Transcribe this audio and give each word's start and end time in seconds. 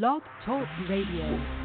Blog 0.00 0.22
Talk 0.44 0.66
Radio. 0.88 1.63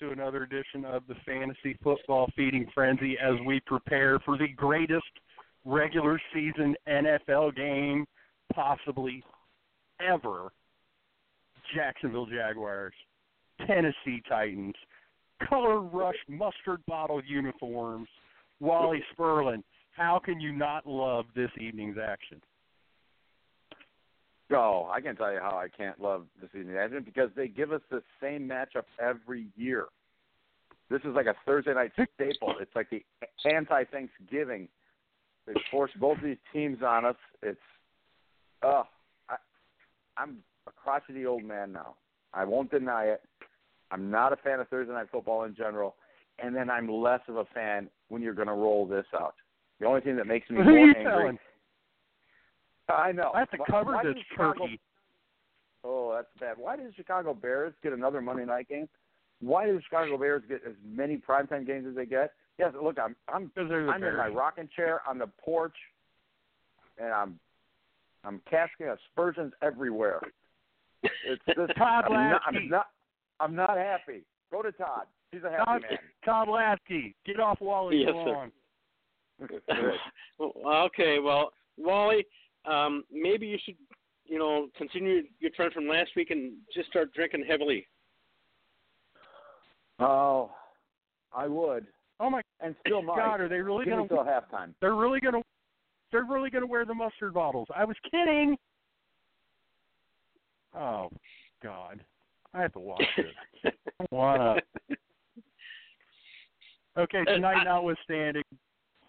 To 0.00 0.10
another 0.10 0.42
edition 0.42 0.84
of 0.84 1.04
the 1.08 1.14
Fantasy 1.24 1.78
Football 1.82 2.28
Feeding 2.36 2.68
Frenzy 2.74 3.16
as 3.18 3.34
we 3.46 3.60
prepare 3.60 4.18
for 4.26 4.36
the 4.36 4.48
greatest 4.48 5.06
regular 5.64 6.20
season 6.34 6.76
NFL 6.86 7.56
game 7.56 8.04
possibly 8.52 9.24
ever. 10.06 10.52
Jacksonville 11.74 12.26
Jaguars, 12.26 12.92
Tennessee 13.66 14.22
Titans, 14.28 14.74
color 15.48 15.80
rush 15.80 16.16
mustard 16.28 16.84
bottle 16.86 17.22
uniforms, 17.26 18.08
Wally 18.60 19.02
Spurlin. 19.14 19.62
How 19.92 20.20
can 20.22 20.40
you 20.40 20.52
not 20.52 20.86
love 20.86 21.24
this 21.34 21.50
evening's 21.58 21.96
action? 21.96 22.42
Oh, 24.52 24.88
I 24.92 25.00
can't 25.00 25.18
tell 25.18 25.32
you 25.32 25.40
how 25.40 25.56
I 25.56 25.68
can't 25.68 26.00
love 26.00 26.26
this 26.40 26.50
evening 26.58 26.76
action 26.76 27.02
because 27.04 27.30
they 27.34 27.48
give 27.48 27.72
us 27.72 27.80
the 27.90 28.02
same 28.22 28.48
matchup 28.48 28.84
every 29.00 29.48
year. 29.56 29.86
This 30.88 31.00
is 31.00 31.14
like 31.16 31.26
a 31.26 31.34
Thursday 31.44 31.74
night 31.74 31.90
staple. 32.14 32.54
It's 32.60 32.74
like 32.76 32.88
the 32.90 33.02
anti-Thanksgiving. 33.44 34.68
They 35.46 35.54
force 35.70 35.90
both 35.98 36.18
these 36.22 36.36
teams 36.52 36.78
on 36.86 37.04
us. 37.04 37.16
It's, 37.42 37.58
uh, 38.62 38.84
I, 39.28 39.36
I'm 40.16 40.38
a 40.68 40.70
crotchety 40.70 41.26
old 41.26 41.42
man 41.42 41.72
now. 41.72 41.96
I 42.32 42.44
won't 42.44 42.70
deny 42.70 43.06
it. 43.06 43.22
I'm 43.90 44.10
not 44.10 44.32
a 44.32 44.36
fan 44.36 44.60
of 44.60 44.68
Thursday 44.68 44.92
night 44.92 45.08
football 45.10 45.44
in 45.44 45.56
general, 45.56 45.96
and 46.42 46.54
then 46.54 46.70
I'm 46.70 46.88
less 46.88 47.20
of 47.28 47.36
a 47.36 47.44
fan 47.54 47.88
when 48.08 48.22
you're 48.22 48.34
going 48.34 48.48
to 48.48 48.54
roll 48.54 48.86
this 48.86 49.06
out. 49.14 49.34
The 49.80 49.86
only 49.86 50.00
thing 50.00 50.16
that 50.16 50.26
makes 50.26 50.48
me 50.50 50.58
Who 50.58 50.64
more 50.64 50.78
angry. 50.78 51.04
telling? 51.04 51.38
I 52.88 53.12
know. 53.12 53.32
I 53.34 53.40
have 53.40 53.50
to 53.50 53.56
Why- 53.58 53.66
cover 53.66 53.92
why 53.92 54.04
this 54.04 54.14
does 54.14 54.24
Chicago- 54.30 54.58
turkey. 54.66 54.80
Oh, 55.84 56.12
that's 56.14 56.28
bad. 56.40 56.56
Why 56.58 56.76
did 56.76 56.88
the 56.88 56.92
Chicago 56.94 57.32
Bears 57.34 57.72
get 57.82 57.92
another 57.92 58.20
Monday 58.20 58.44
night 58.44 58.68
game? 58.68 58.88
Why 59.40 59.66
do 59.66 59.74
the 59.76 59.82
Chicago 59.82 60.16
Bears 60.18 60.42
get 60.48 60.62
as 60.66 60.74
many 60.84 61.16
primetime 61.18 61.66
games 61.66 61.86
as 61.86 61.94
they 61.94 62.06
get? 62.06 62.32
Yes, 62.58 62.72
look, 62.80 62.98
I'm 62.98 63.14
I'm 63.28 63.50
the 63.54 63.62
I'm 63.62 64.02
in 64.02 64.16
my 64.16 64.28
rocking 64.28 64.68
chair 64.74 65.02
on 65.06 65.18
the 65.18 65.26
porch, 65.26 65.76
and 66.98 67.12
I'm 67.12 67.38
I'm 68.24 68.40
casting 68.50 68.88
aspersions 68.88 69.52
everywhere. 69.62 70.20
It's 71.02 71.42
just 71.46 71.76
Todd 71.76 72.06
I'm 72.06 72.12
not, 72.30 72.42
Latzke. 72.42 72.46
I'm 72.46 72.68
not 72.68 72.86
I'm 73.40 73.54
not 73.54 73.76
happy. 73.76 74.22
Go 74.50 74.62
to 74.62 74.72
Todd. 74.72 75.06
He's 75.32 75.42
a 75.44 75.50
happy 75.50 75.64
Todd, 75.64 75.82
man. 75.82 75.98
Todd 76.24 76.48
Latzke, 76.48 77.14
get 77.26 77.38
off 77.38 77.60
Wally's 77.60 78.06
Yes, 78.06 78.14
sir. 78.14 78.32
lawn. 78.32 78.52
Well, 80.38 80.82
okay, 80.86 81.18
well, 81.18 81.52
Wally, 81.76 82.26
um, 82.70 83.04
maybe 83.12 83.46
you 83.46 83.58
should, 83.64 83.76
you 84.26 84.38
know, 84.38 84.68
continue 84.76 85.22
your 85.40 85.50
trend 85.52 85.72
from 85.72 85.88
last 85.88 86.10
week 86.16 86.30
and 86.30 86.52
just 86.74 86.88
start 86.88 87.12
drinking 87.14 87.44
heavily. 87.48 87.86
oh, 90.00 90.50
I 91.34 91.46
would, 91.46 91.86
Oh 92.18 92.30
my 92.30 92.40
and 92.60 92.74
still 92.86 93.02
might. 93.02 93.16
God, 93.16 93.40
are 93.40 93.48
they 93.48 93.60
really 93.60 93.84
Give 93.84 93.92
me 93.98 94.06
going 94.06 94.08
to? 94.08 94.14
till 94.14 94.24
halftime. 94.24 94.72
They're 94.80 94.94
really 94.94 95.20
going 95.20 95.34
to. 95.34 95.42
They're 96.12 96.24
really 96.24 96.50
going 96.50 96.62
to 96.62 96.66
wear 96.66 96.84
the 96.86 96.94
mustard 96.94 97.34
bottles. 97.34 97.68
I 97.74 97.84
was 97.84 97.96
kidding. 98.10 98.56
Oh 100.74 101.10
God, 101.62 102.02
I 102.54 102.62
have 102.62 102.72
to 102.72 102.78
watch 102.78 103.04
this. 103.16 103.72
Wanna? 104.10 104.56
Okay, 106.98 107.24
tonight 107.24 107.64
notwithstanding, 107.64 108.42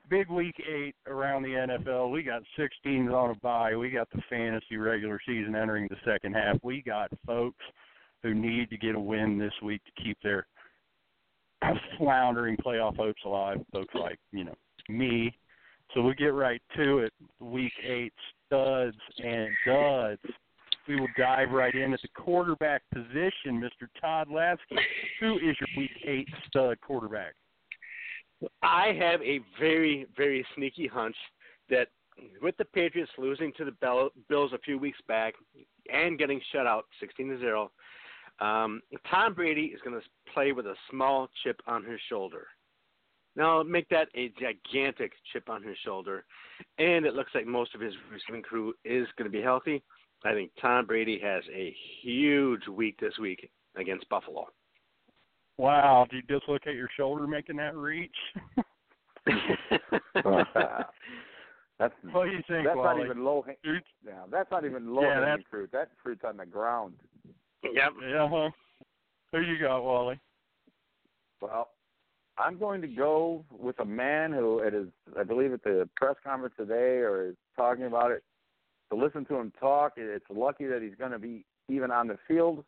big 0.09 0.29
week 0.29 0.56
eight 0.68 0.95
around 1.07 1.44
the 1.44 1.50
NFL. 1.50 2.12
We 2.12 2.23
got 2.23 2.41
six 2.57 2.75
teams 2.84 3.12
on 3.12 3.31
a 3.31 3.35
bye. 3.35 3.75
We 3.75 3.90
got 3.90 4.09
the 4.12 4.22
fantasy 4.29 4.78
regular 4.78 5.19
season 5.25 5.56
entering 5.56 5.88
the 5.90 5.97
second 6.06 6.34
half. 6.34 6.57
We 6.63 6.81
got 6.81 7.09
folks 7.25 7.63
who 8.23 8.34
need 8.34 8.69
to 8.69 8.78
get 8.78 8.95
a 8.95 9.00
win 9.00 9.38
this 9.38 9.53
week 9.62 9.81
to 9.85 10.03
keep 10.03 10.18
their 10.23 10.47
floundering 11.97 12.57
playoff 12.57 12.95
hopes 12.95 13.22
alive. 13.25 13.57
Folks 13.72 13.94
like 13.95 14.19
you 14.31 14.45
know 14.45 14.56
me. 14.90 15.35
So 15.94 16.01
we'll 16.01 16.13
get 16.13 16.34
right 16.34 16.62
to 16.75 17.00
it. 17.00 17.13
Week 17.39 17.72
eight 17.88 18.13
studs 18.45 18.97
and 19.24 19.50
duds. 19.66 20.22
We 20.88 21.00
will 21.00 21.07
dive 21.18 21.51
right 21.51 21.74
in 21.74 21.94
at 21.94 22.01
the 22.01 22.07
quarterback 22.09 22.81
position, 22.94 23.62
Mr. 23.62 23.88
Todd 24.00 24.29
Latzke. 24.29 24.78
Who 25.19 25.35
is 25.35 25.56
your 25.59 25.68
week 25.78 25.91
eight 26.06 26.28
stud 26.47 26.79
quarterback? 26.81 27.34
I 28.62 28.94
have 29.00 29.22
a 29.22 29.40
very, 29.59 30.06
very 30.16 30.46
sneaky 30.56 30.88
hunch 30.88 31.16
that 31.70 31.88
with 32.42 32.58
the 32.58 32.66
Patriots 32.66 33.12
losing 33.18 33.52
to 33.58 33.66
the 33.66 34.09
Bills 34.30 34.52
a 34.53 34.59
few 34.59 34.78
weeks 34.78 35.00
back 35.08 35.34
and 35.92 36.18
getting 36.18 36.42
shut 36.52 36.68
out 36.68 36.86
16 37.00 37.30
to 37.30 37.40
0, 37.40 37.72
um, 38.40 38.81
Tom 39.09 39.34
Brady 39.34 39.66
is 39.66 39.81
going 39.84 40.00
to 40.00 40.06
play 40.34 40.52
with 40.52 40.66
a 40.66 40.75
small 40.92 41.30
chip 41.44 41.59
on 41.68 41.84
his 41.84 42.00
shoulder. 42.09 42.48
Now, 43.36 43.62
make 43.62 43.88
that 43.90 44.09
a 44.16 44.31
gigantic 44.40 45.14
chip 45.31 45.48
on 45.50 45.62
his 45.62 45.78
shoulder, 45.86 46.25
and 46.80 47.06
it 47.06 47.14
looks 47.14 47.31
like 47.36 47.46
most 47.46 47.75
of 47.75 47.81
his 47.81 47.94
receiving 48.12 48.42
crew 48.42 48.74
is 48.84 49.08
going 49.16 49.30
to 49.31 49.38
be 49.38 49.44
healthy. 49.44 49.84
I 50.25 50.34
think 50.34 50.52
Tom 50.59 50.88
Brady 50.88 51.19
has 51.19 51.44
a 51.54 51.75
huge 52.02 52.68
week 52.68 53.00
this 53.00 53.18
week 53.19 53.50
against 53.75 54.09
Buffalo. 54.09 54.48
Wow, 55.57 56.06
did 56.09 56.23
you 56.29 56.38
just 56.38 56.47
look 56.50 56.68
at 56.68 56.75
your 56.75 56.90
shoulder 56.95 57.25
making 57.28 57.57
that 57.57 57.75
reach? 57.75 58.16
that's 61.79 61.94
what 62.12 62.25
do 62.25 62.31
you 62.31 62.41
think, 62.47 62.66
that's 62.66 62.75
Wally? 62.78 62.97
not 63.00 63.06
even 63.06 63.23
low. 63.25 63.44
hang- 63.45 63.81
Yeah, 64.06 64.23
that's 64.31 64.50
not 64.51 64.66
even 64.66 64.94
low 64.94 65.01
Yeah, 65.03 65.25
hanging 65.25 65.44
fruit. 65.50 65.69
That 65.72 65.90
fruit's 66.01 66.23
on 66.23 66.38
the 66.38 66.45
ground. 66.45 66.94
yep. 67.63 67.91
yeah, 68.01 68.28
huh? 68.29 68.50
Who 69.31 69.41
you 69.41 69.59
got, 69.59 69.84
Wally? 69.84 70.19
Well, 71.41 71.69
I'm 72.38 72.57
going 72.57 72.81
to 72.81 72.88
go 72.88 73.44
with 73.51 73.79
a 73.79 73.85
man 73.85 74.31
who 74.31 74.59
it 74.59 74.74
is, 74.74 74.88
I 75.19 75.24
believe, 75.24 75.53
at 75.53 75.63
the 75.63 75.89
press 75.95 76.16
conference 76.24 76.53
today, 76.57 77.00
or 77.00 77.29
is 77.29 77.35
talking 77.56 77.85
about 77.85 78.12
it. 78.12 78.24
To 78.91 78.95
listen 78.95 79.25
to 79.25 79.35
him 79.35 79.51
talk, 79.59 79.94
it's 79.97 80.24
lucky 80.29 80.66
that 80.66 80.81
he's 80.81 80.95
going 80.97 81.12
to 81.12 81.19
be 81.19 81.44
even 81.68 81.91
on 81.91 82.07
the 82.07 82.18
field. 82.28 82.63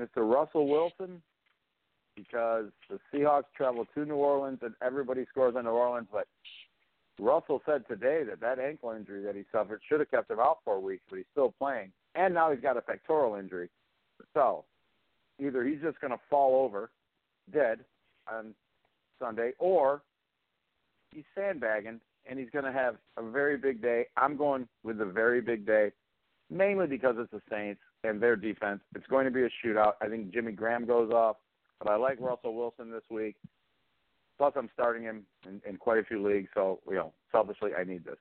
Mr. 0.00 0.18
Russell 0.18 0.68
Wilson, 0.68 1.20
because 2.16 2.66
the 2.88 2.98
Seahawks 3.12 3.44
travel 3.56 3.86
to 3.94 4.04
New 4.04 4.16
Orleans 4.16 4.58
and 4.62 4.74
everybody 4.82 5.24
scores 5.30 5.54
on 5.56 5.64
New 5.64 5.70
Orleans, 5.70 6.08
but 6.10 6.26
Russell 7.18 7.62
said 7.64 7.86
today 7.88 8.24
that 8.24 8.40
that 8.40 8.58
ankle 8.58 8.92
injury 8.92 9.22
that 9.22 9.34
he 9.34 9.44
suffered 9.52 9.80
should 9.88 10.00
have 10.00 10.10
kept 10.10 10.30
him 10.30 10.40
out 10.40 10.58
for 10.64 10.74
a 10.74 10.80
week, 10.80 11.00
but 11.08 11.16
he's 11.16 11.26
still 11.32 11.54
playing. 11.58 11.92
And 12.14 12.34
now 12.34 12.50
he's 12.50 12.60
got 12.60 12.76
a 12.76 12.82
pectoral 12.82 13.36
injury. 13.36 13.68
So 14.34 14.64
either 15.38 15.64
he's 15.64 15.80
just 15.80 16.00
going 16.00 16.12
to 16.12 16.20
fall 16.28 16.64
over 16.64 16.90
dead 17.52 17.80
on 18.30 18.54
Sunday, 19.18 19.52
or 19.58 20.02
he's 21.12 21.24
sandbagging 21.34 22.00
and 22.28 22.38
he's 22.38 22.50
going 22.50 22.64
to 22.64 22.72
have 22.72 22.96
a 23.16 23.22
very 23.22 23.56
big 23.56 23.80
day. 23.80 24.06
I'm 24.16 24.36
going 24.36 24.66
with 24.82 25.00
a 25.00 25.06
very 25.06 25.40
big 25.40 25.64
day, 25.64 25.92
mainly 26.50 26.86
because 26.86 27.14
it's 27.18 27.30
the 27.30 27.40
Saints 27.50 27.80
and 28.04 28.20
their 28.20 28.36
defense. 28.36 28.80
It's 28.94 29.06
going 29.06 29.26
to 29.26 29.30
be 29.30 29.44
a 29.44 29.48
shootout. 29.64 29.92
I 30.00 30.08
think 30.08 30.32
Jimmy 30.32 30.52
Graham 30.52 30.86
goes 30.86 31.12
off, 31.12 31.36
but 31.78 31.90
I 31.90 31.96
like 31.96 32.20
Russell 32.20 32.54
Wilson 32.54 32.90
this 32.90 33.02
week. 33.10 33.36
Plus, 34.38 34.52
I'm 34.56 34.68
starting 34.74 35.02
him 35.02 35.22
in, 35.46 35.60
in 35.68 35.76
quite 35.76 35.98
a 35.98 36.04
few 36.04 36.26
leagues, 36.26 36.48
so 36.54 36.80
you 36.88 36.96
know, 36.96 37.12
selfishly, 37.32 37.70
I 37.78 37.84
need 37.84 38.04
this. 38.04 38.18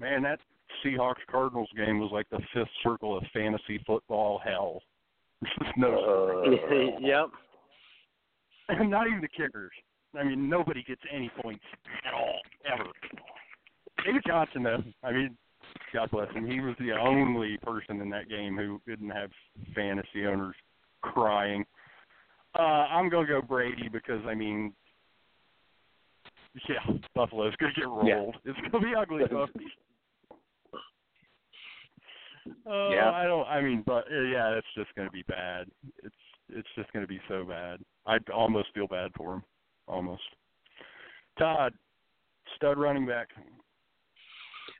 Man, 0.00 0.22
that 0.22 0.38
Seahawks 0.84 1.26
Cardinals 1.30 1.68
game 1.76 1.98
was 1.98 2.10
like 2.12 2.28
the 2.30 2.40
fifth 2.54 2.70
circle 2.82 3.16
of 3.16 3.24
fantasy 3.32 3.82
football 3.86 4.40
hell. 4.42 4.80
no, 5.76 6.44
Uh, 6.46 6.98
yep. 7.00 7.26
not 8.88 9.06
even 9.06 9.20
the 9.20 9.28
kickers. 9.28 9.72
I 10.18 10.24
mean, 10.24 10.48
nobody 10.48 10.82
gets 10.82 11.02
any 11.12 11.30
points 11.42 11.64
at 12.06 12.14
all, 12.14 12.38
ever. 12.72 12.88
David 14.04 14.22
Johnson, 14.26 14.62
though, 14.62 14.82
I 15.02 15.12
mean, 15.12 15.36
God 15.92 16.10
bless 16.10 16.32
him. 16.32 16.46
He 16.46 16.60
was 16.60 16.74
the 16.78 16.92
only 16.92 17.58
person 17.62 18.00
in 18.00 18.08
that 18.10 18.28
game 18.28 18.56
who 18.56 18.80
didn't 18.86 19.10
have 19.10 19.30
fantasy 19.74 20.26
owners 20.26 20.54
crying. 21.02 21.64
Uh, 22.56 22.62
I'm 22.62 23.08
going 23.08 23.26
to 23.26 23.32
go 23.32 23.42
Brady 23.42 23.88
because, 23.92 24.20
I 24.26 24.34
mean, 24.34 24.72
yeah, 26.68 26.94
Buffalo's 27.14 27.54
going 27.58 27.72
to 27.74 27.80
get 27.80 27.88
rolled. 27.88 28.06
Yeah. 28.06 28.52
It's 28.52 28.58
going 28.60 28.82
to 28.82 28.90
be 28.90 28.94
ugly, 28.96 29.22
folks. 29.30 29.52
Uh, 32.66 32.88
Yeah. 32.90 33.10
I 33.10 33.24
don't. 33.24 33.46
I 33.46 33.60
mean, 33.60 33.82
but 33.86 34.04
uh, 34.10 34.20
yeah, 34.22 34.50
it's 34.50 34.66
just 34.74 34.94
going 34.94 35.06
to 35.06 35.12
be 35.12 35.22
bad. 35.28 35.66
It's 36.02 36.14
it's 36.50 36.68
just 36.76 36.90
going 36.92 37.04
to 37.04 37.08
be 37.08 37.20
so 37.28 37.44
bad. 37.44 37.80
I'd 38.06 38.28
almost 38.30 38.68
feel 38.74 38.86
bad 38.86 39.10
for 39.16 39.34
him. 39.34 39.42
Almost. 39.86 40.22
Todd, 41.38 41.74
stud 42.56 42.78
running 42.78 43.06
back. 43.06 43.28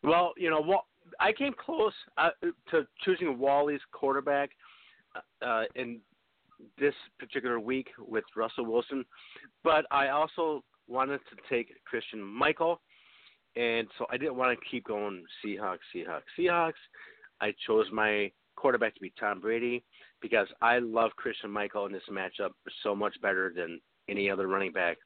Well, 0.02 0.32
you 0.36 0.48
know 0.50 0.62
what? 0.62 0.84
I 1.20 1.32
came 1.32 1.52
close 1.58 1.92
uh, 2.16 2.30
to 2.70 2.86
choosing 3.04 3.38
Wally's 3.38 3.80
quarterback 3.92 4.50
uh, 5.42 5.64
in 5.74 6.00
this 6.78 6.94
particular 7.18 7.60
week 7.60 7.88
with 7.98 8.24
Russell 8.36 8.66
Wilson, 8.66 9.04
but 9.64 9.86
I 9.90 10.08
also 10.08 10.62
wanted 10.86 11.20
to 11.30 11.36
take 11.54 11.72
Christine 11.84 12.22
Michael, 12.22 12.80
and 13.56 13.86
so 13.98 14.06
I 14.10 14.16
didn't 14.16 14.36
want 14.36 14.58
to 14.58 14.66
keep 14.70 14.84
going 14.84 15.24
Seahawks, 15.44 15.78
Seahawks, 15.94 16.22
Seahawks. 16.38 16.72
I 17.40 17.54
chose 17.66 17.86
my 17.92 18.30
quarterback 18.56 18.94
to 18.94 19.00
be 19.00 19.12
Tom 19.18 19.40
Brady 19.40 19.84
because 20.20 20.48
I 20.60 20.78
love 20.78 21.12
Christine 21.16 21.50
Michael 21.50 21.86
in 21.86 21.92
this 21.92 22.02
matchup 22.10 22.50
so 22.82 22.94
much 22.94 23.14
better 23.22 23.52
than 23.54 23.80
any 24.08 24.30
other 24.30 24.48
running 24.48 24.72
back. 24.72 24.98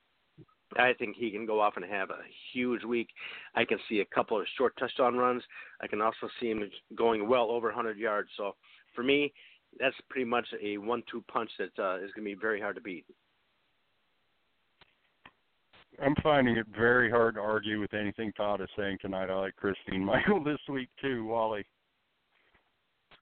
I 0.78 0.94
think 0.94 1.16
he 1.16 1.30
can 1.30 1.44
go 1.44 1.60
off 1.60 1.74
and 1.76 1.84
have 1.84 2.10
a 2.10 2.20
huge 2.52 2.82
week. 2.84 3.08
I 3.54 3.64
can 3.64 3.78
see 3.88 4.00
a 4.00 4.14
couple 4.14 4.40
of 4.40 4.46
short 4.56 4.74
touchdown 4.78 5.16
runs. 5.16 5.42
I 5.82 5.86
can 5.86 6.00
also 6.00 6.28
see 6.40 6.50
him 6.50 6.62
going 6.96 7.28
well 7.28 7.50
over 7.50 7.68
100 7.68 7.98
yards. 7.98 8.30
So 8.36 8.54
for 8.94 9.02
me, 9.02 9.32
that's 9.78 9.96
pretty 10.08 10.28
much 10.28 10.46
a 10.62 10.78
one-two 10.78 11.24
punch 11.28 11.50
that 11.58 11.82
uh, 11.82 11.96
is 11.96 12.10
going 12.12 12.24
to 12.24 12.34
be 12.34 12.34
very 12.34 12.60
hard 12.60 12.76
to 12.76 12.82
beat. 12.82 13.04
I'm 16.02 16.14
finding 16.22 16.56
it 16.56 16.66
very 16.76 17.10
hard 17.10 17.34
to 17.34 17.40
argue 17.40 17.80
with 17.80 17.94
anything 17.94 18.32
Todd 18.32 18.60
is 18.60 18.68
saying 18.76 18.98
tonight. 19.00 19.30
I 19.30 19.34
like 19.34 19.56
Christine 19.56 20.04
Michael 20.04 20.42
this 20.42 20.58
week 20.68 20.88
too, 21.00 21.24
Wally. 21.26 21.64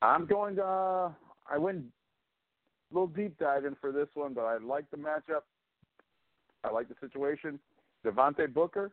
I'm 0.03 0.27
going 0.27 0.57
to. 0.57 0.65
Uh, 0.65 1.13
I 1.51 1.59
went 1.59 1.79
a 1.79 2.95
little 2.95 3.09
deep 3.09 3.39
diving 3.39 3.77
for 3.81 3.93
this 3.93 4.09
one, 4.15 4.35
but 4.35 4.45
I 4.45 4.59
like 4.59 4.91
the 4.91 4.97
matchup. 4.97 5.43
I 6.65 6.71
like 6.71 6.89
the 6.89 6.95
situation. 7.01 7.59
Devontae 8.05 8.53
Booker, 8.53 8.93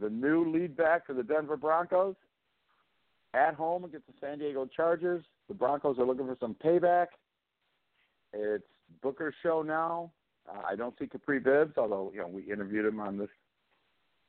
the 0.00 0.10
new 0.10 0.52
lead 0.52 0.76
back 0.76 1.06
for 1.06 1.14
the 1.14 1.22
Denver 1.22 1.56
Broncos, 1.56 2.14
at 3.34 3.54
home 3.54 3.84
against 3.84 4.06
the 4.06 4.14
San 4.20 4.38
Diego 4.38 4.66
Chargers. 4.66 5.24
The 5.48 5.54
Broncos 5.54 5.98
are 5.98 6.06
looking 6.06 6.26
for 6.26 6.36
some 6.40 6.56
payback. 6.64 7.06
It's 8.32 8.64
Booker's 9.02 9.34
show 9.42 9.62
now. 9.62 10.12
Uh, 10.48 10.62
I 10.66 10.76
don't 10.76 10.94
see 10.98 11.06
Kapri 11.06 11.42
Bibbs, 11.42 11.76
although 11.76 12.10
you 12.14 12.20
know 12.20 12.28
we 12.28 12.42
interviewed 12.50 12.86
him 12.86 13.00
on 13.00 13.18
this 13.18 13.28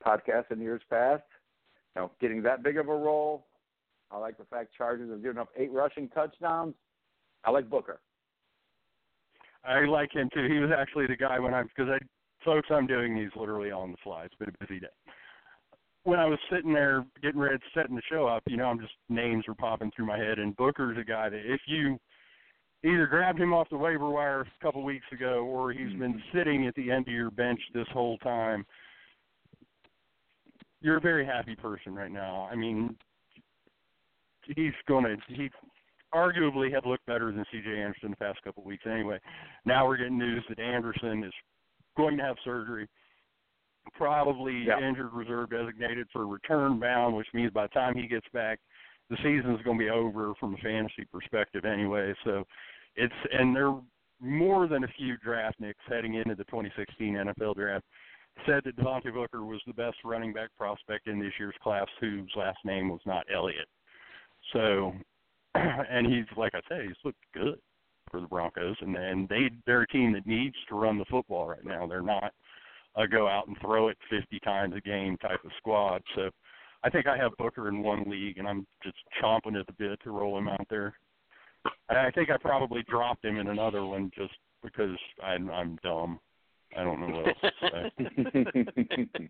podcast 0.06 0.52
in 0.52 0.62
years 0.62 0.82
past. 0.90 1.24
You 1.96 2.04
know, 2.04 2.12
getting 2.20 2.42
that 2.44 2.64
big 2.64 2.78
of 2.78 2.88
a 2.88 2.96
role. 2.96 3.48
I 4.12 4.18
like 4.18 4.38
the 4.38 4.46
fact 4.46 4.74
Chargers 4.76 5.10
have 5.12 5.22
given 5.22 5.38
up 5.38 5.50
eight 5.58 5.72
rushing 5.72 6.10
touchdowns. 6.10 6.74
I 7.44 7.52
like 7.52 7.70
Booker. 7.70 8.00
I 9.64 9.86
like 9.86 10.14
him 10.14 10.30
too. 10.34 10.48
He 10.48 10.60
was 10.60 10.72
actually 10.76 11.08
the 11.08 11.16
guy 11.16 11.40
when 11.40 11.54
I 11.54 11.64
because 11.64 11.90
I 11.90 12.00
folks 12.44 12.70
I'm 12.72 12.88
doing 12.88 13.16
these 13.16 13.30
literally 13.36 13.72
on 13.72 13.92
the 13.92 13.98
fly. 14.04 14.24
It's 14.24 14.36
been 14.36 14.50
a 14.50 14.66
busy 14.66 14.80
day. 14.80 14.88
When 16.04 16.20
I 16.20 16.26
was 16.26 16.40
sitting 16.52 16.74
there 16.74 17.06
getting 17.22 17.40
ready, 17.40 17.58
setting 17.74 17.96
the 17.96 18.02
show 18.10 18.26
up, 18.26 18.44
you 18.48 18.58
know, 18.58 18.66
I'm 18.66 18.80
just 18.80 18.94
names 19.10 19.46
were 19.48 19.56
popping 19.56 19.92
through 19.96 20.06
my 20.06 20.18
head, 20.18 20.40
and 20.40 20.56
Booker's 20.56 20.98
a 20.98 21.04
guy 21.04 21.30
that 21.30 21.42
if 21.44 21.62
you 21.68 22.00
either 22.84 23.06
grabbed 23.08 23.40
him 23.40 23.54
off 23.54 23.70
the 23.70 23.78
waiver 23.78 24.10
wire 24.10 24.42
a 24.42 24.64
couple 24.64 24.84
weeks 24.84 25.06
ago, 25.12 25.46
or 25.46 25.72
he's 25.72 25.92
been 26.00 26.14
Mm-hmm. 26.14 26.38
sitting 26.38 26.68
at 26.68 26.76
the 26.76 26.90
end 26.90 27.08
of 27.08 27.14
your 27.14 27.32
bench 27.32 27.60
this 27.74 27.88
whole 27.92 28.18
time, 28.20 28.66
you're 30.82 30.98
a 30.98 31.02
very 31.02 31.26
happy 31.26 31.56
person 31.56 31.94
right 31.94 32.12
now. 32.12 32.48
I 32.50 32.56
mean, 32.56 32.96
he's 34.56 34.74
going 34.88 35.04
to 35.04 35.18
he 35.28 35.50
arguably 36.14 36.74
had 36.74 36.86
looked 36.86 37.06
better 37.06 37.32
than 37.32 37.46
C.J. 37.52 37.70
Anderson 37.70 38.12
the 38.12 38.16
past 38.16 38.42
couple 38.44 38.64
of 38.64 38.68
weeks. 38.68 38.84
Anyway, 38.90 39.20
now 39.66 39.86
we're 39.86 39.98
getting 39.98 40.18
news 40.18 40.44
that 40.50 40.60
Anderson 40.60 41.24
is 41.24 41.34
going 41.98 42.18
to 42.18 42.24
have 42.24 42.38
surgery, 42.44 42.88
probably 43.92 44.64
Yeah. 44.64 44.80
injured 44.80 45.14
reserve 45.14 45.50
designated 45.50 46.08
for 46.12 46.28
return 46.28 46.80
bound, 46.80 47.16
which 47.16 47.34
means 47.34 47.52
by 47.52 47.64
the 47.64 47.74
time 47.74 47.96
he 47.96 48.08
gets 48.08 48.28
back, 48.30 48.60
the 49.10 49.18
season's 49.18 49.62
going 49.64 49.78
to 49.78 49.84
be 49.84 49.90
over 49.90 50.34
from 50.36 50.54
a 50.54 50.58
fantasy 50.58 51.06
perspective 51.06 51.66
anyway. 51.66 52.14
So 52.24 52.46
it's 52.96 53.14
and 53.32 53.56
there 53.56 53.68
are 53.68 53.82
more 54.20 54.68
than 54.68 54.84
a 54.84 54.88
few 54.90 55.18
draft 55.18 55.60
nicks 55.60 55.80
heading 55.88 56.16
into 56.16 56.36
the 56.36 56.44
2016 56.46 57.16
NFL 57.16 57.56
draft 57.56 57.86
said 58.46 58.64
that 58.64 58.76
Devontae 58.78 59.14
Booker 59.14 59.44
was 59.44 59.62
the 59.68 59.74
best 59.74 59.98
running 60.04 60.34
back 60.34 60.50
prospect 60.58 61.08
in 61.08 61.20
this 61.20 61.34
year's 61.40 61.56
class, 61.62 61.88
whose 62.00 62.32
last 62.36 62.60
name 62.64 62.90
was 62.90 63.02
not 63.06 63.26
Elliott. 63.34 63.68
So, 64.54 64.94
and 65.56 66.08
he's 66.08 66.26
like 66.38 66.54
I 66.56 66.62
say, 66.70 66.86
he's 66.88 66.96
looked 67.04 67.24
good 67.34 67.60
for 68.12 68.22
the 68.22 68.28
Broncos, 68.28 68.78
and 68.82 68.96
and 68.96 69.28
they 69.30 69.50
they're 69.66 69.82
a 69.82 69.88
team 69.88 70.14
that 70.14 70.26
needs 70.28 70.56
to 70.70 70.76
run 70.76 70.98
the 70.98 71.06
football 71.06 71.48
right 71.48 71.66
now. 71.66 71.88
They're 71.88 72.02
not 72.02 72.34
a 72.96 73.08
go 73.08 73.28
out 73.28 73.48
and 73.48 73.58
throw 73.62 73.90
it 73.90 73.98
50 74.10 74.40
times 74.40 74.74
a 74.76 74.82
game 74.82 75.18
type 75.18 75.44
of 75.44 75.52
squad. 75.58 76.02
So, 76.16 76.30
I 76.84 76.90
think 76.90 77.08
I 77.08 77.18
have 77.18 77.36
Booker 77.38 77.68
in 77.68 77.84
one 77.84 78.06
league, 78.08 78.38
and 78.38 78.48
I'm 78.48 78.66
just 78.84 78.96
chomping 79.22 79.60
at 79.60 79.68
the 79.68 79.74
bit 79.74 80.00
to 80.04 80.12
roll 80.12 80.38
him 80.38 80.48
out 80.48 80.66
there. 80.70 80.94
And 81.90 81.98
I 81.98 82.10
think 82.12 82.30
I 82.30 82.38
probably 82.38 82.84
dropped 82.90 83.26
him 83.26 83.38
in 83.38 83.48
another 83.48 83.86
one 83.86 84.12
just 84.16 84.34
because 84.64 84.98
I'm 85.22 85.50
I'm 85.50 85.78
dumb. 85.84 86.20
I 86.78 86.84
don't 86.84 87.02
know 87.02 87.18
what 87.18 87.28
else 87.28 87.38
to 87.42 87.92
say. 88.32 89.30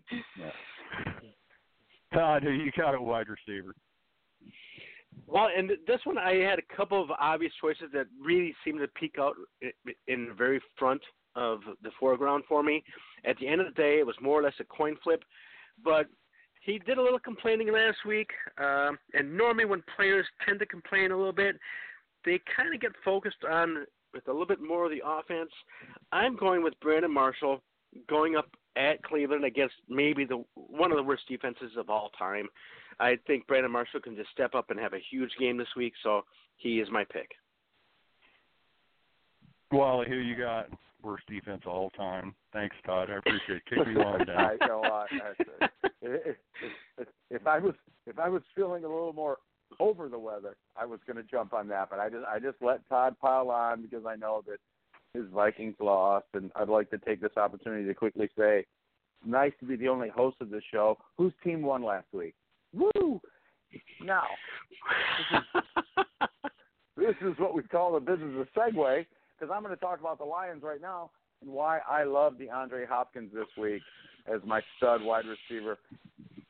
Todd, 2.14 2.44
you 2.44 2.70
got 2.76 2.94
a 2.94 3.00
wide 3.00 3.26
receiver? 3.28 3.74
Well, 5.26 5.48
and 5.56 5.70
this 5.86 6.00
one 6.04 6.18
I 6.18 6.36
had 6.36 6.58
a 6.58 6.76
couple 6.76 7.02
of 7.02 7.10
obvious 7.12 7.52
choices 7.60 7.86
that 7.92 8.06
really 8.22 8.54
seemed 8.64 8.80
to 8.80 8.88
peek 8.88 9.16
out 9.18 9.34
in 10.08 10.26
the 10.28 10.34
very 10.34 10.60
front 10.78 11.00
of 11.36 11.60
the 11.82 11.90
foreground 11.98 12.44
for 12.48 12.62
me. 12.62 12.82
At 13.24 13.38
the 13.38 13.48
end 13.48 13.60
of 13.60 13.66
the 13.66 13.82
day, 13.82 13.98
it 13.98 14.06
was 14.06 14.16
more 14.20 14.40
or 14.40 14.42
less 14.42 14.54
a 14.60 14.64
coin 14.64 14.96
flip, 15.02 15.22
but 15.84 16.06
he 16.62 16.78
did 16.78 16.98
a 16.98 17.02
little 17.02 17.18
complaining 17.18 17.72
last 17.72 17.98
week. 18.06 18.30
Um, 18.58 18.98
and 19.14 19.36
normally, 19.36 19.64
when 19.64 19.82
players 19.96 20.26
tend 20.46 20.58
to 20.60 20.66
complain 20.66 21.10
a 21.10 21.16
little 21.16 21.32
bit, 21.32 21.56
they 22.24 22.40
kind 22.56 22.74
of 22.74 22.80
get 22.80 22.92
focused 23.04 23.44
on 23.50 23.86
with 24.12 24.26
a 24.28 24.30
little 24.30 24.46
bit 24.46 24.60
more 24.60 24.84
of 24.84 24.90
the 24.90 25.02
offense. 25.04 25.50
I'm 26.12 26.36
going 26.36 26.62
with 26.62 26.74
Brandon 26.80 27.12
Marshall 27.12 27.62
going 28.08 28.36
up 28.36 28.48
at 28.76 29.02
Cleveland 29.02 29.44
against 29.44 29.74
maybe 29.88 30.24
the 30.24 30.44
one 30.54 30.90
of 30.90 30.96
the 30.96 31.02
worst 31.02 31.22
defenses 31.28 31.72
of 31.76 31.90
all 31.90 32.10
time. 32.18 32.48
I 32.98 33.16
think 33.26 33.46
Brandon 33.46 33.72
Marshall 33.72 34.00
can 34.00 34.14
just 34.14 34.30
step 34.30 34.54
up 34.54 34.70
and 34.70 34.78
have 34.78 34.92
a 34.92 35.00
huge 35.10 35.30
game 35.38 35.56
this 35.56 35.68
week, 35.76 35.94
so 36.02 36.22
he 36.56 36.80
is 36.80 36.88
my 36.90 37.04
pick. 37.04 37.30
Wally, 39.72 40.06
who 40.08 40.16
you 40.16 40.36
got? 40.36 40.68
Worst 41.02 41.26
defense 41.28 41.62
of 41.66 41.72
all 41.72 41.90
time. 41.90 42.34
Thanks, 42.52 42.76
Todd. 42.84 43.08
I 43.10 43.18
appreciate 43.18 43.62
it. 43.70 43.88
Me 43.88 44.02
I'm 44.04 44.24
down. 44.24 44.58
I 44.60 44.66
know. 44.66 44.82
I, 44.82 45.06
I, 45.12 46.34
if, 47.30 47.46
I 47.46 47.58
was 47.58 47.74
if 48.06 48.18
I 48.18 48.28
was 48.28 48.42
feeling 48.54 48.84
a 48.84 48.88
little 48.88 49.12
more 49.12 49.38
over 49.78 50.08
the 50.08 50.18
weather, 50.18 50.56
I 50.76 50.84
was 50.84 51.00
going 51.06 51.16
to 51.16 51.22
jump 51.22 51.52
on 51.52 51.68
that. 51.68 51.90
But 51.90 52.00
I 52.00 52.08
just 52.08 52.24
I 52.26 52.38
just 52.38 52.56
let 52.60 52.86
Todd 52.88 53.16
pile 53.20 53.50
on 53.50 53.82
because 53.82 54.04
I 54.06 54.16
know 54.16 54.42
that 54.46 54.58
his 55.14 55.28
Vikings 55.32 55.76
lost, 55.80 56.26
and 56.34 56.50
I'd 56.54 56.68
like 56.68 56.90
to 56.90 56.98
take 56.98 57.20
this 57.20 57.36
opportunity 57.36 57.86
to 57.86 57.94
quickly 57.94 58.28
say, 58.38 58.64
nice 59.24 59.52
to 59.60 59.66
be 59.66 59.76
the 59.76 59.88
only 59.88 60.08
host 60.08 60.36
of 60.40 60.50
this 60.50 60.62
show 60.72 60.98
whose 61.18 61.32
team 61.42 61.62
won 61.62 61.82
last 61.82 62.06
week. 62.12 62.34
Woo! 62.72 63.20
Now 64.04 64.24
this 66.96 67.14
is 67.20 67.34
what 67.38 67.54
we 67.54 67.62
call 67.62 67.94
the 67.94 68.00
business 68.00 68.34
of 68.38 68.46
segue 68.56 69.06
because 69.40 69.52
I'm 69.54 69.62
going 69.62 69.74
to 69.74 69.80
talk 69.80 70.00
about 70.00 70.18
the 70.18 70.24
Lions 70.24 70.62
right 70.62 70.80
now 70.80 71.10
and 71.40 71.50
why 71.50 71.78
I 71.88 72.04
love 72.04 72.34
DeAndre 72.34 72.86
Hopkins 72.86 73.30
this 73.32 73.46
week 73.58 73.82
as 74.32 74.40
my 74.44 74.60
stud 74.76 75.02
wide 75.02 75.24
receiver. 75.24 75.78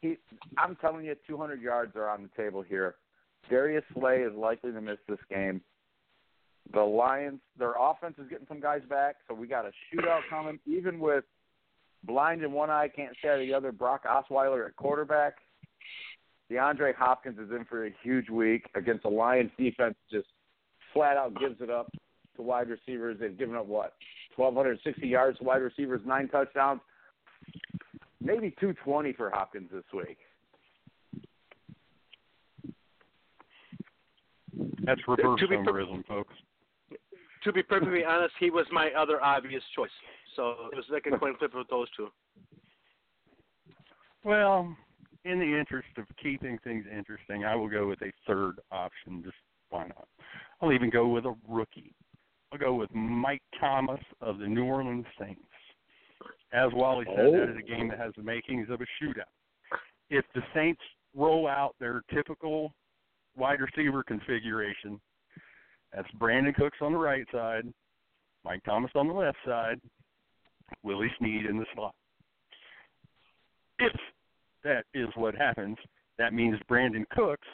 He, 0.00 0.16
I'm 0.58 0.76
telling 0.76 1.04
you, 1.04 1.14
200 1.26 1.60
yards 1.60 1.94
are 1.94 2.08
on 2.08 2.22
the 2.22 2.42
table 2.42 2.62
here. 2.62 2.96
Darius 3.48 3.84
Slay 3.94 4.18
is 4.18 4.34
likely 4.34 4.72
to 4.72 4.80
miss 4.80 4.98
this 5.08 5.18
game. 5.30 5.60
The 6.72 6.80
Lions, 6.80 7.40
their 7.58 7.74
offense 7.78 8.14
is 8.18 8.28
getting 8.28 8.46
some 8.48 8.60
guys 8.60 8.82
back, 8.88 9.16
so 9.28 9.34
we 9.34 9.46
got 9.46 9.66
a 9.66 9.70
shootout 9.92 10.20
coming. 10.28 10.58
Even 10.66 11.00
with 11.00 11.24
blind 12.04 12.42
in 12.42 12.52
one 12.52 12.70
eye, 12.70 12.88
can't 12.94 13.16
see 13.22 13.28
out 13.28 13.40
of 13.40 13.46
the 13.46 13.54
other. 13.54 13.72
Brock 13.72 14.04
Osweiler 14.04 14.66
at 14.66 14.76
quarterback. 14.76 15.34
DeAndre 16.50 16.94
Hopkins 16.94 17.38
is 17.38 17.50
in 17.50 17.64
for 17.64 17.86
a 17.86 17.90
huge 18.02 18.28
week 18.28 18.66
against 18.74 19.04
the 19.04 19.08
Lions 19.08 19.50
defense. 19.58 19.94
Just 20.10 20.26
flat 20.92 21.16
out 21.16 21.38
gives 21.38 21.60
it 21.60 21.70
up 21.70 21.90
to 22.40 22.46
wide 22.46 22.68
receivers. 22.68 23.18
They've 23.20 23.36
given 23.36 23.54
up 23.54 23.66
what 23.66 23.94
1,260 24.36 25.06
yards 25.06 25.38
to 25.38 25.44
wide 25.44 25.62
receivers, 25.62 26.00
nine 26.04 26.28
touchdowns, 26.28 26.80
maybe 28.20 28.50
220 28.60 29.12
for 29.12 29.30
Hopkins 29.30 29.70
this 29.72 29.84
week. 29.94 30.18
That's 34.84 35.00
reverse 35.06 35.40
To 35.40 35.48
be 35.48 35.56
per- 35.56 36.02
folks. 36.08 36.34
To 37.44 37.52
be 37.52 37.62
perfectly 37.62 38.04
honest, 38.04 38.34
he 38.38 38.50
was 38.50 38.66
my 38.70 38.90
other 38.90 39.22
obvious 39.22 39.62
choice. 39.74 39.90
So 40.36 40.54
it 40.72 40.76
was 40.76 40.84
like 40.90 41.06
a 41.06 41.18
coin 41.18 41.34
flip 41.38 41.54
with 41.54 41.68
those 41.68 41.88
two. 41.96 42.08
Well, 44.24 44.76
in 45.24 45.38
the 45.38 45.58
interest 45.58 45.88
of 45.96 46.04
keeping 46.22 46.58
things 46.62 46.84
interesting, 46.94 47.44
I 47.44 47.54
will 47.54 47.68
go 47.68 47.88
with 47.88 48.02
a 48.02 48.12
third 48.26 48.60
option. 48.70 49.22
Just 49.24 49.36
why 49.70 49.84
not? 49.84 50.08
I'll 50.60 50.72
even 50.72 50.90
go 50.90 51.08
with 51.08 51.24
a 51.24 51.34
rookie. 51.48 51.94
I'll 52.52 52.58
go 52.58 52.74
with 52.74 52.92
Mike 52.94 53.42
Thomas 53.60 54.00
of 54.20 54.38
the 54.38 54.46
New 54.46 54.64
Orleans 54.64 55.06
Saints. 55.18 55.40
As 56.52 56.72
Wally 56.72 57.04
said, 57.06 57.26
Oh. 57.26 57.32
that 57.32 57.50
is 57.50 57.56
a 57.56 57.62
game 57.62 57.88
that 57.88 57.98
has 57.98 58.12
the 58.16 58.22
makings 58.22 58.68
of 58.70 58.80
a 58.80 58.86
shootout. 59.00 59.30
If 60.08 60.24
the 60.32 60.42
Saints 60.52 60.82
roll 61.14 61.46
out 61.46 61.76
their 61.78 62.02
typical 62.12 62.74
wide 63.36 63.60
receiver 63.60 64.02
configuration, 64.02 65.00
that's 65.92 66.10
Brandin 66.12 66.54
Cooks 66.54 66.78
on 66.80 66.92
the 66.92 66.98
right 66.98 67.26
side, 67.30 67.72
Mike 68.44 68.64
Thomas 68.64 68.90
on 68.96 69.06
the 69.06 69.14
left 69.14 69.38
side, 69.44 69.80
Willie 70.82 71.12
Snead 71.18 71.46
in 71.46 71.56
the 71.56 71.66
slot. 71.74 71.94
If 73.78 73.92
that 74.64 74.86
is 74.92 75.08
what 75.14 75.34
happens, 75.36 75.78
that 76.18 76.34
means 76.34 76.58
Brandin 76.68 77.08
Cooks 77.10 77.46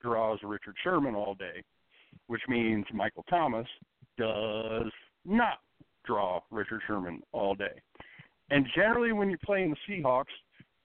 draws 0.00 0.38
Richard 0.44 0.76
Sherman 0.82 1.14
all 1.16 1.34
day, 1.34 1.62
which 2.28 2.42
means 2.48 2.86
Michael 2.92 3.24
Thomas 3.28 3.66
does 4.18 4.90
not 5.24 5.58
draw 6.04 6.40
Richard 6.50 6.82
Sherman 6.86 7.22
all 7.32 7.54
day. 7.54 7.80
And 8.50 8.66
generally, 8.74 9.12
when 9.12 9.28
you're 9.28 9.38
playing 9.44 9.70
the 9.70 9.92
Seahawks, 9.92 10.24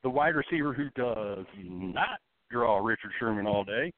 the 0.03 0.09
wide 0.09 0.35
receiver 0.35 0.73
who 0.73 0.89
does 0.95 1.45
not 1.63 2.19
draw 2.51 2.77
Richard 2.79 3.11
Sherman 3.19 3.47
all 3.47 3.63
day 3.63 3.91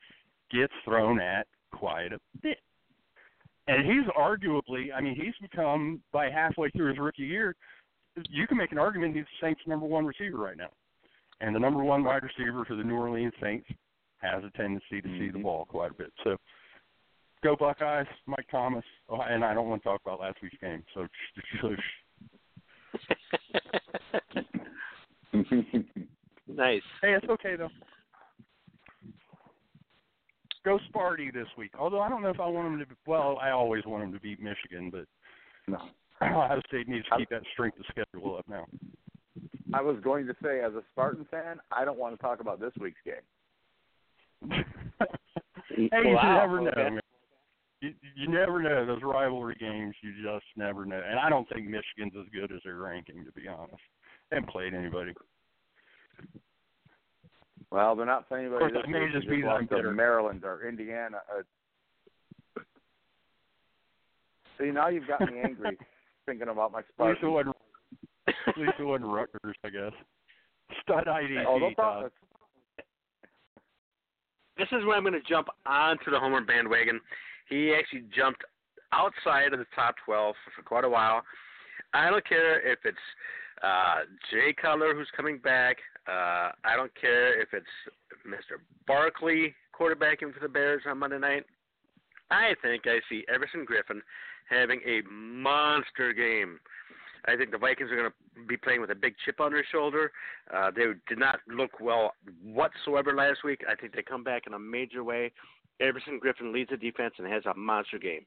gets 0.51 0.73
thrown 0.83 1.19
at 1.19 1.47
quite 1.71 2.13
a 2.13 2.19
bit. 2.41 2.59
And 3.67 3.85
he's 3.85 4.05
arguably, 4.17 4.93
I 4.95 5.01
mean, 5.01 5.15
he's 5.15 5.33
become, 5.41 6.01
by 6.11 6.29
halfway 6.29 6.69
through 6.69 6.89
his 6.89 6.99
rookie 6.99 7.23
year, 7.23 7.55
you 8.29 8.45
can 8.47 8.57
make 8.57 8.71
an 8.71 8.77
argument 8.77 9.15
he's 9.15 9.25
the 9.25 9.47
Saints' 9.47 9.61
number 9.65 9.87
one 9.87 10.05
receiver 10.05 10.37
right 10.37 10.55
now. 10.55 10.69
And 11.41 11.55
the 11.55 11.59
number 11.59 11.83
one 11.83 12.03
wide 12.03 12.21
receiver 12.23 12.63
for 12.65 12.75
the 12.75 12.83
New 12.83 12.95
Orleans 12.95 13.33
Saints 13.41 13.67
has 14.19 14.43
a 14.43 14.51
tendency 14.55 15.01
to 15.01 15.07
see 15.19 15.29
the 15.29 15.39
Mhm. 15.39 15.43
ball 15.43 15.65
quite 15.65 15.91
a 15.91 15.95
bit. 15.95 16.13
So 16.23 16.37
go 17.45 17.55
Buckeyes, 17.55 18.07
Mike 18.25 18.47
Thomas. 18.49 18.83
Oh, 19.07 19.21
and 19.21 19.45
I 19.45 19.53
don't 19.53 19.69
want 19.69 19.83
to 19.83 19.87
talk 19.87 20.01
about 20.03 20.19
last 20.19 20.37
week's 20.41 20.57
game, 20.59 20.83
so 20.93 21.07
shush. 21.61 21.77
nice. 26.47 26.81
Hey, 27.01 27.13
it's 27.13 27.29
okay 27.29 27.55
though. 27.55 27.69
Go 30.63 30.79
Sparty 30.91 31.31
this 31.31 31.45
week. 31.55 31.71
Although 31.77 32.01
I 32.01 32.09
don't 32.09 32.23
know 32.23 32.29
if 32.29 32.39
I 32.39 32.47
want 32.47 32.67
them 32.67 32.79
to. 32.79 32.87
Be, 32.87 32.95
well, 33.05 33.37
I 33.39 33.51
always 33.51 33.85
want 33.85 34.03
them 34.03 34.13
to 34.13 34.19
beat 34.19 34.41
Michigan, 34.41 34.89
but 34.89 35.05
no. 35.67 35.77
Ohio 36.23 36.61
State 36.67 36.87
needs 36.87 37.05
to 37.11 37.17
keep 37.17 37.29
that 37.29 37.43
strength 37.53 37.77
of 37.77 37.85
schedule 37.91 38.37
up 38.37 38.45
now. 38.49 38.65
I 39.73 39.81
was 39.81 39.97
going 40.01 40.25
to 40.27 40.33
say, 40.41 40.61
as 40.61 40.73
a 40.73 40.81
Spartan 40.91 41.27
fan, 41.29 41.59
I 41.71 41.85
don't 41.85 41.99
want 41.99 42.15
to 42.15 42.21
talk 42.21 42.39
about 42.39 42.59
this 42.59 42.71
week's 42.79 43.01
game. 43.05 43.15
hey, 45.69 45.89
you 45.91 46.15
never 46.15 46.61
know. 46.61 46.69
okay. 46.69 46.99
Man. 47.85 47.95
You, 48.15 48.23
you 48.23 48.27
never 48.33 48.61
know 48.61 48.85
those 48.85 49.01
rivalry 49.03 49.55
games. 49.59 49.95
You 50.01 50.11
just 50.23 50.45
never 50.55 50.85
know. 50.85 51.01
And 51.07 51.19
I 51.19 51.29
don't 51.29 51.47
think 51.49 51.65
Michigan's 51.67 52.13
as 52.19 52.25
good 52.33 52.51
as 52.55 52.61
their 52.63 52.75
ranking, 52.77 53.23
to 53.25 53.31
be 53.31 53.47
honest. 53.47 53.81
They 54.29 54.37
haven't 54.37 54.49
played 54.51 54.73
anybody. 54.73 55.13
Well, 57.71 57.95
they're 57.95 58.05
not 58.05 58.27
playing 58.27 58.45
anybody 58.45 58.65
Of 58.65 58.71
course, 58.71 58.83
this 58.85 58.91
may 58.91 59.11
just 59.11 59.27
They 59.27 59.35
be 59.37 59.41
that 59.41 59.47
I'm 59.49 59.53
lost 59.61 59.69
to 59.69 59.75
bitter. 59.77 59.91
Maryland 59.91 60.43
or 60.43 60.67
Indiana. 60.67 61.17
Uh, 62.55 62.61
see, 64.59 64.71
now 64.71 64.87
you've 64.87 65.07
got 65.07 65.21
me 65.21 65.39
angry 65.43 65.77
thinking 66.25 66.49
about 66.49 66.71
my 66.71 66.79
At 66.79 67.07
least 67.07 67.19
it 67.23 67.27
wasn't. 67.27 67.55
At 68.27 68.57
least 68.57 68.73
it 68.79 68.83
wasn't 68.83 69.09
Rutgers, 69.11 69.55
I 69.63 69.69
guess. 69.69 69.91
Stud 70.81 71.07
ID. 71.07 71.37
Oh, 71.47 71.59
they'll 71.59 71.71
Todd. 71.73 72.03
talk. 72.03 72.11
this 74.57 74.67
is 74.71 74.83
where 74.85 74.95
I'm 74.97 75.03
going 75.03 75.13
to 75.13 75.21
jump 75.29 75.47
onto 75.65 76.09
the 76.11 76.19
Homer 76.19 76.41
bandwagon. 76.41 76.99
He 77.49 77.73
actually 77.73 78.03
jumped 78.15 78.43
outside 78.91 79.53
of 79.53 79.59
the 79.59 79.65
top 79.75 79.95
12 80.05 80.35
for, 80.55 80.61
quite 80.63 80.83
a 80.83 80.89
while. 80.89 81.21
I 81.93 82.09
don't 82.09 82.27
care 82.27 82.59
if 82.59 82.79
it's 82.83 82.97
uh, 83.63 84.01
Jay 84.31 84.53
Cutler 84.59 84.93
who's 84.95 85.09
coming 85.15 85.37
back. 85.37 85.77
Uh, 86.07 86.51
I 86.63 86.75
don't 86.75 86.91
care 86.99 87.39
if 87.41 87.49
it's 87.53 87.65
Mr. 88.27 88.59
Barkley 88.87 89.53
quarterbacking 89.77 90.33
for 90.33 90.39
the 90.41 90.49
Bears 90.49 90.83
on 90.87 90.99
Monday 90.99 91.19
night. 91.19 91.45
I 92.31 92.53
think 92.61 92.83
I 92.85 92.99
see 93.09 93.23
Everson 93.33 93.65
Griffen 93.65 94.01
having 94.49 94.81
a 94.85 95.01
monster 95.11 96.13
game. 96.13 96.59
I 97.27 97.35
think 97.35 97.51
the 97.51 97.57
Vikings 97.57 97.91
are 97.91 97.95
going 97.95 98.09
to 98.09 98.45
be 98.47 98.57
playing 98.57 98.81
with 98.81 98.91
a 98.91 98.95
big 98.95 99.15
chip 99.25 99.39
on 99.39 99.51
their 99.51 99.65
shoulder. 99.71 100.11
Uh, 100.53 100.69
they 100.75 100.83
did 101.07 101.17
not 101.17 101.39
look 101.47 101.79
well 101.79 102.13
whatsoever 102.43 103.15
last 103.15 103.43
week. 103.43 103.61
I 103.69 103.75
think 103.75 103.95
they 103.95 104.03
come 104.03 104.23
back 104.23 104.43
in 104.45 104.53
a 104.53 104.59
major 104.59 105.03
way. 105.03 105.31
Everson 105.79 106.19
Griffen 106.19 106.53
leads 106.53 106.69
the 106.69 106.77
defense 106.77 107.15
and 107.17 107.27
has 107.27 107.43
a 107.45 107.53
monster 107.55 107.99
game. 107.99 108.25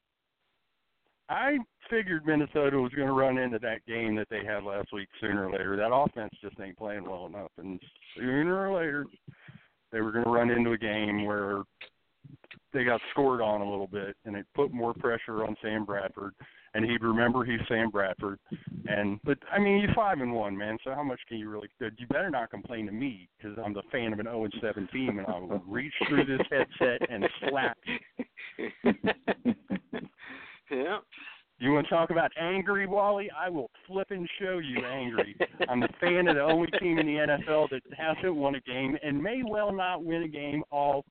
I 1.30 1.58
figured 1.90 2.24
Minnesota 2.24 2.78
was 2.78 2.92
going 2.92 3.06
to 3.06 3.12
run 3.12 3.36
into 3.36 3.58
that 3.58 3.84
game 3.86 4.16
that 4.16 4.28
they 4.30 4.44
had 4.44 4.64
last 4.64 4.92
week 4.92 5.08
sooner 5.20 5.46
or 5.46 5.52
later. 5.52 5.76
That 5.76 5.92
offense 5.92 6.32
just 6.40 6.58
ain't 6.60 6.78
playing 6.78 7.04
well 7.04 7.26
enough, 7.26 7.50
and 7.58 7.78
sooner 8.16 8.68
or 8.68 8.74
later 8.74 9.04
they 9.92 10.00
were 10.00 10.12
going 10.12 10.24
to 10.24 10.30
run 10.30 10.50
into 10.50 10.72
a 10.72 10.78
game 10.78 11.26
where 11.26 11.62
they 12.72 12.84
got 12.84 13.00
scored 13.10 13.40
on 13.40 13.60
a 13.60 13.70
little 13.70 13.86
bit, 13.86 14.16
and 14.24 14.36
it 14.36 14.46
put 14.54 14.72
more 14.72 14.94
pressure 14.94 15.44
on 15.44 15.56
Sam 15.62 15.84
Bradford. 15.84 16.34
And 16.78 16.88
he'd 16.88 17.02
remember 17.02 17.44
he's 17.44 17.58
Sam 17.66 17.90
Bradford, 17.90 18.38
and 18.86 19.18
but 19.24 19.36
I 19.52 19.58
mean 19.58 19.80
you're 19.80 19.92
five 19.94 20.20
and 20.20 20.32
one, 20.32 20.56
man. 20.56 20.78
So 20.84 20.94
how 20.94 21.02
much 21.02 21.18
can 21.28 21.38
you 21.38 21.48
really? 21.50 21.68
You 21.80 22.06
better 22.08 22.30
not 22.30 22.50
complain 22.52 22.86
to 22.86 22.92
me 22.92 23.28
because 23.36 23.58
I'm 23.64 23.74
the 23.74 23.82
fan 23.90 24.12
of 24.12 24.20
an 24.20 24.26
0 24.26 24.44
and 24.44 24.54
7 24.62 24.88
team, 24.92 25.18
and 25.18 25.26
I 25.26 25.40
will 25.40 25.60
reach 25.66 25.92
through 26.08 26.24
this 26.24 26.40
headset 26.48 27.10
and 27.10 27.28
slap 27.48 27.76
you. 27.84 28.92
yeah. 30.70 30.98
You 31.60 31.72
want 31.72 31.88
to 31.88 31.90
talk 31.92 32.10
about 32.10 32.30
angry, 32.40 32.86
Wally? 32.86 33.28
I 33.36 33.48
will 33.50 33.70
flip 33.88 34.12
and 34.12 34.28
show 34.40 34.58
you 34.58 34.84
angry. 34.86 35.36
I'm 35.68 35.80
the 35.80 35.88
fan 36.00 36.28
of 36.28 36.36
the 36.36 36.42
only 36.42 36.68
team 36.78 37.00
in 37.00 37.06
the 37.06 37.14
NFL 37.14 37.70
that 37.70 37.82
hasn't 37.96 38.36
won 38.36 38.54
a 38.54 38.60
game 38.60 38.96
and 39.02 39.20
may 39.20 39.42
well 39.44 39.72
not 39.72 40.04
win 40.04 40.22
a 40.22 40.28
game 40.28 40.62
all 40.70 41.04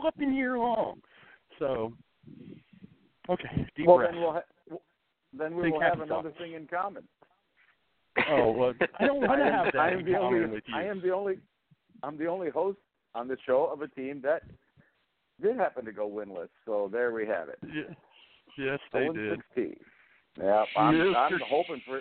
flipping 0.00 0.32
year 0.32 0.56
long. 0.58 1.00
So, 1.58 1.92
okay, 3.28 3.68
deep 3.76 3.86
Well, 3.86 3.98
breath. 3.98 4.12
then 4.12 4.20
we'll 4.22 4.32
ha- 4.32 4.40
then 5.38 5.56
we 5.56 5.70
will 5.70 5.80
have 5.80 6.00
another 6.00 6.32
thing 6.38 6.54
in 6.54 6.66
common. 6.66 7.04
Oh, 8.30 8.52
well, 8.52 8.72
I 9.00 9.06
don't 9.06 9.20
want 9.20 9.40
to 9.40 9.50
have 9.50 9.66
that 9.72 9.78
I 9.78 9.90
am 9.90 10.04
the 10.04 10.16
only. 10.16 10.62
I 10.74 10.84
am 10.84 11.00
the 11.00 11.10
only. 11.10 11.38
I'm 12.02 12.18
the 12.18 12.26
only 12.26 12.50
host 12.50 12.78
on 13.14 13.28
the 13.28 13.36
show 13.46 13.68
of 13.72 13.80
a 13.82 13.88
team 13.88 14.20
that 14.22 14.42
did 15.40 15.56
happen 15.56 15.84
to 15.84 15.92
go 15.92 16.08
winless. 16.08 16.48
So 16.64 16.88
there 16.92 17.12
we 17.12 17.26
have 17.26 17.48
it. 17.48 17.58
Ye- 17.62 17.96
Yes, 18.56 18.78
they 18.92 19.08
did. 19.08 19.40
16. 19.56 19.76
Yeah, 20.40 20.64
I'm, 20.76 20.94
Mr. 20.94 21.16
I'm 21.16 21.40
hoping 21.48 21.82
for. 21.84 22.00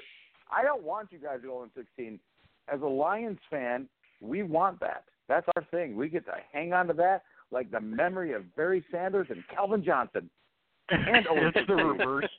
I 0.56 0.62
don't 0.62 0.84
want 0.84 1.12
you 1.12 1.18
guys 1.18 1.42
to 1.42 1.48
go 1.48 1.63
in 1.63 1.70
16. 1.75 2.20
As 2.72 2.82
a 2.82 2.86
Lions 2.86 3.40
fan, 3.50 3.88
we 4.22 4.44
want 4.44 4.80
that. 4.80 5.06
That's 5.28 5.48
our 5.56 5.63
thing. 5.72 5.96
We 5.96 6.10
get 6.10 6.25
to 6.25 6.34
hang 6.52 6.74
on 6.74 6.86
to 6.88 6.94
that 6.94 7.24
like 7.52 7.72
the 7.72 7.80
memory 7.80 8.34
of 8.34 8.56
Barry 8.56 8.84
Sanders 8.92 9.28
and 9.30 9.44
Calvin 9.54 9.84
Johnson. 9.84 10.30
And 10.90 11.25
it's 11.32 11.68
the 11.68 11.75
reverse. 11.75 12.30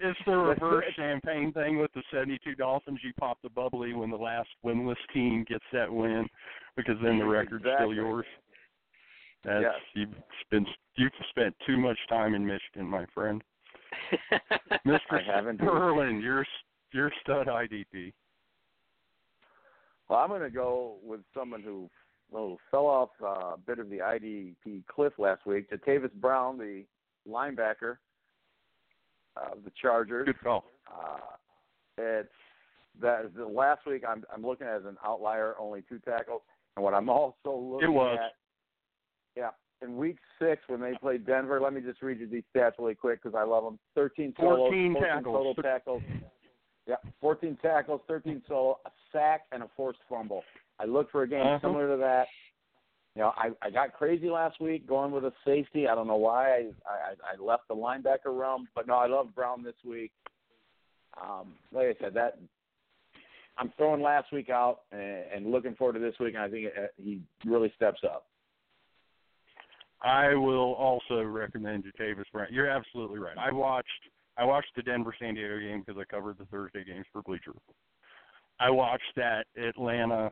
It's 0.00 0.18
the 0.26 0.36
reverse 0.36 0.84
champagne 0.96 1.52
thing 1.52 1.78
with 1.78 1.92
the 1.94 2.02
72 2.12 2.54
Dolphins. 2.54 3.00
You 3.02 3.12
pop 3.18 3.38
the 3.42 3.50
bubbly 3.50 3.94
when 3.94 4.10
the 4.10 4.16
last 4.16 4.48
winless 4.64 4.96
team 5.12 5.44
gets 5.48 5.64
that 5.72 5.92
win, 5.92 6.26
because 6.76 6.96
then 7.02 7.18
the 7.18 7.24
record's 7.24 7.64
still 7.76 7.94
yours. 7.94 8.26
That's 9.44 9.62
Yes. 9.62 9.74
you've 9.94 10.14
been 10.50 10.66
you've 10.96 11.12
spent 11.30 11.54
too 11.66 11.76
much 11.76 11.98
time 12.08 12.34
in 12.34 12.44
Michigan, 12.44 12.86
my 12.86 13.06
friend. 13.14 13.42
Mr. 14.86 14.98
I 15.12 15.22
have 15.22 15.46
indeed. 15.46 15.64
Sterling, 15.64 16.20
you're 16.20 16.44
you're 16.92 17.12
stud 17.22 17.46
IDP. 17.46 18.12
Well, 20.08 20.18
I'm 20.18 20.28
going 20.28 20.42
to 20.42 20.50
go 20.50 20.96
with 21.02 21.20
someone 21.34 21.62
who 21.62 21.88
well, 22.30 22.58
fell 22.70 22.86
off 22.86 23.10
uh, 23.22 23.54
a 23.54 23.58
bit 23.66 23.78
of 23.78 23.88
the 23.88 23.98
IDP 23.98 24.86
cliff 24.86 25.12
last 25.18 25.46
week. 25.46 25.70
Jatavis 25.70 26.12
Brown, 26.14 26.58
the 26.58 26.84
linebacker 27.28 27.98
of 29.36 29.64
the 29.64 29.70
Chargers. 29.80 30.26
Good 30.26 30.40
call. 30.42 30.64
Uh, 30.88 31.18
it's 31.98 32.28
that 33.00 33.34
the 33.34 33.46
last 33.46 33.86
week 33.86 34.02
I'm 34.08 34.24
I'm 34.32 34.44
looking 34.44 34.66
at 34.66 34.76
as 34.76 34.84
an 34.84 34.96
outlier, 35.04 35.54
only 35.58 35.82
two 35.88 35.98
tackles, 35.98 36.42
and 36.76 36.84
what 36.84 36.94
I'm 36.94 37.08
also 37.08 37.34
looking 37.44 37.88
at. 37.88 37.90
It 37.90 37.92
was. 37.92 38.18
at, 38.22 38.32
yeah, 39.36 39.50
in 39.82 39.96
week 39.96 40.16
six 40.38 40.62
when 40.68 40.80
they 40.80 40.92
played 41.00 41.26
Denver. 41.26 41.60
Let 41.60 41.72
me 41.74 41.80
just 41.82 42.00
read 42.02 42.20
you 42.20 42.26
these 42.26 42.44
stats 42.54 42.72
really 42.78 42.94
quick 42.94 43.22
because 43.22 43.36
I 43.38 43.44
love 43.44 43.64
them. 43.64 43.78
13 43.94 44.34
solos, 44.38 44.58
14 44.70 44.92
14 44.94 45.08
tackles. 45.10 45.34
total 45.36 45.54
tackles. 45.62 46.02
Yeah, 46.86 46.94
14 47.20 47.58
tackles, 47.60 48.00
13 48.06 48.42
solo, 48.48 48.78
a 48.86 48.90
sack, 49.12 49.42
and 49.52 49.62
a 49.62 49.68
forced 49.76 49.98
fumble. 50.08 50.42
I 50.78 50.84
looked 50.84 51.10
for 51.10 51.22
a 51.24 51.28
game 51.28 51.40
Uh-huh. 51.44 51.58
similar 51.60 51.88
to 51.90 51.96
that. 51.98 52.28
You 53.16 53.22
know, 53.22 53.32
I 53.34 53.48
I 53.62 53.70
got 53.70 53.94
crazy 53.94 54.28
last 54.28 54.60
week 54.60 54.86
going 54.86 55.10
with 55.10 55.24
a 55.24 55.32
safety. 55.42 55.88
I 55.88 55.94
don't 55.94 56.06
know 56.06 56.16
why 56.16 56.50
I 56.50 56.58
I, 56.86 57.34
I 57.34 57.42
left 57.42 57.66
the 57.66 57.74
linebacker 57.74 58.38
realm, 58.38 58.68
but 58.74 58.86
no, 58.86 58.94
I 58.94 59.06
love 59.06 59.34
Brown 59.34 59.64
this 59.64 59.74
week. 59.88 60.12
Um, 61.18 61.54
like 61.72 61.86
I 61.86 61.94
said, 61.98 62.12
that 62.12 62.38
I'm 63.56 63.72
throwing 63.78 64.02
last 64.02 64.30
week 64.34 64.50
out 64.50 64.80
and, 64.92 65.24
and 65.34 65.50
looking 65.50 65.74
forward 65.76 65.94
to 65.94 65.98
this 65.98 66.14
week, 66.20 66.34
and 66.34 66.42
I 66.42 66.50
think 66.50 66.66
uh 66.66 66.88
he 67.02 67.22
really 67.46 67.72
steps 67.74 68.00
up. 68.04 68.26
I 70.02 70.34
will 70.34 70.74
also 70.74 71.22
recommend 71.22 71.84
Jatavis 71.84 72.24
Brown. 72.34 72.48
You're 72.50 72.68
absolutely 72.68 73.18
right. 73.18 73.38
I 73.38 73.50
watched 73.50 73.88
I 74.36 74.44
watched 74.44 74.72
the 74.76 74.82
Denver 74.82 75.16
San 75.18 75.36
Diego 75.36 75.58
game 75.58 75.82
because 75.86 75.98
I 75.98 76.04
covered 76.14 76.36
the 76.36 76.44
Thursday 76.46 76.84
games 76.84 77.06
for 77.14 77.22
Bleacher. 77.22 77.54
I 78.60 78.68
watched 78.68 79.14
that 79.16 79.46
Atlanta 79.56 80.30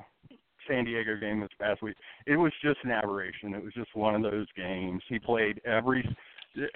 San 0.68 0.84
Diego 0.84 1.16
game 1.18 1.40
this 1.40 1.50
past 1.60 1.82
week. 1.82 1.96
It 2.26 2.36
was 2.36 2.52
just 2.62 2.78
an 2.84 2.90
aberration. 2.90 3.54
It 3.54 3.62
was 3.62 3.72
just 3.74 3.94
one 3.94 4.14
of 4.14 4.22
those 4.22 4.46
games. 4.56 5.02
He 5.08 5.18
played 5.18 5.60
every. 5.64 6.04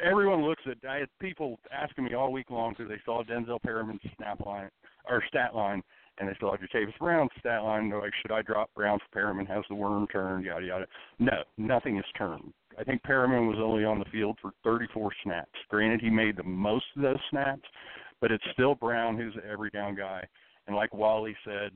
Everyone 0.03 0.45
looks 0.45 0.63
at. 0.67 0.89
I 0.89 0.97
had 0.97 1.09
people 1.21 1.59
asking 1.73 2.05
me 2.05 2.15
all 2.15 2.33
week 2.33 2.51
long 2.51 2.75
because 2.77 2.89
they 2.89 3.01
saw 3.05 3.23
Denzel 3.23 3.63
Perryman's 3.63 4.01
snap 4.17 4.45
line 4.45 4.71
or 5.09 5.23
stat 5.29 5.55
line, 5.55 5.83
and 6.19 6.29
they 6.29 6.37
saw 6.41 6.57
Jatavis 6.57 6.99
Brown's 6.99 7.31
stat 7.39 7.63
line. 7.63 7.89
They're 7.89 8.01
like, 8.01 8.13
should 8.21 8.33
I 8.33 8.43
drop 8.43 8.71
Brown 8.75 8.99
for 8.99 9.13
Perryman? 9.13 9.47
Has 9.47 9.65
the 9.69 9.77
worm 9.77 10.07
turned? 10.09 10.45
Yada 10.45 10.67
yada. 10.67 10.87
No, 11.19 11.45
nothing 11.57 11.97
has 11.97 12.05
turned. 12.17 12.53
I 12.79 12.85
think 12.85 13.03
Perryman 13.03 13.49
was 13.49 13.59
only 13.61 13.85
on 13.85 13.99
the 13.99 14.05
field 14.07 14.39
for 14.41 14.53
34 14.63 15.11
snaps. 15.25 15.51
Granted, 15.69 16.01
he 16.01 16.11
made 16.11 16.37
the 16.37 16.45
most 16.45 16.85
of 16.97 17.03
those 17.03 17.19
snaps, 17.31 17.69
but 18.21 18.31
it's 18.31 18.45
still 18.53 18.75
Brown 18.77 19.17
who's 19.17 19.35
the 19.35 19.45
every 19.45 19.71
down 19.71 19.97
guy. 19.97 20.27
And 20.67 20.77
like 20.77 20.95
Wally 20.95 21.37
said, 21.45 21.73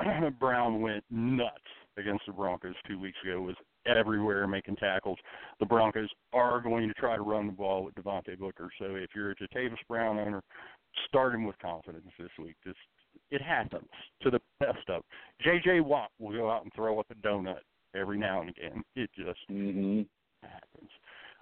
Brown 0.40 0.80
went 0.80 1.04
nuts 1.10 1.56
against 1.96 2.26
the 2.26 2.32
Broncos 2.32 2.74
two 2.86 2.98
weeks 2.98 3.18
ago. 3.24 3.40
Was 3.40 3.56
everywhere 3.86 4.46
making 4.46 4.76
tackles. 4.76 5.18
The 5.60 5.66
Broncos 5.66 6.08
are 6.32 6.60
going 6.60 6.88
to 6.88 6.94
try 6.94 7.16
to 7.16 7.22
run 7.22 7.46
the 7.46 7.52
ball 7.52 7.84
with 7.84 7.94
Devontae 7.94 8.38
Booker. 8.38 8.70
So 8.78 8.96
if 8.96 9.10
you're 9.14 9.30
a 9.30 9.36
Jatavis 9.36 9.76
Brown 9.88 10.18
owner, 10.18 10.42
start 11.06 11.34
him 11.34 11.44
with 11.44 11.58
confidence 11.58 12.06
this 12.18 12.30
week. 12.38 12.56
Just 12.64 12.78
it 13.30 13.42
happens 13.42 13.88
to 14.22 14.30
the 14.30 14.40
best 14.60 14.88
of. 14.88 15.02
J.J. 15.42 15.80
Watt 15.80 16.10
will 16.18 16.36
go 16.36 16.50
out 16.50 16.62
and 16.62 16.72
throw 16.74 17.00
up 17.00 17.06
a 17.10 17.14
donut 17.26 17.60
every 17.94 18.18
now 18.18 18.40
and 18.40 18.50
again. 18.50 18.82
It 18.94 19.10
just 19.16 19.40
mm-hmm. 19.50 20.02
happens. 20.42 20.90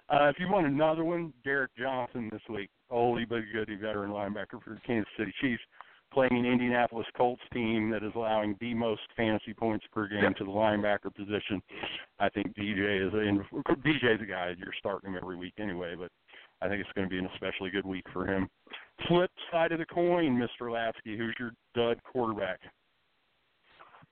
Uh, 0.07 0.29
if 0.29 0.35
you 0.39 0.47
want 0.49 0.67
another 0.67 1.03
one, 1.03 1.33
Derrick 1.43 1.71
Johnson 1.77 2.29
this 2.31 2.41
week, 2.49 2.69
oldie 2.91 3.27
but 3.27 3.41
goodie 3.51 3.75
veteran 3.75 4.11
linebacker 4.11 4.61
for 4.63 4.75
the 4.75 4.81
Kansas 4.85 5.11
City 5.17 5.33
Chiefs, 5.41 5.63
playing 6.15 6.37
an 6.37 6.45
Indianapolis 6.45 7.05
Colts 7.17 7.41
team 7.53 7.89
that 7.89 8.01
is 8.01 8.13
allowing 8.15 8.55
the 8.61 8.73
most 8.73 9.01
fantasy 9.17 9.53
points 9.53 9.85
per 9.93 10.07
game 10.07 10.33
to 10.37 10.45
the 10.45 10.49
linebacker 10.49 11.13
position. 11.13 11.61
I 12.19 12.29
think 12.29 12.55
DJ 12.55 13.05
is 13.05 13.13
a 13.13 13.75
DJ 13.85 14.15
is 14.15 14.21
a 14.21 14.25
guy 14.25 14.55
you're 14.57 14.73
starting 14.79 15.11
him 15.11 15.19
every 15.21 15.35
week 15.35 15.55
anyway, 15.59 15.93
but 15.99 16.09
I 16.61 16.69
think 16.69 16.79
it's 16.79 16.89
going 16.95 17.05
to 17.05 17.11
be 17.11 17.19
an 17.19 17.27
especially 17.33 17.69
good 17.69 17.85
week 17.85 18.05
for 18.13 18.25
him. 18.25 18.47
Flip 19.09 19.29
side 19.51 19.73
of 19.73 19.79
the 19.79 19.85
coin, 19.85 20.39
Mr. 20.39 20.71
Latzke, 20.71 21.17
who's 21.17 21.35
your 21.37 21.51
dud 21.75 21.99
quarterback? 22.09 22.61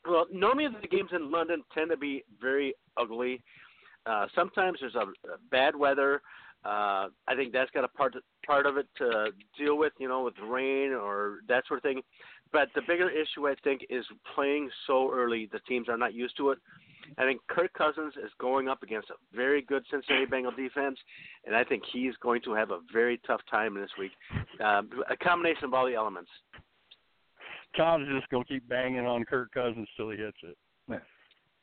Well, 0.06 0.26
normally 0.30 0.68
the 0.82 0.88
games 0.90 1.12
in 1.14 1.32
London 1.32 1.64
tend 1.74 1.90
to 1.92 1.98
be 1.98 2.26
very 2.42 2.76
ugly. 2.98 3.42
Uh, 4.06 4.26
sometimes 4.36 4.80
there's 4.82 4.96
a, 4.96 5.08
a 5.32 5.38
bad 5.50 5.74
weather. 5.74 6.22
Uh, 6.66 7.10
I 7.28 7.36
think 7.36 7.52
that's 7.52 7.72
got 7.72 7.84
a 7.84 7.90
part 7.90 8.16
part 8.46 8.66
of 8.66 8.78
it 8.78 8.88
to 8.98 9.28
deal 9.58 9.78
with, 9.78 9.94
you 10.00 10.08
know, 10.08 10.24
with 10.24 10.36
rain 10.48 10.92
or 10.92 11.40
that 11.48 11.64
sort 11.68 11.80
of 11.80 11.84
thing. 11.84 12.02
But 12.52 12.70
the 12.76 12.82
bigger 12.88 13.10
issue 13.10 13.48
I 13.48 13.56
think 13.64 13.82
is 13.90 14.06
playing 14.36 14.70
so 14.88 15.12
early. 15.12 15.50
The 15.52 15.60
teams 15.68 15.90
are 15.90 15.98
not 15.98 16.14
used 16.14 16.38
to 16.38 16.52
it. 16.52 16.60
I 17.18 17.24
think 17.24 17.42
Kirk 17.50 17.74
Cousins 17.74 18.14
is 18.24 18.32
going 18.40 18.70
up 18.70 18.82
against 18.82 19.10
a 19.10 19.36
very 19.36 19.62
good 19.62 19.84
Cincinnati 19.92 20.26
Bengal 20.26 20.52
defense, 20.52 20.98
and 21.46 21.56
I 21.56 21.64
think 21.64 21.84
he's 21.92 22.14
going 22.22 22.42
to 22.44 22.54
have 22.54 22.72
a 22.72 22.80
very 22.94 23.20
tough 23.28 23.42
time 23.52 23.76
this 23.76 23.90
week. 24.00 24.12
Um, 24.64 24.90
a 25.10 25.18
combination 25.18 25.66
of 25.66 25.74
all 25.74 25.86
the 25.86 25.96
elements. 25.96 26.30
Tom's 27.76 28.08
just 28.08 28.30
gonna 28.30 28.46
keep 28.46 28.68
banging 28.70 29.06
on 29.06 29.26
Kirk 29.26 29.52
Cousins 29.52 29.88
till 29.98 30.12
he 30.12 30.18
hits 30.18 30.38
it. 30.44 30.56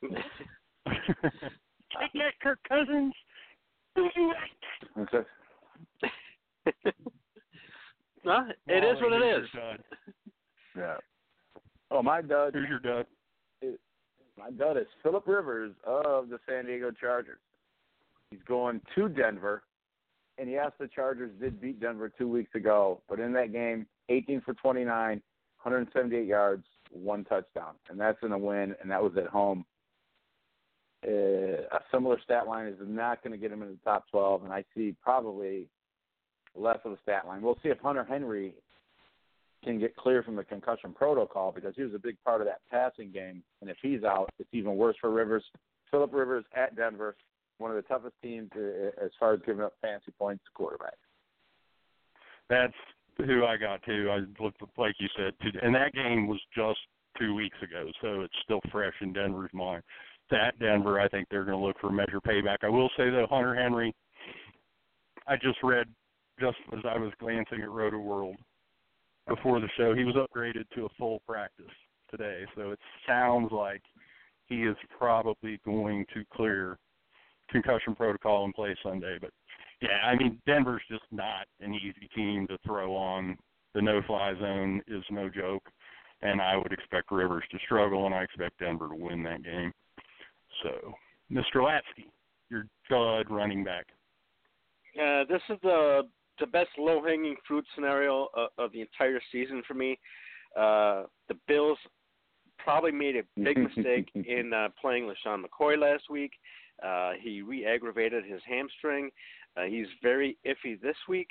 Take 0.03 2.11
that, 2.13 2.39
Kirk 2.41 2.59
Cousins. 2.67 3.13
Mm-hmm. 3.97 5.01
Okay. 5.01 5.27
no, 8.23 8.47
it 8.67 8.83
is 8.95 9.01
what 9.01 9.13
it 9.13 9.41
is. 9.41 9.47
Yeah. 10.77 10.97
Oh, 11.89 12.01
my 12.01 12.21
dud. 12.21 12.53
Who's 12.53 12.67
your 12.69 12.79
dud? 12.79 13.05
My 14.37 14.49
dud 14.51 14.77
is 14.77 14.87
Philip 15.03 15.27
Rivers 15.27 15.73
of 15.85 16.29
the 16.29 16.39
San 16.47 16.65
Diego 16.65 16.91
Chargers. 16.91 17.39
He's 18.31 18.39
going 18.47 18.81
to 18.95 19.09
Denver, 19.09 19.63
and 20.37 20.49
yes, 20.49 20.71
the 20.79 20.87
Chargers 20.87 21.31
did 21.39 21.61
beat 21.61 21.79
Denver 21.79 22.09
two 22.09 22.27
weeks 22.27 22.55
ago, 22.55 23.01
but 23.09 23.19
in 23.19 23.33
that 23.33 23.51
game, 23.51 23.85
18 24.09 24.41
for 24.41 24.53
29, 24.53 25.21
178 25.61 26.25
yards, 26.25 26.63
one 26.91 27.23
touchdown, 27.25 27.73
and 27.89 27.99
that's 27.99 28.17
in 28.23 28.31
a 28.31 28.37
win, 28.37 28.73
and 28.81 28.89
that 28.89 29.03
was 29.03 29.11
at 29.17 29.27
home. 29.27 29.65
Uh, 31.05 31.63
a 31.71 31.79
similar 31.91 32.19
stat 32.23 32.47
line 32.47 32.67
is 32.67 32.75
not 32.81 33.23
going 33.23 33.31
to 33.31 33.37
get 33.37 33.51
him 33.51 33.63
in 33.63 33.69
the 33.69 33.77
top 33.83 34.05
12, 34.11 34.43
and 34.43 34.53
I 34.53 34.63
see 34.75 34.95
probably 35.01 35.67
less 36.55 36.77
of 36.85 36.91
a 36.91 36.97
stat 37.01 37.25
line. 37.25 37.41
We'll 37.41 37.57
see 37.63 37.69
if 37.69 37.79
Hunter 37.79 38.03
Henry 38.03 38.53
can 39.63 39.79
get 39.79 39.95
clear 39.95 40.23
from 40.23 40.35
the 40.35 40.43
concussion 40.43 40.93
protocol 40.93 41.51
because 41.51 41.73
he 41.75 41.83
was 41.83 41.93
a 41.93 41.99
big 41.99 42.17
part 42.23 42.41
of 42.41 42.47
that 42.47 42.61
passing 42.69 43.11
game, 43.11 43.43
and 43.61 43.69
if 43.69 43.77
he's 43.81 44.03
out, 44.03 44.29
it's 44.39 44.49
even 44.53 44.75
worse 44.75 44.95
for 45.01 45.11
Rivers. 45.11 45.43
Philip 45.89 46.13
Rivers 46.13 46.45
at 46.55 46.75
Denver, 46.75 47.15
one 47.57 47.71
of 47.71 47.77
the 47.77 47.83
toughest 47.83 48.15
teams 48.21 48.49
uh, 48.55 49.03
as 49.03 49.11
far 49.19 49.33
as 49.33 49.39
giving 49.45 49.63
up 49.63 49.73
fancy 49.81 50.11
points 50.17 50.43
to 50.45 50.63
quarterbacks. 50.63 51.01
That's 52.49 52.73
who 53.17 53.45
I 53.45 53.57
got 53.57 53.83
to. 53.83 54.09
I 54.09 54.43
looked 54.43 54.61
like 54.77 54.95
you 54.99 55.07
said, 55.17 55.33
and 55.61 55.73
that 55.75 55.93
game 55.93 56.27
was 56.27 56.39
just 56.55 56.79
two 57.19 57.35
weeks 57.35 57.57
ago, 57.61 57.89
so 58.01 58.21
it's 58.21 58.33
still 58.43 58.61
fresh 58.71 58.93
in 59.01 59.13
Denver's 59.13 59.53
mind. 59.53 59.83
At 60.33 60.57
Denver, 60.59 60.99
I 60.99 61.07
think 61.07 61.27
they're 61.29 61.43
going 61.43 61.59
to 61.59 61.65
look 61.65 61.79
for 61.79 61.89
measure 61.89 62.21
payback. 62.21 62.57
I 62.63 62.69
will 62.69 62.89
say 62.97 63.09
though, 63.09 63.27
Hunter 63.29 63.55
Henry, 63.55 63.93
I 65.27 65.35
just 65.35 65.57
read 65.63 65.87
just 66.39 66.57
as 66.73 66.79
I 66.85 66.97
was 66.97 67.11
glancing 67.19 67.61
at 67.61 67.69
Roto 67.69 67.99
World 67.99 68.35
before 69.27 69.59
the 69.59 69.69
show, 69.77 69.93
he 69.93 70.03
was 70.03 70.15
upgraded 70.15 70.65
to 70.75 70.85
a 70.85 70.89
full 70.97 71.21
practice 71.27 71.65
today. 72.09 72.43
So 72.55 72.71
it 72.71 72.79
sounds 73.07 73.51
like 73.51 73.81
he 74.47 74.63
is 74.63 74.75
probably 74.97 75.59
going 75.63 76.05
to 76.13 76.23
clear 76.33 76.77
concussion 77.49 77.95
protocol 77.95 78.45
and 78.45 78.53
play 78.53 78.75
Sunday. 78.83 79.17
But 79.19 79.31
yeah, 79.81 80.05
I 80.05 80.15
mean 80.15 80.41
Denver's 80.45 80.81
just 80.89 81.03
not 81.11 81.45
an 81.61 81.73
easy 81.73 82.09
team 82.15 82.47
to 82.47 82.57
throw 82.65 82.95
on. 82.95 83.37
The 83.73 83.81
no-fly 83.81 84.33
zone 84.39 84.81
is 84.87 85.03
no 85.09 85.29
joke, 85.29 85.63
and 86.21 86.41
I 86.41 86.57
would 86.57 86.73
expect 86.73 87.09
Rivers 87.09 87.45
to 87.51 87.59
struggle, 87.65 88.05
and 88.05 88.13
I 88.13 88.23
expect 88.23 88.59
Denver 88.59 88.89
to 88.89 88.95
win 88.95 89.23
that 89.23 89.43
game. 89.43 89.71
So, 90.63 90.93
Mr. 91.31 91.55
Latzke, 91.55 92.05
your 92.49 92.65
stud 92.85 93.29
running 93.29 93.63
back. 93.63 93.85
Uh, 95.01 95.23
this 95.29 95.41
is 95.49 95.57
the 95.63 96.03
the 96.39 96.47
best 96.47 96.69
low 96.77 97.03
hanging 97.03 97.35
fruit 97.47 97.63
scenario 97.75 98.27
of, 98.33 98.49
of, 98.57 98.71
the 98.71 98.81
entire 98.81 99.19
season 99.31 99.61
for 99.67 99.75
me. 99.75 99.99
Uh, 100.57 101.03
the 101.27 101.35
Bills 101.47 101.77
probably 102.57 102.91
made 102.91 103.15
a 103.15 103.21
big 103.39 103.57
mistake 103.75 104.09
in 104.15 104.51
uh, 104.51 104.69
playing 104.81 105.03
LeSean 105.05 105.43
McCoy 105.43 105.77
last 105.79 106.09
week. 106.09 106.31
Uh, 106.83 107.11
he 107.21 107.41
re 107.41 107.65
aggravated 107.65 108.25
his 108.25 108.41
hamstring. 108.47 109.11
Uh, 109.55 109.63
he's 109.63 109.87
very 110.01 110.37
iffy 110.45 110.81
this 110.81 110.95
week. 111.07 111.27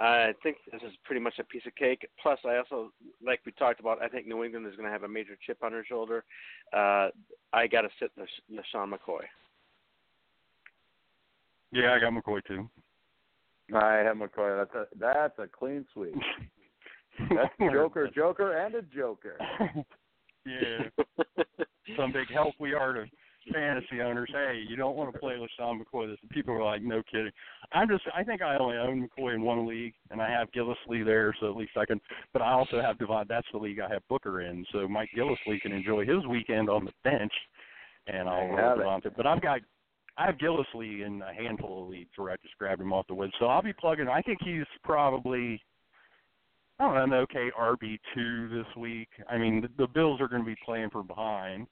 I 0.00 0.32
think 0.42 0.56
this 0.72 0.80
is 0.82 0.94
pretty 1.04 1.20
much 1.20 1.34
a 1.38 1.44
piece 1.44 1.66
of 1.66 1.74
cake. 1.74 2.08
Plus, 2.22 2.38
I 2.46 2.56
also, 2.56 2.90
like 3.24 3.40
we 3.44 3.52
talked 3.52 3.80
about, 3.80 4.02
I 4.02 4.08
think 4.08 4.26
New 4.26 4.44
England 4.44 4.66
is 4.66 4.74
going 4.74 4.86
to 4.86 4.92
have 4.92 5.02
a 5.02 5.08
major 5.08 5.36
chip 5.46 5.58
on 5.62 5.72
her 5.72 5.84
shoulder. 5.84 6.24
Uh, 6.72 7.08
I 7.52 7.66
got 7.66 7.82
to 7.82 7.88
sit 7.98 8.10
LeSean 8.18 8.92
McCoy. 8.92 9.20
Yeah, 11.72 11.92
I 11.92 12.00
got 12.00 12.12
McCoy 12.12 12.44
too. 12.46 12.68
I 13.74 13.96
have 13.96 14.16
McCoy. 14.16 14.58
That's 14.58 14.74
a 14.74 14.86
that's 14.98 15.38
a 15.38 15.46
clean 15.46 15.86
sweep. 15.92 16.14
That's 17.28 17.52
a 17.60 17.70
Joker, 17.70 18.08
Joker, 18.14 18.56
and 18.56 18.74
a 18.76 18.82
Joker. 18.82 19.36
yeah. 20.46 21.24
Some 21.96 22.12
big 22.12 22.30
help 22.32 22.54
we 22.58 22.72
are 22.72 22.94
to 22.94 23.04
fantasy 23.52 24.00
owners, 24.02 24.30
hey, 24.32 24.62
you 24.68 24.76
don't 24.76 24.96
want 24.96 25.12
to 25.12 25.18
play 25.18 25.34
LeSean 25.34 25.80
McCoy. 25.80 26.08
This 26.08 26.18
people 26.30 26.54
are 26.54 26.64
like, 26.64 26.82
no 26.82 27.02
kidding. 27.10 27.30
I'm 27.72 27.88
just, 27.88 28.02
I 28.14 28.22
think 28.22 28.42
I 28.42 28.56
only 28.56 28.76
own 28.76 29.08
McCoy 29.08 29.34
in 29.34 29.42
one 29.42 29.66
league, 29.66 29.94
and 30.10 30.20
I 30.20 30.30
have 30.30 30.50
Gillislee 30.52 31.04
there, 31.04 31.34
so 31.40 31.50
at 31.50 31.56
least 31.56 31.72
I 31.76 31.84
can. 31.84 32.00
But 32.32 32.42
I 32.42 32.52
also 32.52 32.80
have 32.80 32.98
Devon. 32.98 33.26
That's 33.28 33.46
the 33.52 33.58
league 33.58 33.80
I 33.80 33.92
have 33.92 34.02
Booker 34.08 34.42
in, 34.42 34.64
so 34.72 34.86
Mike 34.88 35.10
Gillislee 35.16 35.60
can 35.60 35.72
enjoy 35.72 36.04
his 36.04 36.26
weekend 36.26 36.68
on 36.68 36.84
the 36.84 36.92
bench, 37.04 37.32
and 38.06 38.28
I'll 38.28 38.48
roll 38.48 38.76
Devontae. 38.76 39.16
But 39.16 39.26
I've 39.26 39.42
got, 39.42 39.60
I 40.16 40.26
have 40.26 40.36
Gillislee 40.36 41.06
in 41.06 41.22
a 41.22 41.32
handful 41.32 41.82
of 41.82 41.88
leagues 41.88 42.10
where 42.16 42.32
I 42.32 42.36
just 42.42 42.58
grabbed 42.58 42.80
him 42.80 42.92
off 42.92 43.06
the 43.08 43.14
wood, 43.14 43.30
so 43.38 43.46
I'll 43.46 43.62
be 43.62 43.72
plugging. 43.72 44.08
I 44.08 44.22
think 44.22 44.38
he's 44.44 44.66
probably. 44.84 45.62
I 46.78 46.84
don't 46.84 46.94
know, 47.10 47.16
an 47.18 47.22
okay 47.24 47.50
RB 47.60 47.98
two 48.14 48.48
this 48.48 48.64
week. 48.74 49.08
I 49.28 49.36
mean, 49.36 49.60
the, 49.60 49.68
the 49.76 49.86
Bills 49.86 50.18
are 50.18 50.28
going 50.28 50.40
to 50.40 50.46
be 50.46 50.56
playing 50.64 50.88
from 50.88 51.06
behind, 51.06 51.66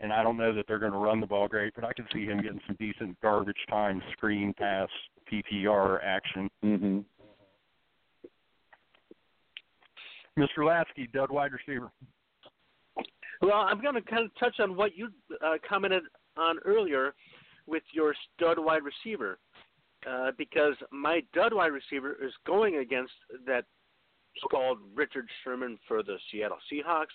and 0.00 0.12
I 0.12 0.22
don't 0.22 0.36
know 0.36 0.54
that 0.54 0.66
they're 0.68 0.78
going 0.78 0.92
to 0.92 0.98
run 0.98 1.20
the 1.20 1.26
ball 1.26 1.48
great, 1.48 1.74
but 1.74 1.84
I 1.84 1.92
can 1.92 2.06
see 2.12 2.24
him 2.24 2.40
getting 2.40 2.60
some 2.66 2.76
decent 2.78 3.20
garbage 3.20 3.56
time 3.68 4.02
screen 4.12 4.54
pass 4.56 4.88
PPR 5.32 5.98
action. 6.04 6.48
Mm-hmm. 6.64 6.98
Mr. 10.38 10.58
Latzke, 10.58 11.10
dud 11.12 11.30
wide 11.30 11.50
receiver. 11.52 11.90
Well, 13.40 13.58
I'm 13.58 13.80
going 13.80 13.94
to 13.94 14.02
kind 14.02 14.24
of 14.24 14.30
touch 14.38 14.60
on 14.60 14.76
what 14.76 14.96
you 14.96 15.08
uh, 15.44 15.54
commented 15.68 16.04
on 16.36 16.58
earlier 16.64 17.14
with 17.66 17.82
your 17.92 18.14
stud 18.36 18.58
wide 18.58 18.82
receiver. 18.82 19.38
uh, 20.08 20.30
because 20.36 20.74
my 20.92 21.22
dud 21.34 21.52
wide 21.52 21.72
receiver 21.72 22.16
is 22.22 22.32
going 22.46 22.76
against 22.76 23.12
that 23.46 23.64
called 24.50 24.78
Richard 24.94 25.26
Sherman 25.42 25.78
for 25.88 26.02
the 26.02 26.16
Seattle 26.30 26.58
Seahawks. 26.72 27.06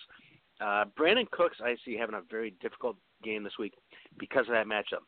Uh, 0.60 0.84
Brandin 0.98 1.30
Cooks, 1.30 1.58
I 1.62 1.76
see 1.84 1.96
having 1.96 2.14
a 2.14 2.22
very 2.30 2.54
difficult 2.60 2.96
game 3.22 3.42
this 3.42 3.54
week 3.58 3.74
because 4.18 4.46
of 4.46 4.54
that 4.54 4.66
matchup. 4.66 5.02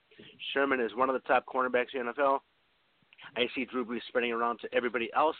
Sherman 0.53 0.81
is 0.81 0.91
one 0.95 1.09
of 1.09 1.15
the 1.15 1.27
top 1.29 1.45
cornerbacks 1.47 1.95
in 1.95 2.07
the 2.07 2.13
NFL. 2.13 2.39
I 3.37 3.47
see 3.55 3.65
Drew 3.65 3.85
Brees 3.85 4.01
spreading 4.09 4.33
around 4.33 4.59
to 4.61 4.75
everybody 4.75 5.11
else, 5.17 5.37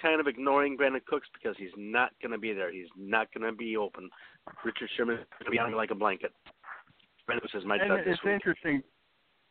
kind 0.00 0.20
of 0.20 0.26
ignoring 0.26 0.76
Brandin 0.76 1.04
Cooks 1.06 1.28
because 1.32 1.56
he's 1.58 1.70
not 1.76 2.10
going 2.20 2.32
to 2.32 2.38
be 2.38 2.52
there. 2.52 2.72
He's 2.72 2.88
not 2.96 3.32
going 3.32 3.50
to 3.50 3.56
be 3.56 3.76
open. 3.76 4.10
Richard 4.64 4.88
Sherman 4.96 5.16
is 5.16 5.26
going 5.38 5.46
to 5.46 5.50
be 5.50 5.58
on 5.58 5.74
like 5.74 5.90
a 5.90 5.94
blanket. 5.94 6.32
Brandin 7.28 7.42
Cooks 7.42 7.54
is 7.54 7.64
my 7.64 7.76
and 7.76 7.92
it's 7.92 8.06
this 8.06 8.18
week. 8.24 8.34
interesting. 8.34 8.82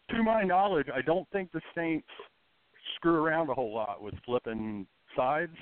To 0.10 0.24
my 0.24 0.44
knowledge, 0.44 0.88
I 0.94 1.02
don't 1.02 1.30
think 1.32 1.52
the 1.54 1.62
Saints 1.74 2.08
screw 2.96 3.16
around 3.16 3.50
a 3.50 3.54
whole 3.54 3.74
lot 3.74 4.02
with 4.02 4.14
flipping 4.26 4.86
sides. 5.16 5.56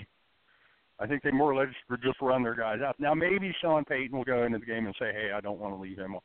I 1.00 1.08
think 1.08 1.24
they 1.24 1.32
more 1.32 1.52
or 1.52 1.56
less 1.56 1.74
just 2.04 2.22
run 2.22 2.44
their 2.44 2.56
guys 2.56 2.82
out. 2.82 3.00
Now 3.00 3.14
maybe 3.14 3.56
Sean 3.62 3.86
Payton 3.86 4.16
will 4.16 4.26
go 4.26 4.44
into 4.44 4.60
the 4.60 4.66
game 4.66 4.86
and 4.86 4.96
say, 5.00 5.14
"Hey, 5.14 5.32
I 5.34 5.42
don't 5.42 5.60
want 5.60 5.74
to 5.74 5.80
leave 5.80 5.98
him 5.98 6.16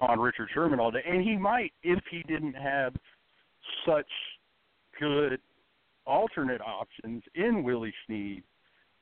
on 0.00 0.20
Richard 0.20 0.48
Sherman 0.54 0.80
all 0.80 0.90
day," 0.90 1.02
and 1.06 1.22
he 1.22 1.36
might 1.36 1.72
if 1.82 2.02
he 2.10 2.22
didn't 2.22 2.54
have 2.54 2.94
such 3.86 4.10
good 4.98 5.40
alternate 6.06 6.60
options 6.60 7.22
in 7.34 7.62
Willie 7.62 7.94
Snead. 8.06 8.42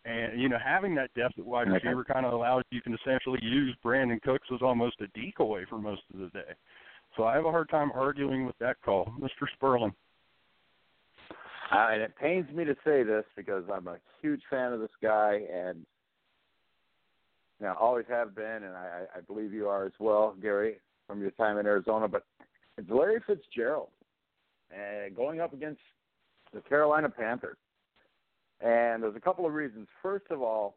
And 0.04 0.40
you 0.40 0.48
know, 0.48 0.58
having 0.58 0.94
that 0.96 1.12
depth 1.14 1.38
at 1.38 1.44
wide 1.44 1.68
Okay. 1.68 1.74
receiver 1.86 2.04
kind 2.04 2.24
of 2.24 2.32
allows 2.32 2.64
you 2.70 2.80
can 2.80 2.94
essentially 2.94 3.38
use 3.42 3.76
Brandin 3.84 4.20
Cooks 4.22 4.48
as 4.52 4.62
almost 4.62 5.00
a 5.00 5.06
decoy 5.08 5.66
for 5.66 5.78
most 5.78 6.02
of 6.12 6.20
the 6.20 6.28
day. 6.28 6.54
So 7.16 7.24
I 7.24 7.34
have 7.34 7.44
a 7.44 7.50
hard 7.50 7.68
time 7.68 7.92
arguing 7.94 8.46
with 8.46 8.56
that 8.58 8.80
call, 8.82 9.12
Mr. 9.18 9.46
Spurlin. 9.60 9.92
Uh, 11.70 11.88
and 11.92 12.02
it 12.02 12.16
pains 12.20 12.50
me 12.52 12.64
to 12.64 12.74
say 12.84 13.04
this 13.04 13.24
because 13.36 13.64
I'm 13.72 13.86
a 13.86 13.98
huge 14.20 14.42
fan 14.50 14.72
of 14.72 14.80
this 14.80 14.90
guy, 15.00 15.42
and 15.52 15.86
you 17.60 17.66
know, 17.66 17.74
always 17.78 18.06
have 18.08 18.34
been, 18.34 18.64
and 18.64 18.74
I, 18.74 19.02
I 19.16 19.20
believe 19.20 19.52
you 19.52 19.68
are 19.68 19.86
as 19.86 19.92
well, 20.00 20.34
Gary, 20.40 20.76
from 21.06 21.20
your 21.20 21.30
time 21.32 21.58
in 21.58 21.66
Arizona. 21.66 22.08
But 22.08 22.24
it's 22.76 22.90
Larry 22.90 23.20
Fitzgerald, 23.24 23.90
and 24.74 25.14
going 25.14 25.40
up 25.40 25.52
against 25.52 25.80
the 26.52 26.60
Carolina 26.62 27.08
Panthers, 27.08 27.58
and 28.60 29.02
there's 29.02 29.16
a 29.16 29.20
couple 29.20 29.46
of 29.46 29.52
reasons. 29.52 29.86
First 30.02 30.26
of 30.30 30.42
all, 30.42 30.76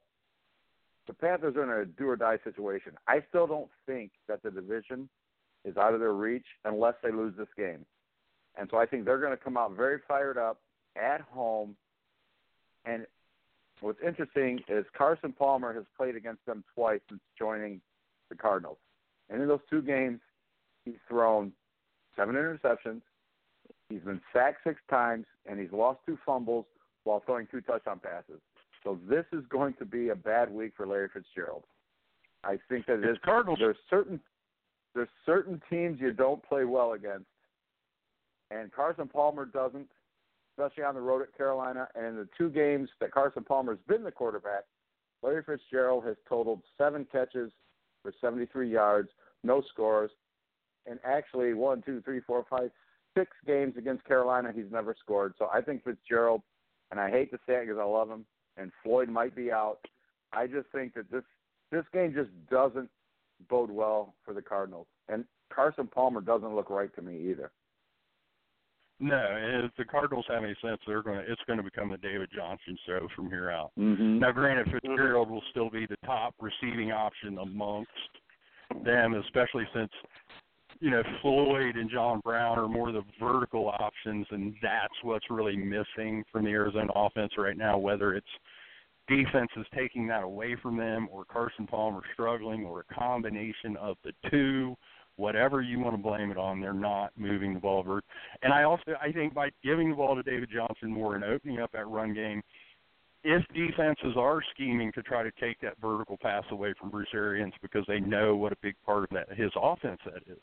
the 1.08 1.14
Panthers 1.14 1.56
are 1.56 1.64
in 1.64 1.82
a 1.82 1.86
do 1.86 2.08
or 2.08 2.16
die 2.16 2.38
situation. 2.44 2.94
I 3.08 3.24
still 3.30 3.48
don't 3.48 3.70
think 3.88 4.12
that 4.28 4.44
the 4.44 4.52
division 4.52 5.10
is 5.66 5.76
out 5.76 5.94
of 5.94 6.00
their 6.00 6.14
reach 6.14 6.46
unless 6.66 6.96
they 7.02 7.12
lose 7.12 7.34
this 7.38 7.48
game. 7.58 7.86
And 8.58 8.70
so 8.70 8.78
I 8.78 8.86
think 8.86 9.06
they're 9.06 9.20
going 9.20 9.36
to 9.36 9.44
come 9.44 9.58
out 9.58 9.76
very 9.76 10.00
fired 10.08 10.38
up 10.38 10.60
at 10.96 11.22
home. 11.22 11.76
And 12.86 13.06
what's 13.82 14.00
interesting 14.06 14.60
is 14.68 14.86
Carson 14.98 15.34
Palmer 15.34 15.74
has 15.74 15.86
played 15.98 16.16
against 16.16 16.46
them 16.46 16.64
twice 16.74 17.00
since 17.10 17.22
joining 17.38 17.82
the 18.30 18.36
Cardinals. 18.36 18.78
And 19.30 19.42
in 19.42 19.48
those 19.48 19.60
two 19.70 19.82
games, 19.82 20.20
he's 20.86 20.96
thrown 21.08 21.54
seven 22.16 22.36
interceptions, 22.36 23.02
he's 23.90 24.02
been 24.02 24.22
sacked 24.32 24.64
six 24.64 24.80
times, 24.90 25.26
and 25.46 25.60
he's 25.60 25.72
lost 25.72 26.00
two 26.06 26.18
fumbles 26.26 26.66
while 27.04 27.22
throwing 27.26 27.48
two 27.48 27.62
touchdown 27.62 28.00
passes. 28.00 28.42
So 28.84 29.00
this 29.10 29.26
is 29.32 29.44
going 29.50 29.74
to 29.76 29.86
be 29.86 30.10
a 30.10 30.16
bad 30.16 30.52
week 30.52 30.74
for 30.76 30.86
Larry 30.86 31.10
Fitzgerald. 31.14 31.64
I 32.44 32.60
think 32.70 32.86
that 32.88 33.00
it 33.00 33.10
is 33.10 33.18
Cardinals. 33.24 33.60
there's 33.60 33.78
certain 33.90 34.20
there's 34.94 35.10
certain 35.26 35.62
teams 35.70 36.00
you 36.00 36.12
don't 36.12 36.44
play 36.44 36.66
well 36.66 36.94
against, 36.94 37.26
and 38.52 38.72
Carson 38.72 39.08
Palmer 39.08 39.46
doesn't, 39.46 39.88
especially 40.58 40.84
on 40.84 40.96
the 40.96 41.02
road 41.02 41.22
at 41.22 41.36
Carolina. 41.36 41.88
And 41.96 42.06
in 42.06 42.16
the 42.16 42.28
two 42.38 42.50
games 42.50 42.90
that 43.00 43.12
Carson 43.12 43.44
Palmer's 43.44 43.80
been 43.88 44.04
the 44.04 44.12
quarterback, 44.12 44.64
Larry 45.22 45.44
Fitzgerald 45.44 46.06
has 46.06 46.16
totaled 46.28 46.62
seven 46.78 47.06
catches 47.12 47.52
for 48.02 48.14
73 48.20 48.70
yards, 48.70 49.10
no 49.44 49.62
scores, 49.72 50.12
and 50.86 51.00
actually 51.06 51.54
one, 51.54 51.82
two, 51.82 52.02
three, 52.02 52.20
four, 52.22 52.46
five, 52.50 52.70
six 53.18 53.32
games 53.48 53.76
against 53.78 54.04
Carolina 54.06 54.52
he's 54.54 54.72
never 54.72 54.96
scored. 55.00 55.34
So 55.38 55.50
I 55.54 55.62
think 55.62 55.84
Fitzgerald, 55.84 56.42
and 56.92 57.00
I 57.00 57.10
hate 57.10 57.32
to 57.32 57.38
say 57.48 57.56
it 57.56 57.68
because 57.68 57.80
I 57.80 57.86
love 57.86 58.10
him, 58.10 58.26
and 58.58 58.72
Floyd 58.84 59.10
might 59.10 59.36
be 59.36 59.52
out. 59.52 59.80
I 60.34 60.48
just 60.48 60.68
think 60.72 60.94
that 60.96 61.10
this 61.12 61.24
this 61.72 61.86
game 61.94 62.14
just 62.14 62.30
doesn't 62.52 62.90
bode 63.50 63.72
well 63.72 64.14
for 64.24 64.34
the 64.34 64.42
Cardinals. 64.42 64.88
And 65.10 65.26
Carson 65.54 65.88
Palmer 65.88 66.22
doesn't 66.22 66.56
look 66.56 66.70
right 66.70 66.94
to 66.96 67.02
me 67.02 67.30
either. 67.32 67.52
No, 69.00 69.26
if 69.66 69.72
the 69.78 69.86
Cardinals 69.86 70.26
have 70.30 70.44
any 70.44 70.56
sense, 70.62 70.80
they're 70.88 71.02
going 71.02 71.18
to. 71.18 71.32
It's 71.32 71.42
going 71.46 71.58
to 71.58 71.64
become 71.64 71.90
the 71.90 71.98
David 71.98 72.30
Johnson 72.34 72.78
show 72.86 73.08
from 73.16 73.30
here 73.30 73.50
out. 73.50 73.72
Mm-hmm. 73.78 74.20
Now, 74.20 74.32
granted, 74.32 74.68
Fitzgerald 74.72 75.30
will 75.30 75.44
still 75.52 75.70
be 75.70 75.86
the 75.86 75.98
top 76.06 76.36
receiving 76.40 76.92
option 76.92 77.38
amongst 77.40 77.90
them, 78.86 79.16
especially 79.16 79.66
since 79.74 79.92
you 80.80 80.90
know 80.90 81.04
Floyd 81.22 81.76
and 81.76 81.90
John 81.90 82.22
Brown 82.24 82.60
are 82.60 82.68
more 82.68 82.92
the 82.92 83.04
vertical 83.20 83.68
options, 83.68 84.26
and 84.32 84.54
that's 84.62 84.94
what's 85.02 85.30
really 85.30 85.58
missing 85.58 86.24
from 86.32 86.46
the 86.46 86.52
Arizona 86.52 86.92
offense 86.96 87.34
right 87.38 87.58
now. 87.58 87.78
Whether 87.78 88.14
it's 88.14 88.28
defense 89.08 89.50
is 89.58 89.66
taking 89.76 90.08
that 90.08 90.24
away 90.24 90.56
from 90.62 90.78
them, 90.78 91.08
or 91.12 91.26
Carson 91.26 91.68
Palmer 91.68 92.02
struggling, 92.14 92.64
or 92.64 92.82
a 92.90 92.94
combination 92.94 93.76
of 93.78 93.98
the 94.04 94.14
two. 94.30 94.76
Whatever 95.16 95.62
you 95.62 95.80
want 95.80 95.96
to 95.96 96.02
blame 96.02 96.32
it 96.32 96.38
on, 96.38 96.60
they're 96.60 96.74
not 96.74 97.12
moving 97.18 97.54
the 97.54 97.60
ball. 97.60 97.84
Vert. 97.84 98.04
And 98.42 98.52
I 98.52 98.64
also 98.64 98.94
I 99.02 99.12
think 99.12 99.34
by 99.34 99.50
giving 99.64 99.90
the 99.90 99.96
ball 99.96 100.16
to 100.16 100.24
David 100.24 100.50
Johnson 100.54 100.92
more 100.92 101.16
and 101.16 101.24
opening 101.24 101.60
up 101.60 101.72
that 101.74 101.88
run 101.88 102.14
game, 102.14 102.42
if 103.24 103.44
defenses 103.54 104.16
are 104.18 104.42
scheming 104.54 104.92
to 104.94 105.02
try 105.02 105.24
to 105.24 105.32
take 105.40 105.60
that 105.62 105.80
vertical 105.82 106.18
pass 106.22 106.44
away 106.52 106.74
from 106.80 106.90
Bruce 106.90 107.08
Arians 107.14 107.54
because 107.62 107.86
they 107.88 108.00
know 108.00 108.36
what 108.36 108.52
a 108.52 108.58
big 108.62 108.76
part 108.86 109.04
of 109.04 109.10
that 109.12 109.38
his 109.38 109.52
offense 109.56 110.00
that 110.06 110.24
is. 110.28 110.42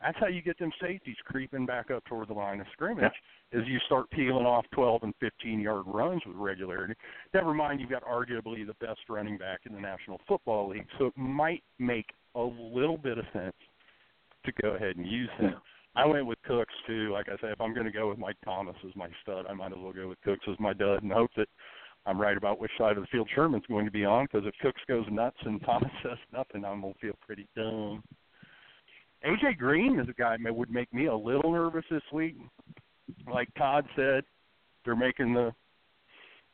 That's 0.00 0.18
how 0.18 0.28
you 0.28 0.40
get 0.40 0.58
them 0.58 0.72
safeties 0.80 1.16
creeping 1.24 1.66
back 1.66 1.90
up 1.90 2.04
toward 2.06 2.28
the 2.28 2.34
line 2.34 2.60
of 2.60 2.66
scrimmage 2.72 3.12
as 3.52 3.62
you 3.66 3.78
start 3.84 4.10
peeling 4.10 4.46
off 4.46 4.64
12 4.72 5.02
and 5.02 5.14
15 5.20 5.60
yard 5.60 5.84
runs 5.86 6.22
with 6.26 6.36
regularity. 6.36 6.94
Never 7.34 7.52
mind, 7.52 7.80
you've 7.80 7.90
got 7.90 8.04
arguably 8.04 8.66
the 8.66 8.74
best 8.80 9.00
running 9.08 9.36
back 9.36 9.60
in 9.66 9.74
the 9.74 9.80
National 9.80 10.18
Football 10.26 10.70
League, 10.70 10.86
so 10.98 11.06
it 11.06 11.16
might 11.16 11.62
make 11.78 12.06
a 12.34 12.40
little 12.40 12.96
bit 12.96 13.18
of 13.18 13.24
sense 13.32 13.54
to 14.44 14.52
go 14.62 14.70
ahead 14.70 14.96
and 14.96 15.06
use 15.06 15.30
him. 15.38 15.54
I 15.96 16.06
went 16.06 16.26
with 16.26 16.38
Cooks 16.46 16.74
too. 16.86 17.12
Like 17.12 17.28
I 17.28 17.36
said, 17.40 17.50
if 17.50 17.60
I'm 17.60 17.74
going 17.74 17.86
to 17.86 17.92
go 17.92 18.08
with 18.08 18.18
Mike 18.18 18.36
Thomas 18.44 18.76
as 18.86 18.94
my 18.94 19.08
stud, 19.22 19.46
I 19.48 19.54
might 19.54 19.72
as 19.72 19.78
well 19.78 19.92
go 19.92 20.08
with 20.08 20.20
Cooks 20.22 20.46
as 20.50 20.58
my 20.60 20.72
dud 20.72 21.02
and 21.02 21.12
hope 21.12 21.30
that 21.36 21.48
I'm 22.06 22.20
right 22.20 22.36
about 22.36 22.60
which 22.60 22.70
side 22.78 22.96
of 22.96 23.02
the 23.02 23.08
field 23.08 23.28
Sherman's 23.34 23.66
going 23.68 23.84
to 23.84 23.90
be 23.90 24.04
on. 24.04 24.26
Because 24.26 24.46
if 24.46 24.54
Cooks 24.62 24.80
goes 24.88 25.04
nuts 25.10 25.36
and 25.44 25.60
Thomas 25.66 25.90
says 26.02 26.18
nothing, 26.32 26.64
I'm 26.64 26.80
going 26.80 26.94
to 26.94 26.98
feel 27.00 27.14
pretty 27.26 27.46
dumb. 27.56 28.02
AJ 29.26 29.58
Green 29.58 29.98
is 29.98 30.08
a 30.08 30.14
guy 30.14 30.36
that 30.42 30.54
would 30.54 30.70
make 30.70 30.92
me 30.94 31.06
a 31.06 31.14
little 31.16 31.52
nervous 31.52 31.84
this 31.90 32.02
week. 32.12 32.36
Like 33.30 33.48
Todd 33.58 33.84
said, 33.96 34.22
they're 34.84 34.96
making 34.96 35.34
the 35.34 35.52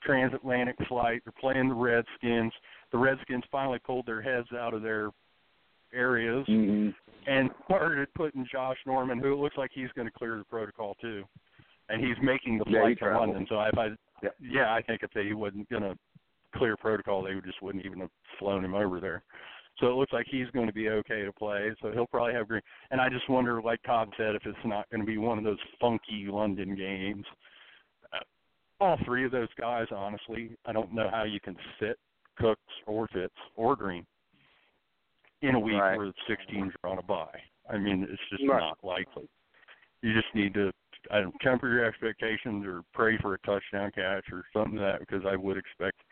transatlantic 0.03 0.77
flight. 0.89 1.23
They're 1.25 1.33
playing 1.41 1.69
the 1.69 1.75
Redskins. 1.75 2.53
The 2.91 2.99
Redskins 2.99 3.45
finally 3.53 3.79
pulled 3.79 4.07
their 4.07 4.23
heads 4.23 4.49
out 4.59 4.75
of 4.75 4.83
their 4.83 5.11
areas 5.95 6.45
Mm-hmm. 6.49 6.91
And 7.27 7.51
started 7.65 8.13
putting 8.15 8.47
Josh 8.51 8.77
Norman, 8.87 9.19
who 9.19 9.33
it 9.33 9.37
looks 9.37 9.57
like 9.57 9.71
he's 9.75 9.91
going 9.95 10.07
to 10.07 10.13
clear 10.13 10.39
the 10.39 10.45
protocol 10.45 10.95
too, 11.01 11.25
and 11.89 12.05
he's 12.05 12.17
making 12.23 12.59
the 12.59 12.65
Yeah, 12.69 12.81
flight 12.81 12.99
to 12.99 13.05
traveled. 13.05 13.29
London. 13.29 13.47
So 13.49 13.61
if 13.61 13.79
I, 13.79 13.89
Yeah. 14.23 14.31
yeah, 14.41 14.75
I 14.75 14.83
think 14.83 15.03
if 15.03 15.11
they 15.13 15.33
wasn't 15.33 15.69
going 15.69 15.83
to 15.83 15.99
clear 16.55 16.77
protocol, 16.77 17.23
they 17.23 17.35
just 17.45 17.61
wouldn't 17.63 17.85
even 17.85 18.01
have 18.01 18.11
flown 18.39 18.65
him 18.65 18.75
over 18.75 19.01
there. 19.01 19.23
So 19.79 19.89
it 19.89 19.95
looks 19.95 20.13
like 20.13 20.27
he's 20.31 20.49
going 20.51 20.67
to 20.69 20.73
be 20.73 20.89
okay 20.89 21.23
to 21.25 21.33
play. 21.33 21.75
So 21.83 21.93
he'll 21.93 22.07
probably 22.07 22.33
have 22.33 22.49
green. 22.49 22.63
And 22.91 23.01
I 23.01 23.11
just 23.11 23.29
wonder, 23.29 23.61
like 23.61 23.83
Todd 23.83 24.11
said, 24.17 24.35
if 24.35 24.47
it's 24.47 24.57
not 24.65 24.89
going 24.91 25.01
to 25.01 25.07
be 25.07 25.19
one 25.19 25.37
of 25.37 25.45
those 25.45 25.59
funky 25.81 26.27
London 26.29 26.75
games. 26.75 27.27
Uh, 28.13 28.21
all 28.81 28.99
three 29.05 29.25
of 29.27 29.33
those 29.33 29.53
guys, 29.59 29.87
honestly, 29.95 30.57
I 30.65 30.73
don't 30.73 30.95
know 30.95 31.11
how 31.11 31.25
you 31.25 31.41
can 31.41 31.57
sit 31.79 31.99
Cooks 32.39 32.61
or 32.87 33.07
Fitz 33.09 33.35
or 33.55 33.77
Green 33.77 34.07
in 35.43 35.55
a 35.55 35.61
week 35.61 35.81
Right. 35.81 35.97
where 35.97 36.07
the 36.07 36.15
16s 36.27 36.73
are 36.83 36.91
on 36.91 36.99
a 36.99 37.03
bye. 37.03 37.43
I 37.69 37.77
mean, 37.79 38.05
it's 38.09 38.23
just 38.31 38.45
Right. 38.49 38.61
not 38.61 38.83
likely. 38.83 39.29
You 40.03 40.13
just 40.13 40.35
need 40.35 40.55
to 40.55 40.73
I 41.09 41.21
don't 41.21 41.39
temper 41.41 41.69
your 41.69 41.85
expectations 41.85 42.67
or 42.67 42.83
pray 42.93 43.17
for 43.19 43.35
a 43.35 43.39
touchdown 43.41 43.93
catch 43.93 44.25
or 44.33 44.45
something 44.53 44.77
like 44.77 44.99
that 44.99 45.01
because 45.07 45.25
I 45.25 45.37
would 45.37 45.57
expect 45.57 46.03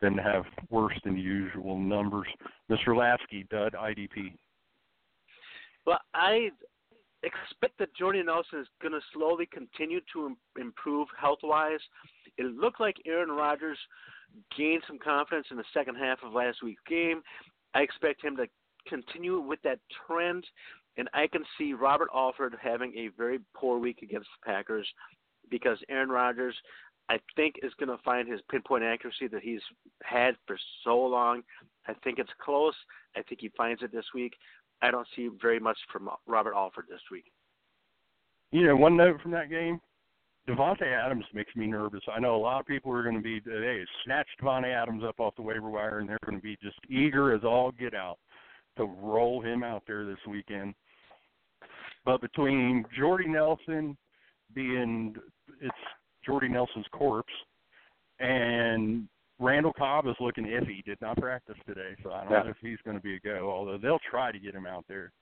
them 0.00 0.14
to 0.16 0.22
have 0.22 0.44
worse 0.68 0.98
than 1.04 1.16
usual 1.16 1.78
numbers. 1.78 2.28
Mr. 2.70 2.88
Latzke, 2.88 3.48
Dud, 3.48 3.72
IDP. 3.74 4.36
Well, 5.86 6.00
I 6.12 6.50
expect 7.22 7.78
that 7.78 7.94
Jordy 7.94 8.22
Nelson 8.22 8.60
is 8.60 8.68
going 8.82 8.92
to 8.92 9.00
slowly 9.14 9.46
continue 9.46 10.00
to 10.12 10.26
im- 10.26 10.36
improve 10.60 11.08
health 11.18 11.38
wise. 11.42 11.80
It 12.36 12.44
looked 12.56 12.80
like 12.80 12.96
Aaron 13.06 13.30
Rodgers 13.30 13.78
gained 14.54 14.82
some 14.86 14.98
confidence 14.98 15.46
in 15.50 15.56
the 15.56 15.64
second 15.72 15.94
half 15.94 16.22
of 16.22 16.32
last 16.34 16.62
week's 16.62 16.82
game. 16.86 17.22
I 17.76 17.80
expect 17.80 18.24
him 18.24 18.36
to 18.38 18.46
continue 18.88 19.38
with 19.38 19.60
that 19.62 19.80
trend, 20.06 20.44
and 20.96 21.10
I 21.12 21.26
can 21.26 21.44
see 21.58 21.74
Robert 21.74 22.08
Alford 22.14 22.54
having 22.60 22.96
a 22.96 23.08
very 23.18 23.38
poor 23.54 23.78
week 23.78 23.98
against 24.02 24.28
the 24.40 24.50
Packers. 24.50 24.88
because 25.48 25.78
Aaron 25.88 26.08
Rodgers, 26.08 26.56
I 27.08 27.20
think, 27.36 27.56
is 27.62 27.72
going 27.78 27.88
to 27.88 28.02
find 28.02 28.28
his 28.28 28.40
pinpoint 28.50 28.82
accuracy 28.82 29.28
that 29.28 29.42
he's 29.42 29.60
had 30.02 30.34
for 30.46 30.58
so 30.82 30.98
long. 30.98 31.42
I 31.86 31.94
think 32.02 32.18
it's 32.18 32.32
close. 32.44 32.74
I 33.14 33.22
think 33.22 33.40
he 33.40 33.50
finds 33.56 33.82
it 33.82 33.92
this 33.92 34.06
week. 34.12 34.32
I 34.82 34.90
don't 34.90 35.06
see 35.14 35.28
very 35.40 35.60
much 35.60 35.78
from 35.92 36.10
Robert 36.26 36.54
Alford 36.54 36.86
this 36.88 37.00
week. 37.12 37.26
You 38.50 38.66
know, 38.66 38.74
one 38.74 38.96
note 38.96 39.20
from 39.20 39.30
that 39.32 39.50
game, 39.50 39.80
Davante 40.48 40.82
Adams 40.82 41.24
makes 41.34 41.54
me 41.56 41.66
nervous. 41.66 42.02
I 42.14 42.20
know 42.20 42.36
a 42.36 42.38
lot 42.38 42.60
of 42.60 42.66
people 42.66 42.92
are 42.92 43.02
going 43.02 43.16
to 43.16 43.22
be 43.22 43.40
they 43.40 43.84
snatch 44.04 44.28
Davante 44.40 44.72
Adams 44.72 45.02
up 45.04 45.18
off 45.18 45.34
the 45.36 45.42
waiver 45.42 45.70
wire, 45.70 45.98
and 45.98 46.08
they're 46.08 46.18
going 46.24 46.38
to 46.38 46.42
be 46.42 46.56
just 46.62 46.78
eager 46.88 47.34
as 47.34 47.42
all 47.44 47.72
get 47.72 47.94
out 47.94 48.18
to 48.76 48.84
roll 48.84 49.40
him 49.40 49.64
out 49.64 49.82
there 49.86 50.04
this 50.04 50.18
weekend. 50.28 50.74
But 52.04 52.20
between 52.20 52.84
Jordy 52.96 53.26
Nelson 53.26 53.96
being 54.54 55.16
it's 55.60 55.74
Jordy 56.24 56.48
Nelson's 56.48 56.86
corpse, 56.92 57.32
and 58.20 59.08
Randall 59.40 59.72
Cobb 59.72 60.06
is 60.06 60.14
looking 60.20 60.44
iffy. 60.44 60.84
Did 60.84 61.00
not 61.00 61.16
practice 61.16 61.56
today, 61.66 61.96
so 62.02 62.12
I 62.12 62.22
don't 62.22 62.32
yeah. 62.32 62.42
know 62.44 62.50
if 62.50 62.56
he's 62.60 62.78
going 62.84 62.96
to 62.96 63.02
be 63.02 63.16
a 63.16 63.20
go. 63.20 63.50
Although 63.50 63.78
they'll 63.78 63.98
try 64.08 64.30
to 64.30 64.38
get 64.38 64.54
him 64.54 64.66
out 64.66 64.84
there 64.88 65.12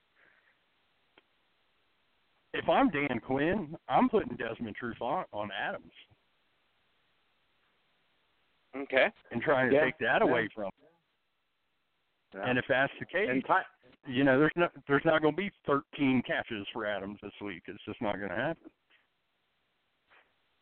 if 2.54 2.68
I'm 2.68 2.88
Dan 2.88 3.20
Quinn, 3.24 3.76
I'm 3.88 4.08
putting 4.08 4.36
Desmond 4.36 4.76
Trufant 4.80 5.24
on 5.32 5.50
Adams. 5.52 5.92
Okay. 8.76 9.06
And 9.30 9.42
trying 9.42 9.70
to 9.70 9.76
yeah. 9.76 9.84
take 9.84 9.98
that 9.98 10.20
yeah. 10.20 10.28
away 10.28 10.48
from 10.54 10.64
him. 10.64 10.70
Yeah. 12.34 12.48
And 12.48 12.58
if 12.58 12.64
that's 12.68 12.92
the 12.98 13.06
case, 13.06 13.28
you 14.06 14.24
know, 14.24 14.38
there's 14.38 14.52
no, 14.56 14.68
there's 14.88 15.04
not 15.04 15.22
going 15.22 15.34
to 15.34 15.40
be 15.40 15.50
13 15.66 16.22
catches 16.26 16.66
for 16.72 16.84
Adams 16.86 17.18
this 17.22 17.32
week. 17.42 17.62
It's 17.66 17.84
just 17.86 18.00
not 18.02 18.16
going 18.16 18.30
to 18.30 18.36
happen. 18.36 18.70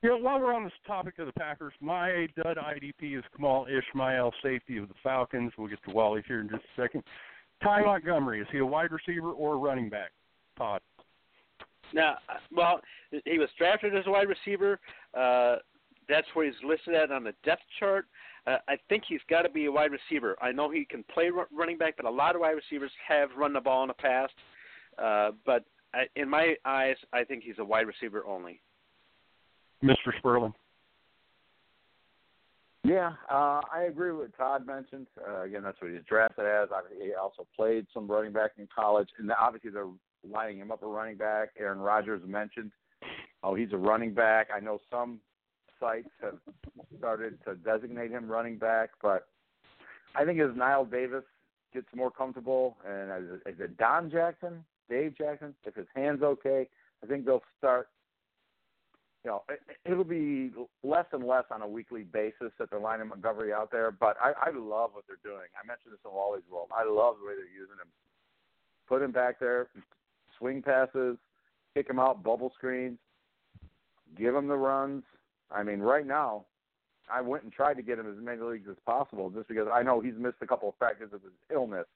You 0.02 0.10
know, 0.10 0.16
while 0.16 0.40
we're 0.40 0.54
on 0.54 0.64
this 0.64 0.72
topic 0.86 1.18
of 1.18 1.26
the 1.26 1.32
Packers, 1.32 1.72
my 1.80 2.26
dud 2.36 2.56
IDP 2.56 3.18
is 3.18 3.24
Kemal 3.36 3.66
Ishmael, 3.66 4.32
safety 4.42 4.76
of 4.78 4.88
the 4.88 4.94
Falcons. 5.02 5.52
We'll 5.56 5.68
get 5.68 5.78
to 5.84 5.94
Wally 5.94 6.22
here 6.26 6.40
in 6.40 6.48
just 6.48 6.64
a 6.64 6.82
second. 6.82 7.04
Ty 7.62 7.82
Montgomery, 7.82 8.40
is 8.40 8.48
he 8.50 8.58
a 8.58 8.66
wide 8.66 8.90
receiver 8.90 9.30
or 9.30 9.54
a 9.54 9.58
running 9.58 9.88
back? 9.88 10.10
Todd. 10.58 10.80
Now, 11.94 12.16
well, 12.54 12.80
he 13.24 13.38
was 13.38 13.48
drafted 13.58 13.96
as 13.96 14.04
a 14.06 14.10
wide 14.10 14.28
receiver. 14.28 14.80
Uh, 15.16 15.56
that's 16.08 16.26
where 16.34 16.46
he's 16.46 16.54
listed 16.64 16.94
at 16.94 17.10
on 17.10 17.24
the 17.24 17.34
depth 17.44 17.62
chart. 17.78 18.06
Uh, 18.46 18.58
I 18.68 18.76
think 18.88 19.04
he's 19.06 19.20
got 19.30 19.42
to 19.42 19.48
be 19.48 19.66
a 19.66 19.72
wide 19.72 19.90
receiver. 19.92 20.36
I 20.42 20.52
know 20.52 20.70
he 20.70 20.84
can 20.84 21.04
play 21.14 21.30
r- 21.34 21.48
running 21.52 21.78
back, 21.78 21.96
but 21.96 22.06
a 22.06 22.10
lot 22.10 22.34
of 22.34 22.40
wide 22.40 22.56
receivers 22.56 22.90
have 23.06 23.30
run 23.36 23.52
the 23.52 23.60
ball 23.60 23.82
in 23.82 23.88
the 23.88 23.94
past. 23.94 24.32
Uh, 24.98 25.30
but 25.46 25.64
I, 25.94 26.04
in 26.16 26.28
my 26.28 26.56
eyes, 26.64 26.96
I 27.12 27.24
think 27.24 27.44
he's 27.44 27.58
a 27.58 27.64
wide 27.64 27.86
receiver 27.86 28.24
only. 28.26 28.60
Mr. 29.82 30.12
Spurlin. 30.22 30.52
Yeah, 32.84 33.12
uh, 33.30 33.60
I 33.72 33.86
agree 33.88 34.10
with 34.10 34.30
what 34.30 34.36
Todd 34.36 34.66
mentioned. 34.66 35.06
Uh, 35.16 35.42
again, 35.42 35.62
that's 35.62 35.80
what 35.80 35.92
he's 35.92 36.00
drafted 36.08 36.46
as. 36.46 36.68
Obviously, 36.74 37.06
He 37.06 37.14
also 37.14 37.46
played 37.54 37.86
some 37.94 38.10
running 38.10 38.32
back 38.32 38.52
in 38.58 38.66
college, 38.74 39.08
and 39.18 39.30
obviously 39.40 39.70
they're 39.70 39.86
lining 40.30 40.58
him 40.58 40.70
up 40.70 40.82
a 40.82 40.86
running 40.86 41.16
back. 41.16 41.50
Aaron 41.58 41.78
Rodgers 41.78 42.22
mentioned, 42.26 42.70
oh, 43.42 43.54
he's 43.54 43.72
a 43.72 43.76
running 43.76 44.14
back. 44.14 44.48
I 44.54 44.60
know 44.60 44.80
some 44.90 45.20
sites 45.80 46.08
have 46.22 46.38
started 46.98 47.38
to 47.46 47.54
designate 47.56 48.10
him 48.10 48.30
running 48.30 48.56
back, 48.56 48.90
but 49.02 49.28
I 50.14 50.24
think 50.24 50.40
as 50.40 50.50
Knile 50.50 50.90
Davis 50.90 51.24
gets 51.72 51.86
more 51.94 52.10
comfortable, 52.10 52.76
and 52.86 53.10
as, 53.10 53.22
as 53.46 53.54
Don 53.78 54.10
Jackson, 54.10 54.64
Dave 54.88 55.16
Jackson, 55.16 55.54
if 55.64 55.74
his 55.74 55.86
hand's 55.94 56.22
okay, 56.22 56.68
I 57.02 57.06
think 57.06 57.24
they'll 57.24 57.42
start. 57.58 57.88
You 59.24 59.30
know, 59.30 59.42
it, 59.48 59.60
it'll 59.84 60.04
be 60.04 60.52
less 60.82 61.06
and 61.12 61.24
less 61.24 61.44
on 61.50 61.62
a 61.62 61.68
weekly 61.68 62.02
basis 62.02 62.50
that 62.58 62.70
they're 62.70 62.80
lining 62.80 63.08
Montgomery 63.08 63.52
out 63.52 63.70
there. 63.70 63.92
But 63.92 64.16
I, 64.20 64.32
I 64.32 64.50
love 64.50 64.90
what 64.92 65.04
they're 65.06 65.22
doing. 65.22 65.46
I 65.54 65.66
mentioned 65.66 65.92
this 65.92 66.00
in 66.04 66.12
Wally's 66.12 66.42
world. 66.50 66.68
I 66.74 66.82
love 66.84 67.16
the 67.20 67.28
way 67.28 67.34
they're 67.36 67.46
using 67.46 67.78
him. 67.80 67.88
Put 68.88 69.00
him 69.00 69.12
back 69.12 69.38
there, 69.38 69.68
swing 70.42 70.60
passes, 70.60 71.16
kick 71.74 71.88
him 71.88 72.00
out, 72.00 72.22
bubble 72.22 72.52
screens, 72.56 72.98
give 74.18 74.34
him 74.34 74.48
the 74.48 74.56
runs. 74.56 75.04
I 75.50 75.62
mean, 75.62 75.78
right 75.78 76.06
now, 76.06 76.46
I 77.12 77.20
went 77.20 77.44
and 77.44 77.52
tried 77.52 77.74
to 77.74 77.82
get 77.82 77.98
him 77.98 78.10
as 78.10 78.22
many 78.22 78.40
leagues 78.40 78.68
as 78.68 78.76
possible 78.84 79.30
just 79.30 79.48
because 79.48 79.68
I 79.72 79.82
know 79.82 80.00
he's 80.00 80.14
missed 80.18 80.36
a 80.40 80.46
couple 80.46 80.68
of 80.68 80.78
practices 80.78 81.14
of 81.14 81.22
his 81.22 81.32
illness. 81.54 81.86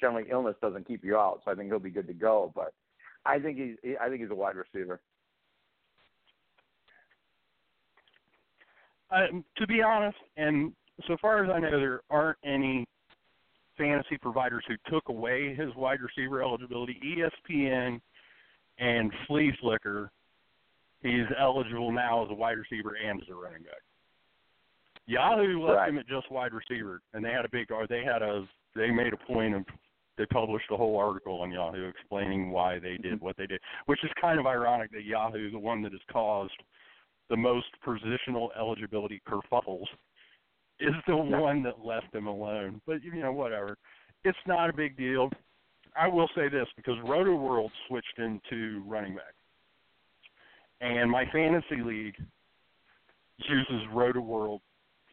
Generally, 0.00 0.30
illness 0.30 0.54
doesn't 0.62 0.86
keep 0.86 1.04
you 1.04 1.16
out, 1.16 1.40
so 1.44 1.50
I 1.50 1.54
think 1.54 1.68
he'll 1.68 1.80
be 1.80 1.90
good 1.90 2.06
to 2.06 2.14
go. 2.14 2.52
But 2.54 2.72
I 3.26 3.40
think 3.40 3.58
he's 3.58 3.96
I 4.00 4.08
think 4.08 4.20
he's 4.20 4.30
a 4.30 4.34
wide 4.34 4.54
receiver. 4.54 5.00
Uh, 9.10 9.26
to 9.56 9.66
be 9.66 9.82
honest, 9.82 10.18
and 10.36 10.72
so 11.06 11.16
far 11.20 11.42
as 11.42 11.50
I 11.50 11.58
know, 11.58 11.70
there 11.70 12.02
aren't 12.10 12.38
any 12.44 12.86
fantasy 13.78 14.18
providers 14.20 14.64
who 14.68 14.74
took 14.92 15.08
away 15.08 15.54
his 15.54 15.74
wide 15.76 16.00
receiver 16.02 16.42
eligibility. 16.42 17.00
ESPN 17.04 18.00
and 18.78 19.12
Flea 19.26 19.52
Flicker, 19.60 20.10
he's 21.02 21.26
eligible 21.40 21.92
now 21.92 22.24
as 22.24 22.30
a 22.30 22.34
wide 22.34 22.58
receiver 22.58 22.96
and 22.96 23.22
as 23.22 23.28
a 23.28 23.34
running 23.34 23.62
back. 23.62 23.82
Yahoo 25.06 25.62
left 25.62 25.78
right. 25.78 25.88
him 25.88 25.98
at 25.98 26.06
just 26.06 26.30
wide 26.30 26.52
receiver, 26.52 27.00
and 27.14 27.24
they 27.24 27.30
had 27.30 27.46
a 27.46 27.48
big. 27.50 27.66
They 27.88 28.04
had 28.04 28.20
a. 28.20 28.46
They 28.76 28.90
made 28.90 29.14
a 29.14 29.32
point 29.32 29.54
of. 29.54 29.64
They 30.18 30.26
published 30.26 30.66
a 30.70 30.76
whole 30.76 30.98
article 30.98 31.40
on 31.40 31.50
Yahoo 31.50 31.88
explaining 31.88 32.50
why 32.50 32.78
they 32.78 32.98
did 32.98 33.14
mm-hmm. 33.14 33.24
what 33.24 33.36
they 33.38 33.46
did, 33.46 33.60
which 33.86 34.04
is 34.04 34.10
kind 34.20 34.38
of 34.38 34.46
ironic 34.46 34.90
that 34.92 35.04
Yahoo, 35.04 35.50
the 35.50 35.58
one 35.58 35.80
that 35.82 35.92
has 35.92 36.00
caused 36.12 36.60
the 37.30 37.36
most 37.36 37.68
positional 37.86 38.48
eligibility 38.58 39.22
kerfuffles, 39.26 39.86
is 40.80 40.94
the 41.06 41.16
one 41.16 41.62
that 41.64 41.84
left 41.84 42.14
him 42.14 42.26
alone. 42.26 42.80
But 42.86 43.02
you 43.02 43.14
know, 43.20 43.32
whatever. 43.32 43.76
It's 44.24 44.38
not 44.46 44.70
a 44.70 44.72
big 44.72 44.96
deal. 44.96 45.30
I 45.96 46.08
will 46.08 46.28
say 46.34 46.48
this 46.48 46.66
because 46.76 46.96
Roto 47.04 47.34
World 47.34 47.72
switched 47.88 48.18
into 48.18 48.82
running 48.86 49.14
back, 49.14 49.34
and 50.80 51.10
my 51.10 51.24
fantasy 51.32 51.82
league 51.82 52.16
uses 53.38 53.82
Roto 53.92 54.20
World 54.20 54.60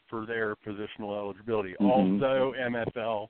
for 0.10 0.26
their 0.26 0.56
positional 0.58 1.18
eligibility. 1.18 1.76
Mhm. 1.80 1.90
Although 1.90 2.54
MFL 2.54 3.30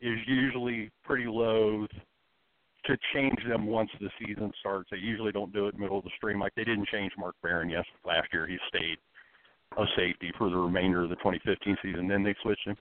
is 0.00 0.18
usually 0.26 0.90
pretty 1.04 1.26
loath 1.26 1.90
to 2.84 2.98
change 3.14 3.42
them 3.44 3.66
once 3.66 3.90
the 4.00 4.10
season 4.18 4.52
starts. 4.58 4.90
They 4.90 4.96
usually 4.98 5.30
don't 5.30 5.52
do 5.52 5.66
it 5.66 5.74
in 5.74 5.76
the 5.76 5.82
middle 5.82 5.98
of 5.98 6.04
the 6.04 6.10
stream 6.16 6.40
like 6.40 6.54
they 6.54 6.64
didn't 6.64 6.88
change 6.88 7.16
Mark 7.16 7.36
Barron 7.42 7.70
yes 7.70 7.86
last 8.04 8.32
year. 8.32 8.46
He 8.46 8.58
stayed 8.68 8.98
a 9.78 9.86
safety 9.96 10.32
for 10.36 10.50
the 10.50 10.56
remainder 10.56 11.02
of 11.02 11.08
the 11.08 11.16
2015 11.16 11.76
season. 11.82 12.08
Then 12.08 12.22
they 12.22 12.34
switched 12.42 12.66
him. 12.66 12.76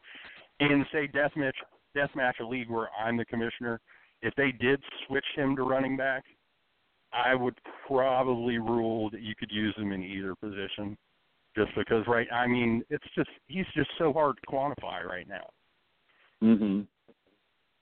In 0.60 0.86
say 0.92 1.08
deathmatch 1.08 1.54
deathmatch 1.96 2.40
a 2.40 2.44
league 2.44 2.70
where 2.70 2.90
I'm 3.04 3.18
the 3.18 3.26
commissioner, 3.26 3.80
if 4.22 4.34
they 4.36 4.52
did 4.52 4.82
switch 5.08 5.26
him 5.36 5.56
to 5.56 5.64
running 5.64 5.98
back, 5.98 6.24
I 7.12 7.36
would 7.36 7.60
probably 7.88 8.58
rule 8.58 9.10
that 9.10 9.22
you 9.22 9.36
could 9.36 9.52
use 9.52 9.76
him 9.76 9.92
in 9.92 10.04
either 10.04 10.36
position. 10.36 10.98
Just 11.56 11.72
because 11.76 12.06
right 12.08 12.28
I 12.32 12.48
mean, 12.48 12.84
it's 12.90 13.04
just 13.16 13.30
he's 13.48 13.66
just 13.76 13.90
so 13.98 14.14
hard 14.14 14.38
to 14.38 14.48
quantify 14.48 15.04
right 15.04 15.28
now. 15.28 15.50
Mhm. 16.42 16.88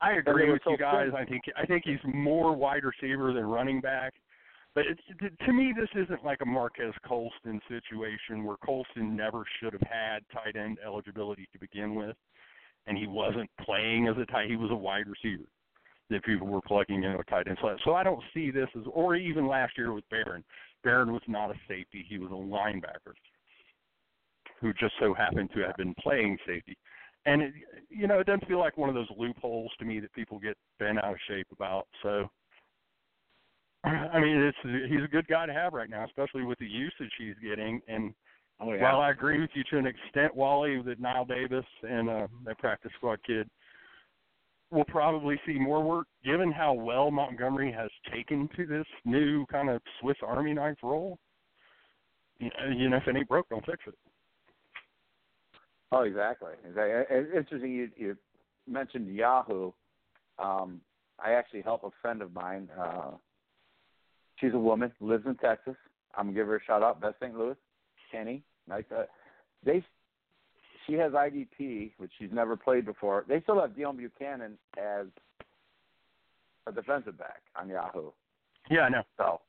I 0.02 0.14
agree 0.14 0.52
with 0.52 0.62
you 0.66 0.78
guys. 0.78 1.12
I 1.14 1.26
think 1.26 1.44
I 1.56 1.66
think 1.66 1.84
he's 1.86 2.00
more 2.04 2.56
wide 2.56 2.84
receiver 2.84 3.34
than 3.34 3.46
running 3.46 3.82
back. 3.82 4.14
But 4.76 4.86
to 5.46 5.54
me, 5.54 5.74
this 5.76 5.90
isn't 5.96 6.24
like 6.24 6.40
a 6.42 6.46
Marquez 6.46 6.94
Colston 7.06 7.60
situation 7.68 8.44
where 8.44 8.58
Colston 8.64 9.16
never 9.16 9.44
should 9.60 9.74
have 9.74 9.82
had 9.82 10.20
tight 10.32 10.56
end 10.56 10.78
eligibility 10.86 11.48
to 11.52 11.60
begin 11.60 11.96
with, 11.96 12.16
and 12.88 12.98
he 12.98 13.08
wasn't 13.08 13.50
playing 13.66 14.08
as 14.08 14.16
a 14.18 14.26
tight. 14.32 14.50
He 14.50 14.56
was 14.56 14.72
a 14.72 14.76
wide 14.76 15.06
receiver 15.08 15.50
that 16.10 16.24
people 16.24 16.48
were 16.48 16.62
plugging 16.62 17.04
into 17.04 17.20
a 17.20 17.24
tight 17.26 17.48
end 17.48 17.58
slot. 17.62 17.78
So 17.84 17.94
I 17.94 18.04
don't 18.04 18.22
see 18.34 18.52
this 18.52 18.70
as, 18.76 18.84
or 18.92 19.16
even 19.16 19.48
last 19.48 19.78
year 19.78 19.92
with 19.94 20.08
Barron. 20.10 20.44
Barron 20.84 21.12
was 21.12 21.22
not 21.28 21.52
a 21.52 21.56
safety; 21.68 22.06
he 22.08 22.20
was 22.20 22.32
a 22.32 22.34
linebacker 22.34 23.14
who 24.62 24.74
just 24.74 24.94
so 25.00 25.14
happened 25.14 25.50
to 25.56 25.62
have 25.62 25.76
been 25.78 25.96
playing 25.96 26.38
safety. 26.46 26.78
And 27.26 27.42
it, 27.42 27.54
you 27.90 28.08
know, 28.08 28.20
it 28.20 28.28
doesn't 28.28 28.48
feel 28.48 28.60
like 28.60 28.78
one 28.78 28.90
of 28.90 28.96
those 28.96 29.10
loopholes 29.18 29.72
to 29.80 29.86
me 29.86 30.00
that 30.00 30.14
people 30.14 30.40
get 30.40 30.58
bent 30.80 30.98
out 31.00 31.14
of 31.14 31.18
shape 31.28 31.48
about. 31.52 31.88
So, 32.02 32.30
I 33.84 34.20
mean, 34.20 34.38
it's 34.38 34.58
he's 34.92 35.04
a 35.04 35.08
good 35.08 35.28
guy 35.28 35.46
to 35.46 35.54
have 35.54 35.74
right 35.74 35.90
now, 35.90 36.06
especially 36.06 36.44
with 36.44 36.60
the 36.60 36.68
usage 36.68 37.12
he's 37.18 37.36
getting. 37.42 37.82
And 37.88 38.14
Oh 38.62 38.74
yeah. 38.74 38.84
while 38.84 39.02
I 39.02 39.12
agree 39.12 39.40
with 39.40 39.52
you 39.54 39.64
to 39.72 39.78
an 39.78 39.86
extent, 39.86 40.36
Wally, 40.36 40.82
that 40.82 41.02
Knile 41.02 41.28
Davis 41.28 41.66
and 41.84 42.10
uh, 42.10 42.28
that 42.46 42.58
practice 42.60 42.92
squad 42.98 43.20
kid 43.26 43.50
will 44.72 44.86
probably 44.86 45.40
see 45.46 45.54
more 45.54 45.82
work, 45.82 46.08
given 46.24 46.52
how 46.52 46.74
well 46.74 47.10
Montgomery 47.10 47.72
has 47.72 47.90
taken 48.14 48.50
to 48.58 48.66
this 48.66 48.86
new 49.06 49.46
kind 49.48 49.70
of 49.70 49.82
Swiss 50.00 50.18
Army 50.26 50.54
knife 50.54 50.78
role. 50.84 51.18
You 52.40 52.48
know, 52.48 52.78
you 52.78 52.90
know, 52.90 52.98
if 52.98 53.08
it 53.08 53.16
ain't 53.16 53.28
broke, 53.28 53.50
don't 53.50 53.66
fix 53.66 53.80
it. 53.88 53.96
Oh, 55.92 56.02
exactly. 56.02 56.52
exactly. 56.68 57.06
It's 57.10 57.36
interesting 57.36 57.72
you, 57.72 57.90
you 57.98 58.18
mentioned 58.68 59.14
Yahoo. 59.14 59.72
Um, 60.38 60.82
I 61.18 61.32
actually 61.32 61.62
help 61.62 61.84
a 61.84 61.90
friend 62.02 62.22
of 62.22 62.34
mine. 62.34 62.70
Uh, 62.80 63.12
she's 64.40 64.54
a 64.54 64.58
woman, 64.60 64.92
lives 65.00 65.26
in 65.26 65.36
Texas. 65.36 65.76
I'm 66.16 66.28
gonna 66.28 66.36
give 66.38 66.48
her 66.48 66.58
a 66.58 66.64
shout 66.64 66.84
out. 66.84 67.02
Best 67.02 67.16
St. 67.22 67.38
Louis, 67.38 67.56
Kenny. 68.12 68.44
Nice. 68.68 68.84
Uh, 68.96 69.04
they 69.64 69.84
she 70.88 70.94
has 70.94 71.12
IDP, 71.12 71.92
which 71.98 72.12
she's 72.18 72.32
never 72.32 72.56
played 72.56 72.86
before. 72.86 73.26
They 73.28 73.42
still 73.42 73.60
have 73.62 73.72
Deone 73.72 73.98
Bucannon 74.00 74.54
as 74.78 75.08
a 76.68 76.72
defensive 76.72 77.18
back 77.18 77.42
on 77.56 77.70
Yahoo. 77.70 78.12
Yeah, 78.70 78.82
I 78.82 78.90
know. 78.90 79.04
So 79.18 79.42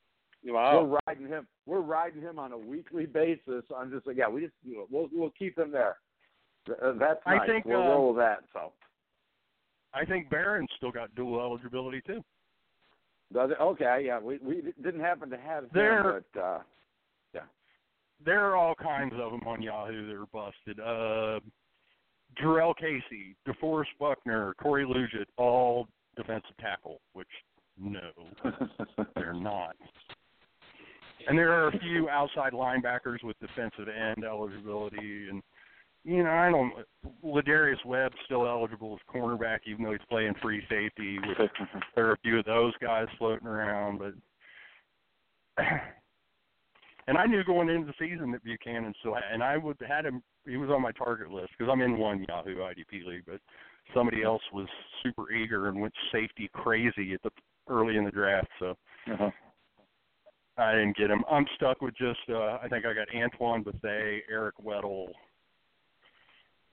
Wow. 0.43 0.83
we're 0.83 0.99
riding 1.07 1.27
him. 1.27 1.47
We're 1.65 1.81
riding 1.81 2.21
him 2.21 2.39
on 2.39 2.51
a 2.51 2.57
weekly 2.57 3.05
basis. 3.05 3.63
I'm 3.75 3.91
just 3.91 4.07
like, 4.07 4.17
yeah, 4.17 4.27
we 4.27 4.41
just 4.41 4.53
you 4.63 4.75
know, 4.75 4.87
we'll 4.89 5.09
we'll 5.11 5.31
keep 5.37 5.57
him 5.57 5.71
there. 5.71 5.97
Uh, 6.69 6.93
That's 6.99 7.19
I 7.25 7.37
nice. 7.37 7.47
think, 7.49 7.65
we'll 7.65 7.81
uh, 7.81 7.87
roll 7.87 8.07
with 8.13 8.17
that. 8.17 8.39
So 8.53 8.71
I 9.93 10.05
think 10.05 10.29
Barron's 10.29 10.69
still 10.77 10.91
got 10.91 11.13
dual 11.15 11.39
eligibility 11.39 12.01
too. 12.05 12.23
Does 13.33 13.51
it? 13.51 13.57
Okay, 13.61 14.03
yeah. 14.05 14.19
We 14.19 14.39
we 14.43 14.61
didn't 14.83 14.99
happen 15.01 15.29
to 15.29 15.37
have 15.37 15.63
him, 15.65 15.69
There- 15.73 16.23
but 16.33 16.39
uh, 16.39 16.59
yeah. 17.33 17.41
There 18.23 18.45
are 18.45 18.55
all 18.55 18.75
kinds 18.75 19.13
of 19.13 19.31
them 19.31 19.41
on 19.47 19.61
Yahoo 19.61 20.07
that 20.07 20.15
are 20.15 20.25
busted. 20.27 20.79
Uh, 20.79 21.39
Jurrell 22.41 22.73
Casey, 22.75 23.35
DeForest 23.47 23.85
Buckner, 23.99 24.53
Corey 24.61 24.85
Liuget, 24.85 25.25
all 25.37 25.87
defensive 26.15 26.55
tackle, 26.59 27.01
which 27.13 27.27
no, 27.77 28.11
they're 29.15 29.33
not. 29.33 29.75
And 31.27 31.37
there 31.37 31.51
are 31.51 31.67
a 31.67 31.79
few 31.79 32.09
outside 32.09 32.53
linebackers 32.53 33.23
with 33.23 33.37
defensive 33.39 33.87
end 33.87 34.23
eligibility, 34.23 35.27
and 35.29 35.41
you 36.03 36.23
know 36.23 36.31
I 36.31 36.49
don't. 36.49 36.73
Lardarius 37.23 37.83
Webb's 37.85 38.15
still 38.25 38.47
eligible 38.47 38.93
as 38.93 39.13
cornerback, 39.13 39.59
even 39.65 39.83
though 39.83 39.91
he's 39.91 39.99
playing 40.09 40.33
free 40.41 40.61
safety. 40.69 41.19
Which 41.19 41.49
there 41.95 42.07
are 42.07 42.13
a 42.13 42.17
few 42.19 42.39
of 42.39 42.45
those 42.45 42.73
guys 42.81 43.07
floating 43.17 43.47
around, 43.47 43.99
but 43.99 44.13
and 47.07 47.17
I 47.17 47.25
knew 47.25 47.43
going 47.43 47.69
into 47.69 47.87
the 47.87 47.93
season 47.99 48.31
that 48.31 48.45
Bucannon 48.45 48.93
still 48.99 49.13
had, 49.13 49.23
and 49.31 49.43
I 49.43 49.57
would 49.57 49.77
had 49.87 50.05
him. 50.05 50.23
He 50.47 50.57
was 50.57 50.69
on 50.69 50.81
my 50.81 50.91
target 50.91 51.29
list 51.29 51.49
because 51.57 51.71
I'm 51.71 51.81
in 51.81 51.97
one 51.97 52.25
Yahoo 52.27 52.57
IDP 52.57 53.05
league, 53.05 53.23
but 53.27 53.39
somebody 53.93 54.23
else 54.23 54.41
was 54.53 54.67
super 55.03 55.31
eager 55.31 55.67
and 55.67 55.79
went 55.79 55.93
safety 56.11 56.49
crazy 56.53 57.13
at 57.13 57.21
the 57.23 57.29
early 57.69 57.97
in 57.97 58.05
the 58.05 58.11
draft, 58.11 58.47
so 58.59 58.75
uh-huh. 59.11 59.29
I 60.57 60.73
didn't 60.73 60.97
get 60.97 61.09
him. 61.09 61.23
I'm 61.29 61.45
stuck 61.55 61.81
with 61.81 61.95
just 61.95 62.19
uh 62.29 62.57
I 62.61 62.67
think 62.69 62.85
I 62.85 62.93
got 62.93 63.07
Antoine 63.15 63.63
Bethea, 63.63 64.19
Eric 64.29 64.55
Weddle. 64.63 65.07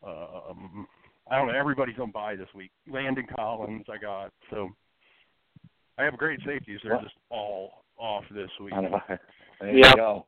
Um 0.07 0.87
I 1.31 1.37
don't 1.37 1.49
know, 1.49 1.55
everybody's 1.59 1.99
on 1.99 2.11
bye 2.11 2.37
this 2.37 2.49
week. 2.55 2.71
Landon 2.91 3.27
Collins 3.37 3.85
I 3.93 3.99
got, 3.99 4.33
so 4.51 4.71
I 5.99 6.05
have 6.05 6.17
great 6.17 6.41
safeties. 6.47 6.81
They're 6.83 6.95
What? 6.95 7.03
just 7.05 7.17
all 7.29 7.85
off 7.99 8.25
this 8.31 8.51
week. 8.63 8.75
I 8.75 8.81
know. 8.81 9.01
There 9.61 9.77
Yep. 9.77 9.87
you 9.91 9.97
go. 9.97 10.27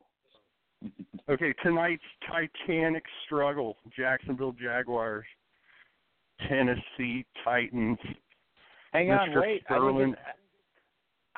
Okay, 1.29 1.55
tonight's 1.63 2.03
Titanic 2.29 3.05
struggle. 3.25 3.77
Jacksonville 3.97 4.53
Jaguars, 4.61 5.25
Tennessee 6.49 7.25
Titans. 7.45 7.99
Hang 8.93 9.11
on, 9.13 9.29
Mr. 9.31 9.41
wait. 9.41 9.63
I 9.71 9.75
didn't, 9.79 10.11
get, 10.11 10.19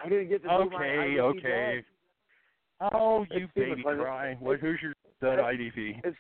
I 0.03 0.09
didn't 0.09 0.29
get 0.31 0.43
to 0.45 0.51
Okay, 0.51 1.21
okay. 1.21 1.85
back. 2.81 2.93
Oh, 2.95 3.27
you 3.31 3.45
It's 3.45 3.53
baby 3.55 3.83
McLendon. 3.85 4.03
cry. 4.03 4.35
What, 4.41 4.59
who's 4.61 4.81
your 4.83 4.95
stud 5.19 5.39
IDP? 5.39 6.01
It's 6.03 6.17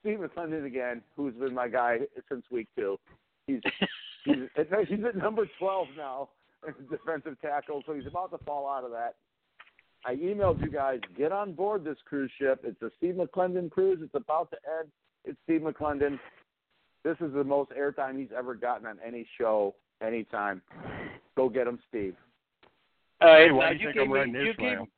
Steve 0.00 0.18
McLendon 0.18 0.66
again, 0.66 1.02
who's 1.16 1.34
been 1.34 1.54
my 1.54 1.68
guy 1.68 1.98
since 2.28 2.44
week 2.50 2.68
two. 2.76 2.98
He's 3.46 3.60
he's 4.24 4.36
he's 4.88 5.04
at 5.04 5.16
number 5.16 5.46
twelve 5.58 5.88
now, 5.96 6.30
in 6.66 6.74
defensive 6.90 7.40
tackle, 7.40 7.82
so 7.86 7.94
he's 7.94 8.06
about 8.06 8.30
to 8.30 8.38
fall 8.44 8.68
out 8.68 8.84
of 8.84 8.90
that. 8.92 9.14
I 10.06 10.16
emailed 10.16 10.62
you 10.62 10.70
guys, 10.70 11.00
get 11.16 11.32
on 11.32 11.52
board 11.52 11.82
this 11.82 11.96
cruise 12.04 12.30
ship. 12.38 12.60
It's 12.62 12.80
a 12.82 12.90
Steve 12.98 13.14
McLendon 13.14 13.70
cruise. 13.70 14.00
It's 14.02 14.14
about 14.14 14.50
to 14.50 14.56
end. 14.80 14.90
It's 15.24 15.38
Steve 15.44 15.62
McLendon. 15.62 16.18
This 17.04 17.16
is 17.20 17.32
the 17.32 17.44
most 17.44 17.70
airtime 17.70 18.18
he's 18.18 18.28
ever 18.36 18.54
gotten 18.54 18.86
on 18.86 18.98
any 19.06 19.26
show, 19.38 19.74
anytime. 20.02 20.62
Go 21.36 21.48
get 21.48 21.66
him, 21.66 21.78
Steve. 21.88 22.14
All 23.20 23.28
right, 23.28 23.46
Hey, 23.46 23.52
why 23.52 23.72
now 23.72 23.72
do 23.72 23.78
you 23.78 23.88
think 23.88 24.00
I'm 24.00 24.08
me, 24.08 24.14
running 24.18 24.32
this 24.32 24.56
gave, 24.58 24.78
round? 24.78 24.88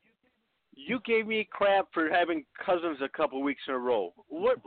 You 0.77 0.99
gave 1.05 1.27
me 1.27 1.47
crap 1.51 1.87
for 1.93 2.09
having 2.09 2.45
cousins 2.63 2.99
a 3.03 3.09
couple 3.09 3.41
weeks 3.41 3.61
in 3.67 3.73
a 3.73 3.77
row. 3.77 4.13
What? 4.29 4.59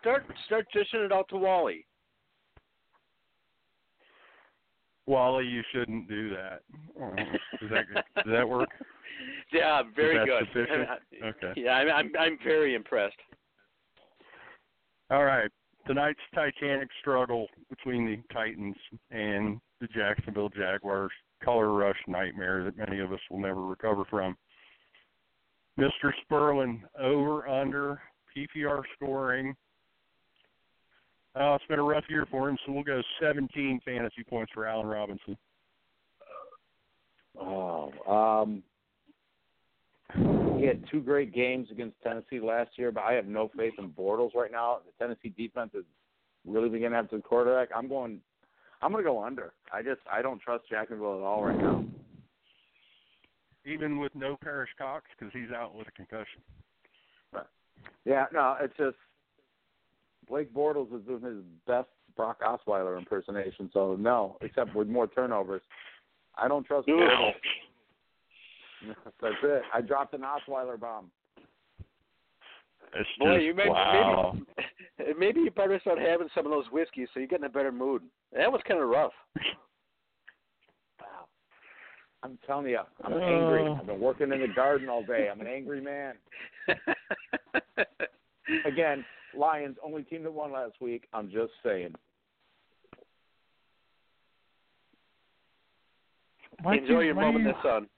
Start 0.00 0.24
start 0.46 0.66
dishing 0.72 1.00
it 1.00 1.12
out 1.12 1.28
to 1.30 1.36
Wally. 1.36 1.86
Wally, 5.06 5.44
you 5.46 5.62
shouldn't 5.72 6.08
do 6.08 6.30
that. 6.30 6.60
Does 7.60 7.70
that 7.70 8.04
does 8.16 8.32
that 8.32 8.48
work? 8.48 8.68
Yeah, 9.52 9.82
very 9.94 10.26
good. 10.26 10.42
sufficient? 10.48 10.88
Okay. 11.24 11.60
Yeah, 11.60 11.72
I'm 11.72 11.88
I'm, 11.88 12.12
I'm 12.18 12.38
very 12.42 12.74
impressed. 12.74 13.16
All 15.10 15.24
right. 15.24 15.50
Tonight's 15.86 16.18
Titanic 16.34 16.88
struggle 17.00 17.46
between 17.70 18.06
the 18.06 18.18
Titans 18.34 18.74
and 19.10 19.60
the 19.80 19.86
Jacksonville 19.88 20.48
Jaguars. 20.48 21.12
Color 21.44 21.72
rush 21.72 21.96
nightmare 22.08 22.64
that 22.64 22.76
many 22.76 23.00
of 23.00 23.12
us 23.12 23.20
will 23.30 23.38
never 23.38 23.64
recover 23.64 24.04
from. 24.10 24.36
Mr. 25.78 26.12
Spurlin, 26.24 26.80
over 27.00 27.48
under 27.48 28.00
PPR 28.36 28.82
scoring. 28.94 29.54
Oh, 31.36 31.54
it's 31.54 31.66
been 31.66 31.80
a 31.80 31.82
rough 31.82 32.04
year 32.08 32.26
for 32.30 32.48
him, 32.48 32.56
so 32.64 32.72
we'll 32.72 32.84
go 32.84 33.02
17 33.20 33.80
fantasy 33.84 34.22
points 34.28 34.52
for 34.54 34.66
Allen 34.66 34.86
Robinson. 34.86 35.36
Oh, 37.40 37.90
um, 38.08 38.62
he 40.58 40.64
had 40.64 40.84
two 40.90 41.00
great 41.00 41.34
games 41.34 41.68
against 41.72 42.00
Tennessee 42.02 42.38
last 42.38 42.70
year, 42.76 42.92
but 42.92 43.02
I 43.02 43.14
have 43.14 43.26
no 43.26 43.50
faith 43.56 43.74
in 43.78 43.88
Bortles 43.90 44.34
right 44.34 44.52
now. 44.52 44.78
The 44.86 45.04
Tennessee 45.04 45.34
defense 45.36 45.70
is 45.74 45.84
really 46.46 46.68
beginning 46.68 46.92
to 46.92 46.96
have 46.96 47.08
some 47.10 47.22
quarterback. 47.22 47.70
I'm 47.74 47.88
going, 47.88 48.20
I'm 48.80 48.92
going 48.92 49.02
to 49.02 49.10
go 49.10 49.24
under. 49.24 49.54
I 49.72 49.82
just, 49.82 50.00
I 50.10 50.22
don't 50.22 50.40
trust 50.40 50.68
Jacksonville 50.70 51.16
at 51.16 51.22
all 51.22 51.44
right 51.44 51.58
now. 51.58 51.84
Even 53.66 53.98
with 53.98 54.14
no 54.14 54.36
Perrish 54.44 54.74
Cox, 54.76 55.04
because 55.18 55.32
he's 55.32 55.50
out 55.54 55.74
with 55.74 55.88
a 55.88 55.92
concussion. 55.92 56.42
Right. 57.32 57.46
Yeah, 58.04 58.26
no, 58.32 58.56
it's 58.60 58.76
just 58.76 58.96
Blake 60.28 60.52
Bortles 60.52 60.94
is 60.94 61.06
doing 61.06 61.22
his 61.22 61.42
best 61.66 61.88
Brock 62.16 62.40
Osweiler 62.42 62.98
impersonation. 62.98 63.70
So 63.72 63.96
no, 63.98 64.36
except 64.40 64.74
with 64.74 64.88
more 64.88 65.06
turnovers. 65.06 65.62
I 66.36 66.48
don't 66.48 66.66
trust 66.66 66.88
Bortles. 66.88 67.32
That's 69.20 69.34
it. 69.42 69.62
I 69.72 69.80
dropped 69.80 70.14
an 70.14 70.22
Osweiler 70.22 70.78
bomb. 70.78 71.10
It's 72.96 73.08
Boy, 73.18 73.34
just, 73.34 73.44
you 73.44 73.54
maybe, 73.54 73.70
wow. 73.70 74.36
maybe 74.98 75.12
maybe 75.18 75.40
you 75.40 75.50
better 75.50 75.80
start 75.80 75.98
having 75.98 76.28
some 76.34 76.46
of 76.46 76.52
those 76.52 76.66
whiskeys 76.70 77.08
so 77.12 77.20
you 77.20 77.26
get 77.26 77.40
in 77.40 77.44
a 77.44 77.48
better 77.48 77.72
mood. 77.72 78.02
That 78.32 78.52
was 78.52 78.60
kind 78.68 78.80
of 78.80 78.88
rough. 78.88 79.12
Wow. 82.24 82.30
I'm 82.30 82.38
telling 82.46 82.66
you, 82.68 82.78
I'm 83.04 83.12
angry. 83.12 83.66
Uh. 83.66 83.74
I've 83.74 83.86
been 83.86 84.00
working 84.00 84.32
in 84.32 84.40
the 84.40 84.48
garden 84.54 84.88
all 84.88 85.04
day. 85.04 85.28
I'm 85.30 85.40
an 85.40 85.46
angry 85.46 85.80
man. 85.80 86.14
Again, 88.66 89.04
Lions, 89.36 89.76
only 89.84 90.02
team 90.02 90.22
that 90.22 90.32
won 90.32 90.52
last 90.52 90.74
week. 90.80 91.06
I'm 91.12 91.30
just 91.30 91.52
saying. 91.64 91.94
Why 96.62 96.76
Enjoy 96.76 97.00
do- 97.00 97.06
your 97.06 97.14
why 97.14 97.22
do 97.22 97.26
moment 97.32 97.46
in 97.48 97.52
the 97.52 97.62
sun. 97.62 97.88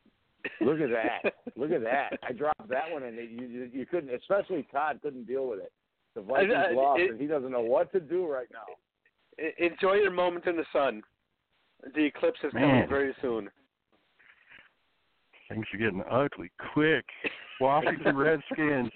Look 0.60 0.80
at 0.80 0.90
that. 0.90 1.34
Look 1.56 1.72
at 1.72 1.82
that. 1.82 2.18
I 2.26 2.32
dropped 2.32 2.68
that 2.68 2.90
one, 2.92 3.02
and 3.02 3.16
you, 3.16 3.46
you 3.46 3.70
you 3.72 3.86
couldn't, 3.86 4.14
especially 4.14 4.66
Todd 4.72 5.00
couldn't 5.02 5.26
deal 5.26 5.48
with 5.48 5.58
it. 5.60 5.72
The 6.14 6.22
Vikings 6.22 6.52
I- 6.56 6.70
I- 6.70 6.72
lost, 6.74 7.00
it- 7.00 7.10
and 7.12 7.20
he 7.20 7.26
doesn't 7.26 7.50
know 7.50 7.62
what 7.62 7.92
to 7.92 8.00
do 8.00 8.26
right 8.26 8.46
now. 8.52 8.64
Enjoy 9.58 9.94
your 9.94 10.10
moment 10.12 10.46
in 10.46 10.56
the 10.56 10.64
sun. 10.72 11.02
The 11.94 12.04
eclipse 12.04 12.38
is 12.42 12.52
coming 12.52 12.68
Man. 12.68 12.88
very 12.88 13.14
soon. 13.20 13.50
Things 15.48 15.66
are 15.72 15.78
getting 15.78 16.02
ugly 16.10 16.50
quick. 16.72 17.04
Washington 17.60 18.16
Redskins, 18.16 18.90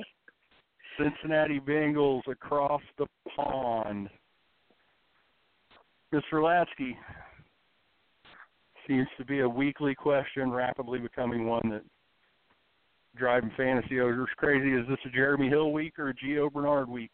Cincinnati 0.99 1.61
Bengals 1.61 2.23
across 2.31 2.83
the 2.99 3.07
pond. 3.37 4.09
Mr. 6.13 6.35
Latzke 6.35 6.97
seems 8.87 9.07
to 9.17 9.25
be 9.25 9.41
a 9.41 9.49
weekly 9.49 9.95
question, 9.95 10.51
rapidly 10.51 10.99
becoming 10.99 11.47
one 11.47 11.69
that 11.71 11.83
driving 13.17 13.53
fantasy 13.57 14.01
owners 14.01 14.29
crazy. 14.37 14.73
Is 14.73 14.87
this 14.89 14.99
a 15.07 15.11
Jeremy 15.11 15.49
Hill 15.49 15.73
week 15.73 15.99
or 15.99 16.09
a 16.09 16.15
Gio 16.15 16.53
Bernard 16.53 16.89
week? 16.89 17.13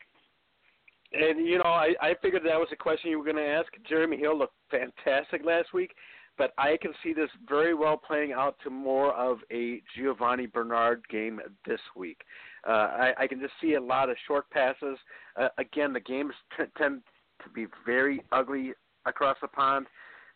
And 1.13 1.47
you 1.47 1.59
know, 1.59 1.65
I, 1.65 1.95
I 2.01 2.15
figured 2.23 2.43
that 2.45 2.59
was 2.59 2.69
a 2.73 2.77
question 2.77 3.11
you 3.11 3.19
were 3.19 3.25
going 3.25 3.37
to 3.37 3.47
ask. 3.47 3.69
Jeremy 3.89 4.17
Hill 4.17 4.39
looked 4.39 4.57
fantastic 4.71 5.43
last 5.45 5.73
week, 5.73 5.93
but 6.39 6.53
I 6.59 6.77
can 6.81 6.93
see 7.03 7.13
this 7.13 7.31
very 7.49 7.75
well 7.75 7.97
playing 7.97 8.33
out 8.33 8.57
to 8.65 8.71
more 8.71 9.15
of 9.15 9.39
a 9.51 9.83
Giovanni 9.97 10.47
Bernard 10.47 11.03
game 11.09 11.41
this 11.67 11.81
week. 11.97 12.23
Uh, 12.67 12.71
I, 12.71 13.13
I 13.21 13.27
can 13.27 13.41
just 13.41 13.55
see 13.61 13.75
a 13.75 13.81
lot 13.81 14.11
of 14.11 14.17
short 14.27 14.51
passes. 14.51 14.99
Uh, 15.41 15.49
again, 15.59 15.93
the 15.93 16.01
games 16.01 16.33
t- 16.57 16.65
tend 16.77 17.03
to 17.45 17.51
be 17.51 17.67
very 17.85 18.23
ugly 18.33 18.73
across 19.07 19.37
the 19.41 19.49
pond, 19.49 19.87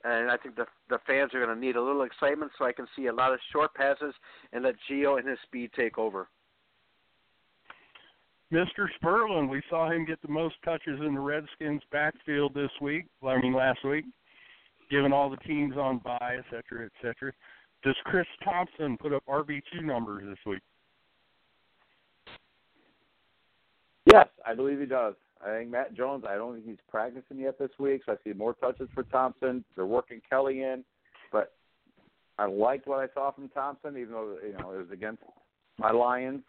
and 0.05 0.31
I 0.31 0.37
think 0.37 0.57
the 0.57 0.67
the 0.89 0.99
fans 1.07 1.33
are 1.35 1.45
going 1.45 1.55
to 1.55 1.61
need 1.61 1.77
a 1.77 1.83
little 1.83 2.03
excitement. 2.03 2.53
So 2.59 2.65
I 2.65 2.73
can 2.73 2.87
see 2.97 3.07
a 3.07 3.13
lot 3.13 3.33
of 3.33 3.41
short 3.53 3.75
passes 3.75 4.15
and 4.53 4.65
let 4.65 4.75
Gio 4.89 5.19
and 5.19 5.29
his 5.29 5.39
speed 5.47 5.71
take 5.77 5.99
over. 5.99 6.29
Mr. 8.53 8.89
Spurlin, 9.01 9.49
we 9.49 9.63
saw 9.71 9.89
him 9.89 10.05
get 10.05 10.21
the 10.23 10.29
most 10.29 10.57
touches 10.65 10.99
in 11.07 11.15
the 11.15 11.21
Redskins 11.21 11.83
backfield 11.93 12.53
this 12.53 12.71
week. 12.81 13.05
I 13.25 13.41
mean, 13.41 13.55
last 13.55 13.85
week, 13.85 14.05
given 14.91 15.13
all 15.13 15.31
the 15.31 15.37
teams 15.39 15.77
on 15.77 15.99
bye, 15.99 16.37
et 16.39 16.45
cetera, 16.51 16.87
et 16.87 16.93
cetera. 17.01 17.33
Does 17.83 17.97
Chris 18.05 18.27
Thompson 18.45 18.99
put 18.99 19.13
up 19.13 19.23
RB2 19.27 19.83
numbers 19.83 20.25
this 20.29 20.39
week? 20.45 20.61
Yes, 24.07 24.29
I 24.47 24.55
believe 24.55 24.81
he 24.81 24.87
does. 24.87 25.15
I 25.45 25.59
think 25.59 25.71
Matt 25.71 25.95
Jones. 25.95 26.25
I 26.29 26.35
don't 26.35 26.55
think 26.55 26.67
he's 26.67 26.77
practicing 26.91 27.39
yet 27.39 27.59
this 27.59 27.71
week, 27.79 28.03
so 28.05 28.13
I 28.13 28.17
see 28.25 28.35
more 28.35 28.55
touches 28.55 28.89
for 28.95 29.05
Thompson. 29.05 29.65
They're 29.75 29.87
working 29.87 30.21
Kelley 30.29 30.63
in, 30.63 30.85
but 31.33 31.53
I 32.39 32.47
liked 32.47 32.87
what 32.87 32.99
I 32.99 33.07
saw 33.15 33.31
from 33.31 33.49
Thompson, 33.49 33.97
even 33.97 34.13
though 34.13 34.37
you 34.45 34.53
know 34.59 34.73
it 34.73 34.79
was 34.79 34.91
against 34.93 35.23
my 35.79 35.91
Lions 35.91 36.43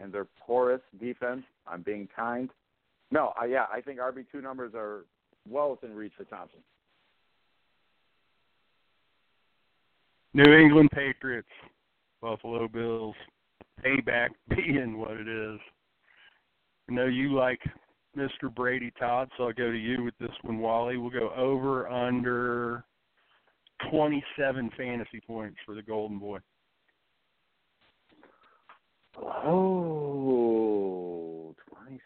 and 0.00 0.12
their 0.12 0.26
porous 0.40 0.80
defense. 1.00 1.42
I'm 1.66 1.82
being 1.82 2.08
kind. 2.14 2.50
No, 3.12 3.32
I, 3.40 3.44
yeah, 3.44 3.66
I 3.72 3.80
think 3.80 4.00
RB 4.00 4.24
two 4.32 4.40
numbers 4.40 4.72
are 4.74 5.04
well 5.48 5.70
within 5.70 5.94
reach 5.94 6.12
for 6.16 6.24
Thompson. 6.24 6.60
New 10.34 10.52
England 10.54 10.90
Patriots, 10.92 11.48
Buffalo 12.22 12.66
Bills, 12.66 13.14
payback 13.84 14.30
being 14.48 14.98
what 14.98 15.12
it 15.12 15.28
is. 15.28 15.60
I 16.88 16.94
know 16.94 17.06
you 17.06 17.34
like 17.34 17.60
Mr. 18.16 18.54
Brady 18.54 18.92
Todd, 18.98 19.30
so 19.36 19.44
I'll 19.44 19.52
go 19.52 19.70
to 19.70 19.76
you 19.76 20.02
with 20.02 20.14
this 20.18 20.30
one, 20.42 20.58
Wally. 20.58 20.96
We'll 20.96 21.10
go 21.10 21.32
over 21.36 21.88
under 21.88 22.84
27 23.90 24.70
fantasy 24.76 25.20
points 25.26 25.58
for 25.66 25.74
the 25.74 25.82
Golden 25.82 26.18
Boy. 26.18 26.38
Oh, 29.18 30.34
27. 31.68 32.00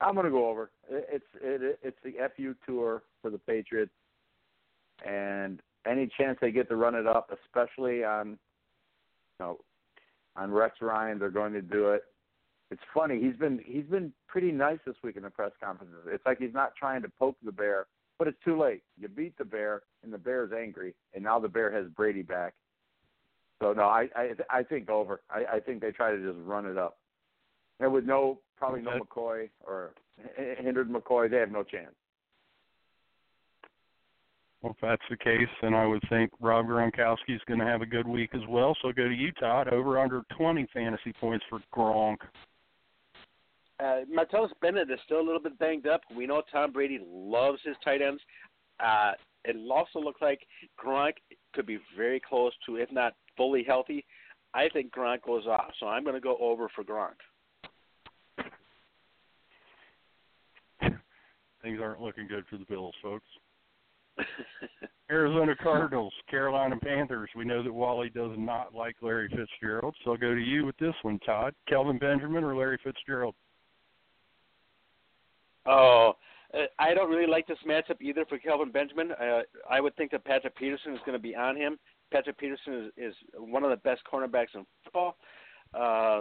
I'm 0.00 0.14
going 0.14 0.26
to 0.26 0.30
go 0.30 0.48
over. 0.48 0.70
It's 0.90 1.24
it, 1.40 1.78
it's 1.82 1.96
the 2.04 2.14
FU 2.36 2.54
tour 2.66 3.02
for 3.22 3.30
the 3.30 3.38
Patriots, 3.38 3.92
and 5.06 5.60
any 5.86 6.08
chance 6.18 6.38
they 6.40 6.50
get 6.50 6.68
to 6.68 6.76
run 6.76 6.94
it 6.94 7.06
up, 7.06 7.30
especially 7.44 8.04
on, 8.04 8.30
you 8.30 8.36
know, 9.40 9.58
on 10.36 10.50
Rex 10.50 10.76
Ryan, 10.80 11.18
they're 11.18 11.30
going 11.30 11.52
to 11.52 11.62
do 11.62 11.90
it. 11.90 12.02
It's 12.70 12.82
funny. 12.92 13.20
He's 13.20 13.36
been 13.36 13.60
he's 13.64 13.84
been 13.84 14.12
pretty 14.26 14.50
nice 14.50 14.78
this 14.84 14.96
week 15.04 15.16
in 15.16 15.22
the 15.22 15.30
press 15.30 15.52
conferences. 15.62 16.00
It's 16.08 16.26
like 16.26 16.38
he's 16.38 16.52
not 16.52 16.74
trying 16.74 17.02
to 17.02 17.08
poke 17.16 17.36
the 17.44 17.52
bear, 17.52 17.86
but 18.18 18.26
it's 18.26 18.38
too 18.44 18.60
late. 18.60 18.82
You 18.98 19.06
beat 19.06 19.38
the 19.38 19.44
bear, 19.44 19.82
and 20.02 20.12
the 20.12 20.18
bear's 20.18 20.50
angry, 20.52 20.94
and 21.14 21.22
now 21.22 21.38
the 21.38 21.48
bear 21.48 21.70
has 21.70 21.86
Brady 21.96 22.22
back. 22.22 22.54
So 23.62 23.72
no, 23.72 23.84
I 23.84 24.08
I, 24.16 24.30
I 24.50 24.62
think 24.64 24.90
over. 24.90 25.20
I, 25.30 25.56
I 25.56 25.60
think 25.60 25.80
they 25.80 25.92
try 25.92 26.10
to 26.10 26.18
just 26.18 26.44
run 26.44 26.66
it 26.66 26.76
up, 26.76 26.98
and 27.78 27.92
with 27.92 28.04
no 28.04 28.40
probably 28.58 28.82
no 28.82 28.98
McCoy 28.98 29.48
or 29.64 29.92
hindered 30.58 30.90
McCoy, 30.90 31.30
they 31.30 31.36
have 31.36 31.52
no 31.52 31.62
chance. 31.62 31.94
If 34.70 34.76
that's 34.82 35.02
the 35.08 35.16
case, 35.16 35.48
then 35.62 35.74
I 35.74 35.86
would 35.86 36.02
think 36.08 36.30
Rob 36.40 36.66
Gronkowski 36.66 37.34
is 37.34 37.40
going 37.46 37.60
to 37.60 37.66
have 37.66 37.82
a 37.82 37.86
good 37.86 38.06
week 38.06 38.30
as 38.34 38.40
well. 38.48 38.76
So 38.82 38.92
go 38.92 39.08
to 39.08 39.14
you, 39.14 39.30
Todd. 39.32 39.68
Over 39.68 39.98
under 39.98 40.22
20 40.36 40.66
fantasy 40.72 41.12
points 41.20 41.44
for 41.48 41.60
Gronk. 41.74 42.16
Uh, 43.78 44.00
Martellus 44.12 44.50
Bennett 44.60 44.90
is 44.90 44.98
still 45.04 45.20
a 45.20 45.26
little 45.26 45.40
bit 45.40 45.58
banged 45.58 45.86
up. 45.86 46.00
We 46.14 46.26
know 46.26 46.42
Tom 46.50 46.72
Brady 46.72 47.00
loves 47.06 47.60
his 47.64 47.76
tight 47.84 48.00
ends. 48.02 48.22
Uh, 48.80 49.12
it 49.44 49.56
also 49.70 50.00
looks 50.00 50.20
like 50.20 50.40
Gronk 50.82 51.12
could 51.54 51.66
be 51.66 51.78
very 51.96 52.20
close 52.20 52.52
to, 52.66 52.76
if 52.76 52.90
not 52.90 53.12
fully 53.36 53.62
healthy. 53.62 54.04
I 54.54 54.68
think 54.72 54.92
Gronk 54.92 55.22
goes 55.22 55.46
off, 55.46 55.70
so 55.78 55.86
I'm 55.86 56.02
going 56.02 56.14
to 56.14 56.20
go 56.20 56.36
over 56.40 56.68
for 56.74 56.82
Gronk. 56.82 57.16
Things 61.62 61.78
aren't 61.82 62.00
looking 62.00 62.26
good 62.26 62.44
for 62.48 62.56
the 62.56 62.64
Bills, 62.64 62.94
folks. 63.02 63.26
Arizona 65.10 65.54
Cardinals, 65.62 66.12
Carolina 66.28 66.76
Panthers. 66.76 67.30
We 67.36 67.44
know 67.44 67.62
that 67.62 67.72
Wally 67.72 68.10
does 68.10 68.32
not 68.36 68.74
like 68.74 68.96
Larry 69.00 69.28
Fitzgerald, 69.28 69.94
so 70.04 70.12
I'll 70.12 70.16
go 70.16 70.34
to 70.34 70.40
you 70.40 70.66
with 70.66 70.76
this 70.78 70.94
one, 71.02 71.18
Todd. 71.20 71.54
Kelvin 71.68 71.98
Benjamin 71.98 72.42
or 72.42 72.56
Larry 72.56 72.78
Fitzgerald? 72.82 73.34
Oh, 75.66 76.14
uh, 76.54 76.58
I 76.78 76.94
don't 76.94 77.10
really 77.10 77.26
like 77.26 77.46
this 77.46 77.58
matchup 77.66 78.00
either 78.00 78.24
for 78.28 78.38
Kelvin 78.38 78.70
Benjamin. 78.70 79.12
Uh, 79.12 79.40
I 79.70 79.80
would 79.80 79.96
think 79.96 80.10
that 80.12 80.24
Patrick 80.24 80.56
Peterson 80.56 80.94
is 80.94 81.00
going 81.04 81.16
to 81.16 81.22
be 81.22 81.34
on 81.34 81.56
him. 81.56 81.78
Patrick 82.12 82.38
Peterson 82.38 82.90
is, 82.96 83.10
is 83.10 83.14
one 83.36 83.64
of 83.64 83.70
the 83.70 83.76
best 83.76 84.02
cornerbacks 84.10 84.54
in 84.54 84.64
football. 84.84 85.16
Uh, 85.74 86.20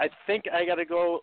I 0.00 0.08
think 0.26 0.44
I 0.52 0.64
got 0.64 0.76
to 0.76 0.84
go 0.84 1.20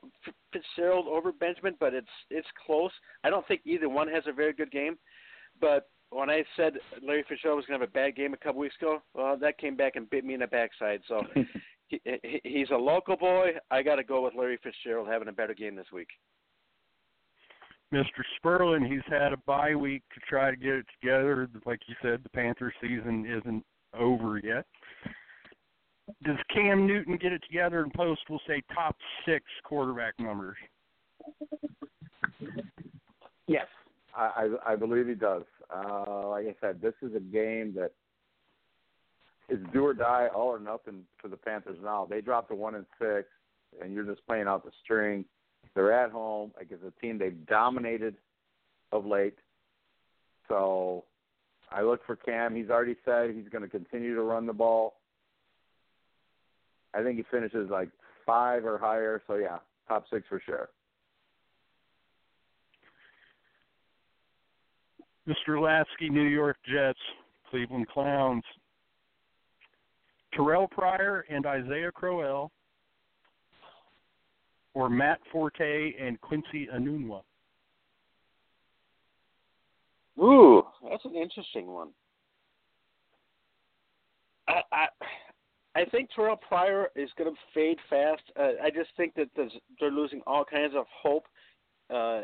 Fitzgerald 0.53 1.07
over 1.07 1.31
Benjamin, 1.31 1.75
but 1.79 1.93
it's 1.93 2.07
it's 2.29 2.47
close. 2.65 2.91
I 3.23 3.29
don't 3.29 3.45
think 3.47 3.61
either 3.65 3.89
one 3.89 4.07
has 4.07 4.23
a 4.27 4.33
very 4.33 4.53
good 4.53 4.71
game. 4.71 4.97
But 5.59 5.89
when 6.09 6.29
I 6.29 6.43
said 6.55 6.73
Larry 7.05 7.25
Fitzgerald 7.27 7.57
was 7.57 7.65
going 7.65 7.79
to 7.79 7.83
have 7.85 7.89
a 7.89 7.93
bad 7.93 8.15
game 8.15 8.33
a 8.33 8.37
couple 8.37 8.61
weeks 8.61 8.75
ago, 8.81 9.01
well, 9.13 9.37
that 9.37 9.57
came 9.57 9.75
back 9.75 9.95
and 9.95 10.09
bit 10.09 10.25
me 10.25 10.33
in 10.33 10.39
the 10.39 10.47
backside. 10.47 11.01
So 11.07 11.21
he, 11.87 12.01
he's 12.43 12.69
a 12.71 12.77
local 12.77 13.17
boy. 13.17 13.51
I 13.69 13.81
got 13.83 13.95
to 13.95 14.03
go 14.03 14.23
with 14.23 14.35
Larry 14.35 14.59
Fitzgerald 14.63 15.07
having 15.07 15.27
a 15.27 15.33
better 15.33 15.53
game 15.53 15.75
this 15.75 15.91
week. 15.93 16.09
Mr. 17.93 18.23
Spurlin, 18.41 18.89
he's 18.89 19.01
had 19.09 19.33
a 19.33 19.37
bye 19.45 19.75
week 19.75 20.03
to 20.13 20.21
try 20.21 20.49
to 20.49 20.55
get 20.55 20.75
it 20.75 20.85
together. 21.01 21.49
Like 21.65 21.79
you 21.87 21.95
said, 22.01 22.21
the 22.23 22.29
Panther 22.29 22.73
season 22.81 23.25
isn't 23.25 23.65
over 23.93 24.39
yet. 24.41 24.65
Does 26.23 26.37
Cam 26.53 26.85
Newton 26.85 27.17
get 27.17 27.31
it 27.31 27.41
together 27.47 27.81
and 27.81 27.93
post, 27.93 28.21
we'll 28.29 28.41
say, 28.47 28.61
top 28.73 28.95
six 29.25 29.45
quarterback 29.63 30.13
numbers? 30.19 30.57
Yes, 33.47 33.67
I, 34.15 34.49
I, 34.65 34.73
I 34.73 34.75
believe 34.75 35.07
he 35.07 35.15
does. 35.15 35.43
Uh, 35.73 36.29
like 36.29 36.45
I 36.45 36.55
said, 36.61 36.81
this 36.81 36.93
is 37.01 37.15
a 37.15 37.19
game 37.19 37.73
that 37.75 37.91
is 39.49 39.59
do 39.73 39.85
or 39.85 39.93
die, 39.93 40.29
all 40.33 40.47
or 40.47 40.59
nothing 40.59 41.03
for 41.21 41.27
the 41.27 41.37
Panthers 41.37 41.77
now. 41.83 42.07
They 42.09 42.21
dropped 42.21 42.49
to 42.49 42.55
one 42.55 42.75
and 42.75 42.85
six, 42.99 43.27
and 43.81 43.93
you're 43.93 44.05
just 44.05 44.25
playing 44.25 44.47
out 44.47 44.63
the 44.63 44.71
string. 44.83 45.25
They're 45.75 45.91
at 45.91 46.11
home 46.11 46.51
against 46.59 46.83
a 46.85 46.91
team 47.01 47.17
they've 47.17 47.45
dominated 47.47 48.15
of 48.91 49.05
late. 49.05 49.37
So 50.47 51.05
I 51.71 51.81
look 51.81 52.05
for 52.05 52.15
Cam. 52.15 52.55
He's 52.55 52.69
already 52.69 52.95
said 53.05 53.31
he's 53.33 53.49
going 53.49 53.63
to 53.63 53.69
continue 53.69 54.15
to 54.15 54.21
run 54.21 54.45
the 54.45 54.53
ball. 54.53 54.95
I 56.93 57.03
think 57.03 57.17
he 57.17 57.23
finishes 57.31 57.69
like 57.69 57.89
five 58.25 58.65
or 58.65 58.77
higher. 58.77 59.21
So 59.27 59.35
yeah, 59.35 59.57
top 59.87 60.05
six 60.11 60.25
for 60.27 60.41
sure. 60.45 60.69
Mr. 65.27 65.59
Latzke, 65.59 66.09
New 66.09 66.23
York 66.23 66.57
Jets, 66.65 66.99
Cleveland 67.49 67.87
Clowns. 67.87 68.43
Terrell 70.33 70.67
Pryor 70.67 71.25
and 71.29 71.45
Isaiah 71.45 71.91
Crowell, 71.91 72.51
or 74.73 74.89
Matt 74.89 75.19
Forte 75.31 75.93
and 75.99 76.19
Quincy 76.21 76.67
Enunwa? 76.73 77.21
Ooh, 80.19 80.63
that's 80.89 81.03
an 81.05 81.15
interesting 81.15 81.67
one. 81.67 81.89
I 84.47 84.61
I, 84.71 84.85
I 85.73 85.85
think 85.85 86.09
Terrell 86.13 86.35
Pryor 86.35 86.89
is 86.95 87.09
going 87.17 87.33
to 87.33 87.39
fade 87.53 87.77
fast. 87.89 88.23
Uh, 88.37 88.61
I 88.63 88.69
just 88.69 88.89
think 88.97 89.15
that 89.15 89.29
they're 89.79 89.91
losing 89.91 90.21
all 90.27 90.43
kinds 90.43 90.73
of 90.75 90.85
hope 91.01 91.25
uh, 91.89 92.21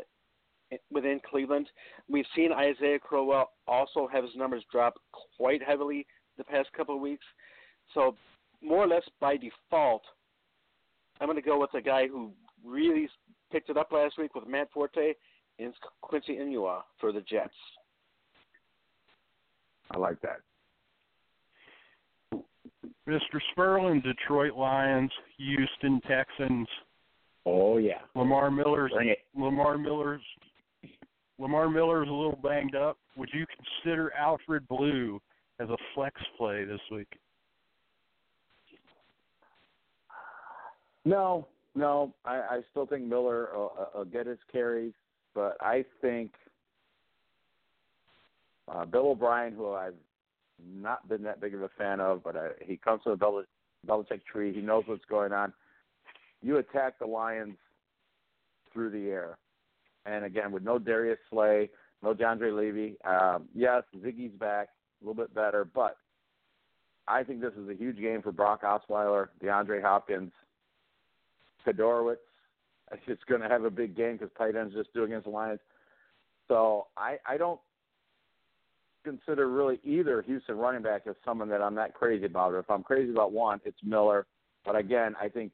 within 0.90 1.20
Cleveland. 1.28 1.68
We've 2.08 2.26
seen 2.36 2.52
Isaiah 2.52 2.98
Crowell 2.98 3.50
also 3.66 4.08
have 4.12 4.24
his 4.24 4.36
numbers 4.36 4.64
drop 4.70 4.94
quite 5.36 5.62
heavily 5.62 6.06
the 6.36 6.44
past 6.44 6.68
couple 6.76 6.94
of 6.94 7.00
weeks. 7.00 7.24
So 7.94 8.16
more 8.62 8.84
or 8.84 8.86
less 8.86 9.04
by 9.20 9.36
default, 9.36 10.02
I'm 11.20 11.26
going 11.26 11.36
to 11.36 11.42
go 11.42 11.58
with 11.58 11.72
a 11.74 11.80
guy 11.80 12.06
who 12.06 12.32
really 12.64 13.08
picked 13.50 13.70
it 13.70 13.78
up 13.78 13.92
last 13.92 14.18
week 14.18 14.34
with 14.34 14.46
Matt 14.46 14.68
Forte 14.72 15.14
and 15.58 15.72
Quincy 16.02 16.36
Enunwa 16.36 16.82
for 17.00 17.12
the 17.12 17.20
Jets. 17.22 17.54
I 19.90 19.96
like 19.96 20.20
that. 20.20 20.40
Mr. 23.08 23.40
Spurlin, 23.56 24.02
Detroit 24.02 24.54
Lions, 24.54 25.10
Houston 25.38 26.00
Texans. 26.06 26.68
Oh 27.46 27.78
yeah. 27.78 28.00
Lamar 28.14 28.50
Miller's 28.50 28.92
Lamar 29.34 29.78
Miller's 29.78 30.20
Lamar 31.38 31.70
Miller's 31.70 32.08
a 32.08 32.12
little 32.12 32.38
banged 32.42 32.74
up. 32.74 32.98
Would 33.16 33.30
you 33.32 33.46
consider 33.46 34.12
Alfred 34.12 34.68
Blue 34.68 35.20
as 35.58 35.68
a 35.70 35.76
flex 35.94 36.20
play 36.36 36.64
this 36.64 36.80
week? 36.92 37.08
No, 41.04 41.46
no. 41.74 42.12
I, 42.24 42.34
I 42.34 42.60
still 42.70 42.86
think 42.86 43.04
Miller 43.04 43.48
will, 43.54 43.72
will 43.94 44.04
get 44.04 44.26
his 44.26 44.38
carries, 44.52 44.92
but 45.34 45.56
I 45.60 45.84
think 46.02 46.32
uh, 48.70 48.84
Bill 48.84 49.10
O'Brien, 49.10 49.54
who 49.54 49.72
I've 49.72 49.94
not 50.66 51.08
been 51.08 51.22
that 51.22 51.40
big 51.40 51.54
of 51.54 51.62
a 51.62 51.70
fan 51.78 52.00
of, 52.00 52.22
but 52.22 52.36
I, 52.36 52.48
he 52.64 52.76
comes 52.76 53.02
to 53.04 53.10
the 53.10 53.16
Belich- 53.16 53.44
Belichick 53.86 54.24
tree. 54.24 54.52
He 54.52 54.60
knows 54.60 54.84
what's 54.86 55.04
going 55.04 55.32
on. 55.32 55.52
You 56.42 56.58
attack 56.58 56.98
the 56.98 57.06
Lions 57.06 57.56
through 58.72 58.90
the 58.90 59.08
air, 59.10 59.38
and 60.06 60.24
again 60.24 60.52
with 60.52 60.62
no 60.62 60.78
Darius 60.78 61.18
Slay, 61.30 61.70
no 62.02 62.14
DeAndre 62.14 62.56
Levy. 62.56 62.96
Um, 63.04 63.48
yes, 63.54 63.82
Ziggy's 63.96 64.34
back 64.38 64.68
a 65.00 65.06
little 65.06 65.20
bit 65.20 65.34
better, 65.34 65.64
but 65.64 65.96
I 67.08 67.22
think 67.24 67.40
this 67.40 67.54
is 67.54 67.68
a 67.68 67.74
huge 67.74 67.98
game 67.98 68.22
for 68.22 68.32
Brock 68.32 68.62
Osweiler, 68.62 69.28
DeAndre 69.42 69.82
Hopkins, 69.82 70.32
Fiedorowicz. 71.66 72.16
It's 73.06 73.22
going 73.24 73.42
to 73.42 73.48
have 73.48 73.64
a 73.64 73.70
big 73.70 73.94
game 73.94 74.16
because 74.16 74.30
tight 74.38 74.56
ends 74.56 74.74
just 74.74 74.94
do 74.94 75.04
against 75.04 75.26
the 75.26 75.30
Lions. 75.30 75.60
So 76.48 76.86
I, 76.96 77.18
I 77.26 77.36
don't 77.36 77.60
consider 79.08 79.48
really 79.48 79.80
either 79.84 80.22
Houston 80.22 80.56
running 80.56 80.82
back 80.82 81.02
as 81.08 81.14
someone 81.24 81.48
that 81.48 81.62
I'm 81.62 81.74
that 81.76 81.94
crazy 81.94 82.26
about. 82.26 82.52
Or 82.52 82.58
if 82.58 82.70
I'm 82.70 82.82
crazy 82.82 83.10
about 83.10 83.32
one, 83.32 83.60
it's 83.64 83.78
Miller. 83.82 84.26
But 84.64 84.76
again, 84.76 85.14
I 85.20 85.28
think 85.28 85.52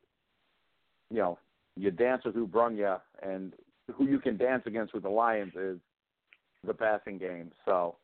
you 1.10 1.18
know 1.18 1.38
you 1.76 1.90
dance 1.90 2.22
with 2.24 2.34
who 2.34 2.46
brung 2.46 2.76
you, 2.76 2.96
and 3.22 3.52
who 3.94 4.06
you 4.06 4.18
can 4.18 4.36
dance 4.36 4.62
against 4.66 4.94
with 4.94 5.02
the 5.02 5.08
Lions 5.08 5.52
is 5.54 5.78
the 6.66 6.74
passing 6.74 7.18
game. 7.18 7.52
So 7.64 7.96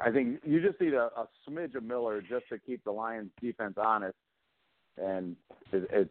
I 0.00 0.10
think 0.10 0.40
you 0.44 0.60
just 0.60 0.80
need 0.80 0.94
a, 0.94 1.10
a 1.16 1.28
smidge 1.48 1.74
of 1.74 1.82
Miller 1.82 2.22
just 2.22 2.48
to 2.50 2.58
keep 2.58 2.82
the 2.84 2.92
Lions 2.92 3.30
defense 3.40 3.74
honest, 3.76 4.16
and 4.96 5.36
it, 5.72 5.88
it's 5.92 6.10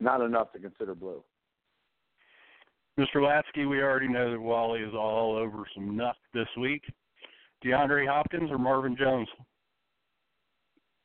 not 0.00 0.20
enough 0.20 0.52
to 0.52 0.58
consider 0.58 0.94
blue. 0.94 1.22
Mr. 2.98 3.16
Latzke, 3.16 3.68
we 3.68 3.80
already 3.80 4.08
know 4.08 4.30
that 4.30 4.40
Wally 4.40 4.80
is 4.80 4.94
all 4.94 5.34
over 5.36 5.64
some 5.74 5.96
Nuk 5.96 6.12
this 6.34 6.48
week. 6.58 6.82
DeAndre 7.64 8.06
Hopkins 8.06 8.50
or 8.50 8.58
Marvin 8.58 8.96
Jones? 8.96 9.28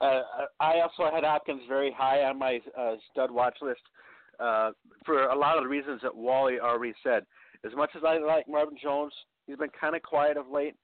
Uh, 0.01 0.21
I 0.59 0.81
also 0.81 1.13
had 1.13 1.23
Hopkins 1.23 1.61
very 1.67 1.91
high 1.91 2.23
on 2.23 2.37
my 2.37 2.59
uh, 2.77 2.95
stud 3.11 3.31
watch 3.31 3.57
list 3.61 3.81
uh, 4.39 4.71
for 5.05 5.27
a 5.27 5.35
lot 5.35 5.57
of 5.57 5.63
the 5.63 5.69
reasons 5.69 6.01
that 6.03 6.15
Wally 6.15 6.59
already 6.59 6.93
said. 7.03 7.25
As 7.65 7.71
much 7.75 7.91
as 7.95 8.03
I 8.05 8.17
like 8.17 8.47
Marvin 8.47 8.77
Jones, 8.81 9.13
he's 9.47 9.57
been 9.57 9.69
kind 9.79 9.95
of 9.95 10.03
quiet 10.03 10.37
of 10.37 10.49
late. 10.49 10.75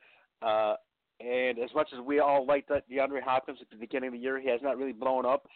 Uh, 0.41 0.75
and 1.19 1.59
as 1.59 1.69
much 1.75 1.89
as 1.93 1.99
we 1.99 2.19
all 2.19 2.45
liked 2.45 2.69
DeAndre 2.69 3.21
Hopkins 3.23 3.59
at 3.61 3.69
the 3.69 3.75
beginning 3.75 4.07
of 4.07 4.13
the 4.13 4.19
year, 4.19 4.39
he 4.39 4.49
has 4.49 4.61
not 4.63 4.77
really 4.77 4.93
blown 4.93 5.25
up. 5.25 5.47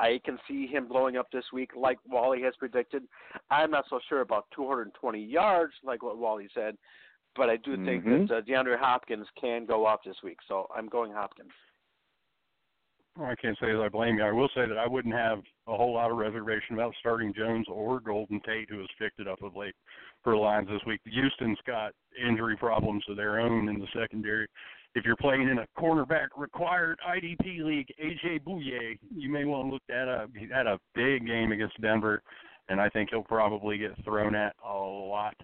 I 0.00 0.18
can 0.24 0.38
see 0.48 0.66
him 0.66 0.88
blowing 0.88 1.16
up 1.16 1.30
this 1.30 1.44
week, 1.52 1.72
like 1.76 1.98
Wally 2.08 2.40
has 2.42 2.54
predicted. 2.58 3.02
I'm 3.50 3.70
not 3.70 3.84
so 3.90 4.00
sure 4.08 4.22
about 4.22 4.46
220 4.56 5.22
yards, 5.22 5.74
like 5.84 6.02
what 6.02 6.16
Wally 6.16 6.48
said, 6.54 6.76
but 7.36 7.50
I 7.50 7.56
do 7.58 7.76
think 7.84 8.04
Mhm. 8.04 8.28
that 8.28 8.36
uh, 8.38 8.40
DeAndre 8.40 8.78
Hopkins 8.78 9.28
can 9.38 9.66
go 9.66 9.84
off 9.86 10.02
this 10.02 10.22
week. 10.22 10.38
So 10.48 10.66
I'm 10.74 10.88
going 10.88 11.12
Hopkins. 11.12 11.52
Well, 13.16 13.28
I 13.28 13.34
can't 13.34 13.58
say 13.58 13.72
that 13.72 13.82
I 13.82 13.88
blame 13.88 14.18
you. 14.18 14.24
I 14.24 14.32
will 14.32 14.48
say 14.54 14.66
that 14.66 14.78
I 14.78 14.86
wouldn't 14.86 15.14
have 15.14 15.42
a 15.66 15.76
whole 15.76 15.92
lot 15.92 16.10
of 16.10 16.16
reservation 16.16 16.74
about 16.74 16.94
starting 17.00 17.34
Jones 17.34 17.66
or 17.68 18.00
Golden 18.00 18.40
Tate, 18.40 18.70
who 18.70 18.78
has 18.78 18.88
picked 18.98 19.20
it 19.20 19.28
up 19.28 19.42
of 19.42 19.56
late 19.56 19.74
for 20.22 20.32
the 20.32 20.38
Lions 20.38 20.68
this 20.68 20.84
week. 20.86 21.00
Houston's 21.04 21.60
got 21.66 21.92
injury 22.16 22.56
problems 22.56 23.04
of 23.08 23.16
their 23.16 23.40
own 23.40 23.68
in 23.68 23.78
the 23.78 23.88
secondary. 23.88 24.46
If 24.94 25.04
you're 25.04 25.16
playing 25.16 25.42
in 25.42 25.58
a 25.58 25.66
cornerback 25.80 26.28
required 26.36 26.98
IDP 27.08 27.62
league, 27.64 27.86
AJ 28.02 28.42
Bouye, 28.44 28.98
you 29.14 29.30
may 29.30 29.44
want 29.44 29.68
to 29.68 29.72
look 29.72 29.82
that 29.88 30.08
up. 30.08 30.30
He 30.36 30.48
had 30.48 30.66
a 30.66 30.80
big 30.94 31.26
game 31.26 31.52
against 31.52 31.80
Denver, 31.80 32.22
and 32.68 32.80
I 32.80 32.88
think 32.88 33.10
he'll 33.10 33.22
probably 33.22 33.78
get 33.78 33.92
thrown 34.04 34.34
at 34.34 34.56
a 34.68 34.72
lot 34.72 35.36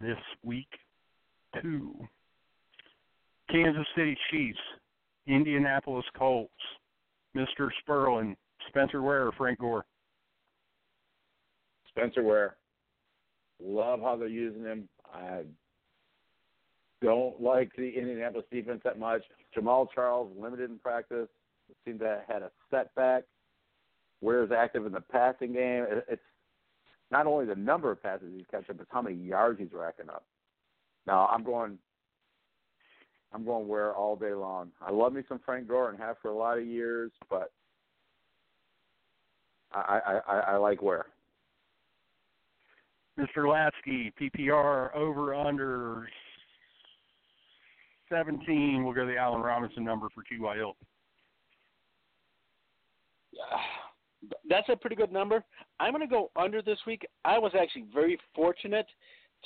this 0.00 0.16
week 0.42 0.68
too. 1.60 1.94
Kansas 3.50 3.86
City 3.94 4.16
Chiefs, 4.30 4.58
Indianapolis 5.26 6.06
Colts, 6.16 6.52
Mr. 7.36 7.68
Spurlin, 7.86 8.34
Spencer 8.68 9.02
Ware, 9.02 9.26
or 9.26 9.32
Frank 9.32 9.58
Gore. 9.58 9.84
Spencer 11.88 12.22
Ware. 12.22 12.56
Love 13.62 14.00
how 14.00 14.16
they're 14.16 14.28
using 14.28 14.62
him. 14.62 14.88
I 15.12 15.42
don't 17.02 17.40
like 17.40 17.70
the 17.76 17.88
Indianapolis 17.88 18.46
defense 18.50 18.80
that 18.84 18.98
much. 18.98 19.22
Jamaal 19.56 19.88
Charles 19.94 20.30
limited 20.38 20.70
in 20.70 20.78
practice. 20.78 21.28
Seemed 21.84 22.00
to 22.00 22.06
have 22.06 22.22
had 22.28 22.42
a 22.42 22.50
setback. 22.70 23.24
Ware's 24.20 24.50
active 24.50 24.86
in 24.86 24.92
the 24.92 25.00
passing 25.00 25.52
game. 25.52 25.86
It's 26.08 26.20
not 27.10 27.26
only 27.26 27.46
the 27.46 27.54
number 27.54 27.90
of 27.90 28.02
passes 28.02 28.28
he's 28.36 28.44
catching, 28.50 28.76
but 28.76 28.86
how 28.90 29.02
many 29.02 29.16
yards 29.16 29.58
he's 29.58 29.72
racking 29.72 30.10
up. 30.10 30.24
Now 31.06 31.28
I'm 31.28 31.44
going. 31.44 31.78
I'm 33.32 33.44
going 33.44 33.68
Ware 33.68 33.94
all 33.94 34.16
day 34.16 34.34
long. 34.34 34.72
I 34.82 34.90
love 34.90 35.12
me 35.12 35.22
some 35.28 35.38
Frank 35.46 35.68
Gore 35.68 35.90
and 35.90 35.98
have 36.00 36.16
for 36.20 36.32
a 36.32 36.36
lot 36.36 36.58
of 36.58 36.66
years, 36.66 37.12
but 37.30 37.52
I 39.72 40.00
I, 40.04 40.20
I, 40.26 40.40
I 40.40 40.56
like 40.56 40.82
Ware. 40.82 41.06
Mr. 43.18 43.44
Latzke, 43.44 44.12
PPR 44.20 44.94
over 44.94 45.34
under 45.34 46.08
17. 48.10 48.84
We'll 48.84 48.94
go 48.94 49.06
the 49.06 49.16
Allen 49.16 49.40
Robinson 49.40 49.84
number 49.84 50.08
for 50.14 50.22
T.Y. 50.22 50.56
Hilton. 50.56 50.86
That's 54.48 54.68
a 54.68 54.76
pretty 54.76 54.96
good 54.96 55.12
number. 55.12 55.42
I'm 55.78 55.92
going 55.92 56.06
to 56.06 56.12
go 56.12 56.30
under 56.36 56.60
this 56.60 56.78
week. 56.86 57.06
I 57.24 57.38
was 57.38 57.52
actually 57.58 57.84
very 57.92 58.18
fortunate 58.34 58.86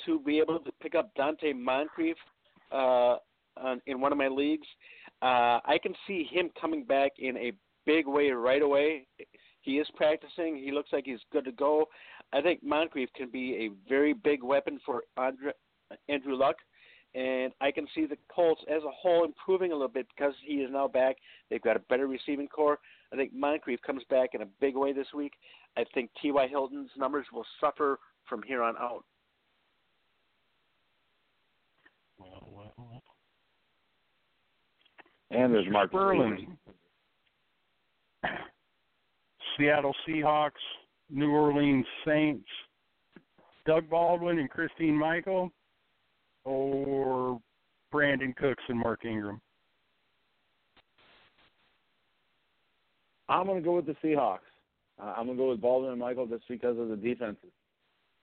to 0.05 0.19
be 0.19 0.39
able 0.39 0.59
to 0.59 0.71
pick 0.81 0.95
up 0.95 1.11
Donte 1.17 1.55
Moncrief 1.55 2.17
uh, 2.71 3.17
on, 3.57 3.81
in 3.87 4.01
one 4.01 4.11
of 4.11 4.17
my 4.17 4.27
leagues. 4.27 4.67
Uh, 5.21 5.59
I 5.65 5.79
can 5.81 5.93
see 6.07 6.27
him 6.29 6.49
coming 6.59 6.83
back 6.83 7.13
in 7.19 7.37
a 7.37 7.53
big 7.85 8.07
way 8.07 8.31
right 8.31 8.61
away. 8.61 9.07
He 9.61 9.77
is 9.79 9.87
practicing. 9.95 10.57
He 10.57 10.71
looks 10.71 10.89
like 10.91 11.05
he's 11.05 11.19
good 11.31 11.45
to 11.45 11.51
go. 11.51 11.85
I 12.33 12.41
think 12.41 12.61
Moncrief 12.63 13.09
can 13.15 13.29
be 13.31 13.55
a 13.55 13.89
very 13.89 14.13
big 14.13 14.43
weapon 14.43 14.79
for 14.85 15.03
Andre, 15.17 15.53
Andrew 16.09 16.35
Luck. 16.35 16.57
And 17.15 17.53
I 17.61 17.71
can 17.71 17.87
see 17.95 18.05
the 18.05 18.17
Colts 18.33 18.61
as 18.69 18.83
a 18.83 18.91
whole 18.91 19.23
improving 19.23 19.71
a 19.71 19.73
little 19.73 19.87
bit 19.87 20.05
because 20.15 20.33
he 20.45 20.55
is 20.55 20.69
now 20.71 20.89
back. 20.89 21.15
They've 21.49 21.61
got 21.61 21.77
a 21.77 21.79
better 21.79 22.07
receiving 22.07 22.47
core. 22.47 22.79
I 23.13 23.15
think 23.15 23.33
Moncrief 23.33 23.81
comes 23.83 24.03
back 24.09 24.31
in 24.33 24.41
a 24.41 24.45
big 24.59 24.75
way 24.75 24.91
this 24.91 25.07
week. 25.15 25.31
I 25.77 25.85
think 25.93 26.09
T.Y. 26.21 26.47
Hilton's 26.47 26.89
numbers 26.97 27.25
will 27.31 27.45
suffer 27.61 27.99
from 28.27 28.43
here 28.43 28.61
on 28.61 28.75
out. 28.75 29.05
Well, 32.19 32.49
well, 32.51 32.73
well. 32.77 33.01
And 35.31 35.53
there's 35.53 35.67
Mark 35.71 35.93
Spurlin. 35.93 36.47
Seattle 39.57 39.95
Seahawks, 40.05 40.51
New 41.09 41.31
Orleans 41.31 41.85
Saints, 42.05 42.47
Doug 43.65 43.89
Baldwin 43.89 44.39
and 44.39 44.49
Christine 44.49 44.97
Michael, 44.97 45.49
or 46.45 47.41
Brandin 47.93 48.35
Cooks 48.35 48.63
and 48.67 48.79
Mark 48.79 49.03
Ingram. 49.05 49.41
I'm 53.27 53.47
going 53.47 53.61
to 53.61 53.65
go 53.65 53.75
with 53.75 53.87
the 53.87 53.95
Seahawks. 54.03 54.39
Uh, 55.01 55.13
I'm 55.17 55.25
going 55.25 55.37
to 55.37 55.43
go 55.43 55.49
with 55.49 55.61
Baldwin 55.61 55.91
and 55.91 55.99
Michael 55.99 56.27
just 56.27 56.47
because 56.47 56.77
of 56.77 56.89
the 56.89 56.95
defenses. 56.95 57.49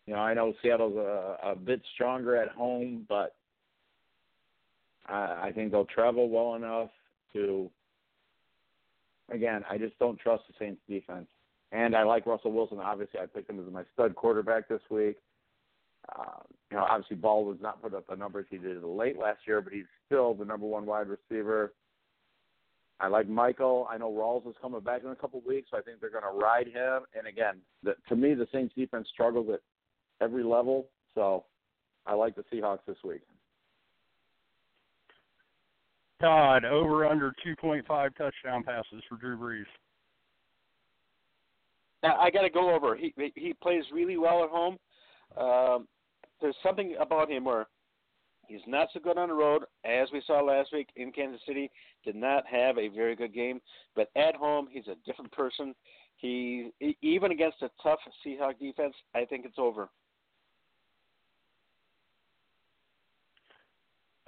You 0.06 0.14
know, 0.14 0.20
I 0.20 0.34
know 0.34 0.54
Seattle's 0.62 0.96
a, 0.96 1.36
a 1.50 1.56
bit 1.56 1.82
stronger 1.94 2.36
at 2.36 2.48
home, 2.50 3.04
but 3.08 3.34
I, 5.06 5.48
I 5.48 5.52
think 5.54 5.72
they'll 5.72 5.84
travel 5.84 6.28
well 6.28 6.54
enough 6.54 6.90
to. 7.34 7.70
Again, 9.32 9.64
I 9.70 9.78
just 9.78 9.98
don't 9.98 10.18
trust 10.18 10.42
the 10.48 10.54
Saints 10.58 10.80
defense, 10.88 11.26
and 11.70 11.96
I 11.96 12.02
like 12.02 12.26
Russell 12.26 12.52
Wilson. 12.52 12.78
Obviously, 12.80 13.20
I 13.20 13.26
picked 13.26 13.48
him 13.48 13.64
as 13.64 13.72
my 13.72 13.84
stud 13.94 14.14
quarterback 14.14 14.68
this 14.68 14.82
week. 14.90 15.16
Uh, 16.08 16.42
you 16.72 16.78
know, 16.78 16.86
obviously 16.88 17.16
Baldwin's 17.16 17.60
not 17.60 17.82
put 17.82 17.92
up 17.92 18.06
the 18.08 18.16
numbers 18.16 18.46
he 18.48 18.56
did 18.56 18.82
late 18.82 19.18
last 19.18 19.40
year, 19.46 19.60
but 19.60 19.74
he's 19.74 19.84
still 20.06 20.32
the 20.32 20.46
number 20.46 20.66
one 20.66 20.86
wide 20.86 21.06
receiver. 21.06 21.74
I 22.98 23.08
like 23.08 23.28
Michael. 23.28 23.86
I 23.90 23.98
know 23.98 24.10
Rawls 24.10 24.48
is 24.48 24.56
coming 24.62 24.80
back 24.80 25.02
in 25.04 25.10
a 25.10 25.14
couple 25.14 25.40
of 25.40 25.44
weeks, 25.44 25.68
so 25.70 25.76
I 25.76 25.82
think 25.82 26.00
they're 26.00 26.08
going 26.08 26.22
to 26.22 26.30
ride 26.30 26.68
him. 26.68 27.02
And 27.14 27.26
again, 27.26 27.56
the, 27.82 27.94
to 28.08 28.16
me, 28.16 28.32
the 28.32 28.46
Saints 28.54 28.72
defense 28.74 29.06
struggles 29.12 29.48
at 29.52 29.60
every 30.24 30.42
level, 30.42 30.86
so 31.14 31.44
I 32.06 32.14
like 32.14 32.36
the 32.36 32.44
Seahawks 32.50 32.86
this 32.86 32.96
week. 33.04 33.20
Todd, 36.22 36.64
over 36.64 37.04
under 37.04 37.34
2.5 37.46 37.82
touchdown 38.16 38.62
passes 38.62 39.02
for 39.10 39.16
Drew 39.16 39.36
Brees. 39.36 39.64
Now 42.02 42.16
I 42.18 42.30
got 42.30 42.42
to 42.42 42.50
go 42.50 42.74
over. 42.74 42.96
He 42.96 43.12
he 43.36 43.52
plays 43.62 43.84
really 43.92 44.16
well 44.16 44.42
at 44.42 44.50
home. 44.50 44.78
Um, 45.36 45.86
there's 46.42 46.56
something 46.62 46.96
about 47.00 47.30
him 47.30 47.44
where 47.44 47.66
he's 48.48 48.60
not 48.66 48.88
so 48.92 49.00
good 49.00 49.16
on 49.16 49.28
the 49.28 49.34
road, 49.34 49.62
as 49.84 50.08
we 50.12 50.22
saw 50.26 50.42
last 50.42 50.72
week 50.72 50.88
in 50.96 51.12
Kansas 51.12 51.40
City. 51.46 51.70
Did 52.04 52.16
not 52.16 52.44
have 52.46 52.76
a 52.76 52.88
very 52.88 53.16
good 53.16 53.32
game, 53.32 53.60
but 53.96 54.10
at 54.16 54.34
home 54.34 54.68
he's 54.70 54.88
a 54.88 54.96
different 55.06 55.32
person. 55.32 55.74
He 56.16 56.70
even 57.00 57.32
against 57.32 57.62
a 57.62 57.70
tough 57.82 58.00
Seahawk 58.26 58.58
defense, 58.58 58.94
I 59.14 59.24
think 59.24 59.46
it's 59.46 59.58
over. 59.58 59.88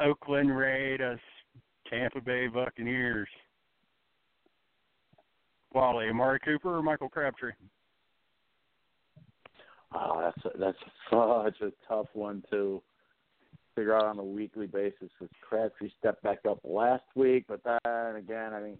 Oakland 0.00 0.56
Raiders, 0.56 1.20
Tampa 1.88 2.20
Bay 2.20 2.46
Buccaneers. 2.48 3.28
Wally, 5.72 6.08
Amari 6.08 6.38
Cooper 6.40 6.78
or 6.78 6.82
Michael 6.82 7.08
Crabtree? 7.08 7.52
Oh, 9.94 10.20
that's 10.20 10.54
a, 10.54 10.58
that's 10.58 10.78
such 11.10 11.60
a 11.60 11.72
tough 11.88 12.08
one 12.12 12.42
to 12.50 12.82
figure 13.74 13.94
out 13.94 14.04
on 14.04 14.18
a 14.18 14.24
weekly 14.24 14.66
basis. 14.66 15.08
Because 15.18 15.34
Crabtree 15.48 15.90
stepped 15.98 16.22
back 16.22 16.38
up 16.48 16.58
last 16.64 17.04
week, 17.14 17.44
but 17.48 17.60
then 17.64 18.16
again, 18.16 18.52
I 18.52 18.60
think 18.60 18.78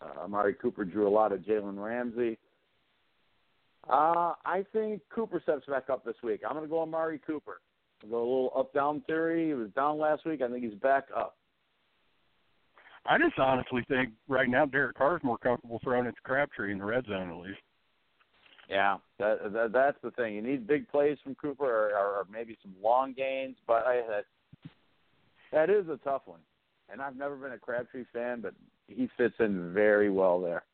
uh, 0.00 0.24
Amari 0.24 0.54
Cooper 0.54 0.84
drew 0.84 1.08
a 1.08 1.10
lot 1.10 1.32
of 1.32 1.40
Jalen 1.40 1.82
Ramsey. 1.82 2.38
Uh, 3.88 4.32
I 4.46 4.64
think 4.72 5.02
Cooper 5.14 5.40
steps 5.42 5.66
back 5.68 5.90
up 5.90 6.04
this 6.04 6.14
week. 6.22 6.40
I'm 6.46 6.54
going 6.54 6.64
to 6.64 6.70
go 6.70 6.80
Amari 6.80 7.20
Cooper. 7.26 7.60
I'll 8.02 8.10
go 8.10 8.16
a 8.16 8.20
little 8.20 8.52
up 8.56 8.72
down 8.72 9.02
theory. 9.06 9.48
He 9.48 9.54
was 9.54 9.68
down 9.76 9.98
last 9.98 10.24
week. 10.24 10.40
I 10.42 10.48
think 10.48 10.64
he's 10.64 10.80
back 10.80 11.04
up. 11.14 11.36
I 13.06 13.18
just 13.18 13.38
honestly 13.38 13.84
think 13.88 14.10
right 14.28 14.48
now 14.48 14.64
Derek 14.64 14.96
Carr 14.96 15.16
is 15.16 15.22
more 15.22 15.36
comfortable 15.36 15.78
throwing 15.84 16.06
it 16.06 16.12
to 16.12 16.20
Crabtree 16.22 16.72
in 16.72 16.78
the 16.78 16.84
red 16.84 17.04
zone 17.06 17.30
at 17.30 17.36
least. 17.36 17.60
Yeah, 18.68 18.96
that, 19.18 19.52
that 19.52 19.72
that's 19.72 19.98
the 20.02 20.10
thing. 20.12 20.34
You 20.34 20.42
need 20.42 20.66
big 20.66 20.88
plays 20.88 21.18
from 21.22 21.34
Cooper, 21.34 21.64
or, 21.64 21.96
or 21.96 22.26
maybe 22.32 22.56
some 22.62 22.74
long 22.82 23.12
gains. 23.12 23.56
But 23.66 23.84
I, 23.86 24.00
that 24.08 24.24
that 25.52 25.70
is 25.70 25.88
a 25.88 25.98
tough 26.04 26.22
one. 26.26 26.40
And 26.90 27.00
I've 27.00 27.16
never 27.16 27.36
been 27.36 27.52
a 27.52 27.58
Crabtree 27.58 28.04
fan, 28.12 28.40
but 28.40 28.54
he 28.88 29.08
fits 29.16 29.34
in 29.40 29.72
very 29.72 30.10
well 30.10 30.40
there. 30.40 30.64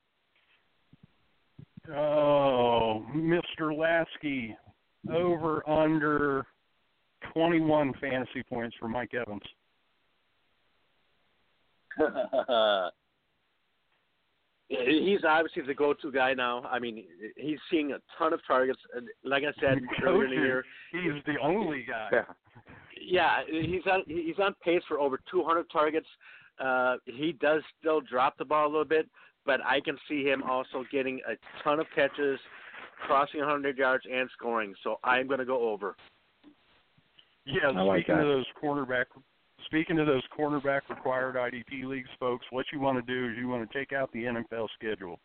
Oh, 1.97 3.05
Mr. 3.15 3.73
Latzke, 3.73 4.55
over 5.11 5.69
under 5.69 6.47
21 7.33 7.95
fantasy 8.01 8.43
points 8.49 8.77
for 8.79 8.89
Mike 8.89 9.15
Evans. 9.15 9.43
he's 14.71 15.25
obviously 15.27 15.63
the 15.63 15.75
go-to 15.75 16.13
guy 16.13 16.33
now. 16.33 16.63
I 16.71 16.79
mean, 16.79 17.05
he's 17.37 17.59
seeing 17.71 17.93
a 17.93 17.99
ton 18.19 18.33
of 18.33 18.41
targets. 18.47 18.79
And 18.95 19.09
like 19.25 19.43
I 19.43 19.53
said 19.61 19.79
earlier 20.05 20.25
in 20.25 20.31
the 20.31 20.37
year, 20.37 20.65
he's 20.93 21.25
the 21.27 21.41
only 21.43 21.85
guy. 21.89 22.09
Yeah. 22.13 22.25
Yeah, 23.03 23.41
he's 23.49 23.87
on 23.91 24.03
he's 24.07 24.39
on 24.39 24.55
pace 24.63 24.83
for 24.87 25.01
over 25.01 25.19
200 25.31 25.67
targets. 25.73 26.07
Uh, 26.63 26.97
he 27.07 27.33
does 27.33 27.63
still 27.81 28.01
drop 28.03 28.37
the 28.37 28.45
ball 28.45 28.67
a 28.67 28.71
little 28.71 28.85
bit, 28.85 29.09
but 29.47 29.61
I 29.65 29.81
can 29.81 29.97
see 30.07 30.23
him 30.23 30.43
also 30.43 30.85
getting 30.93 31.21
a 31.27 31.33
ton 31.65 31.81
of 31.81 31.87
catches, 31.95 32.39
crossing 33.07 33.41
100 33.41 33.79
yards, 33.79 34.05
and 34.13 34.29
scoring. 34.39 34.75
So 34.85 35.01
I'm 35.03 35.27
going 35.27 35.39
to 35.39 35.47
go 35.47 35.71
over. 35.71 35.97
Yeah, 37.47 37.69
I 37.75 37.81
like 37.81 38.03
speaking 38.03 38.17
that. 38.17 38.23
of 38.23 38.29
those 38.29 38.47
cornerback, 38.63 39.07
speaking 39.67 39.99
of 39.99 40.07
those 40.07 40.23
cornerback 40.39 40.81
required 40.89 41.37
IDP 41.37 41.85
leagues, 41.85 42.09
folks, 42.19 42.45
what 42.51 42.67
you 42.73 42.81
want 42.81 43.05
to 43.05 43.13
do 43.13 43.31
is 43.31 43.39
you 43.39 43.49
want 43.49 43.69
to 43.71 43.79
take 43.79 43.93
out 43.93 44.11
the 44.13 44.25
NFL 44.25 44.69
schedule, 44.75 45.19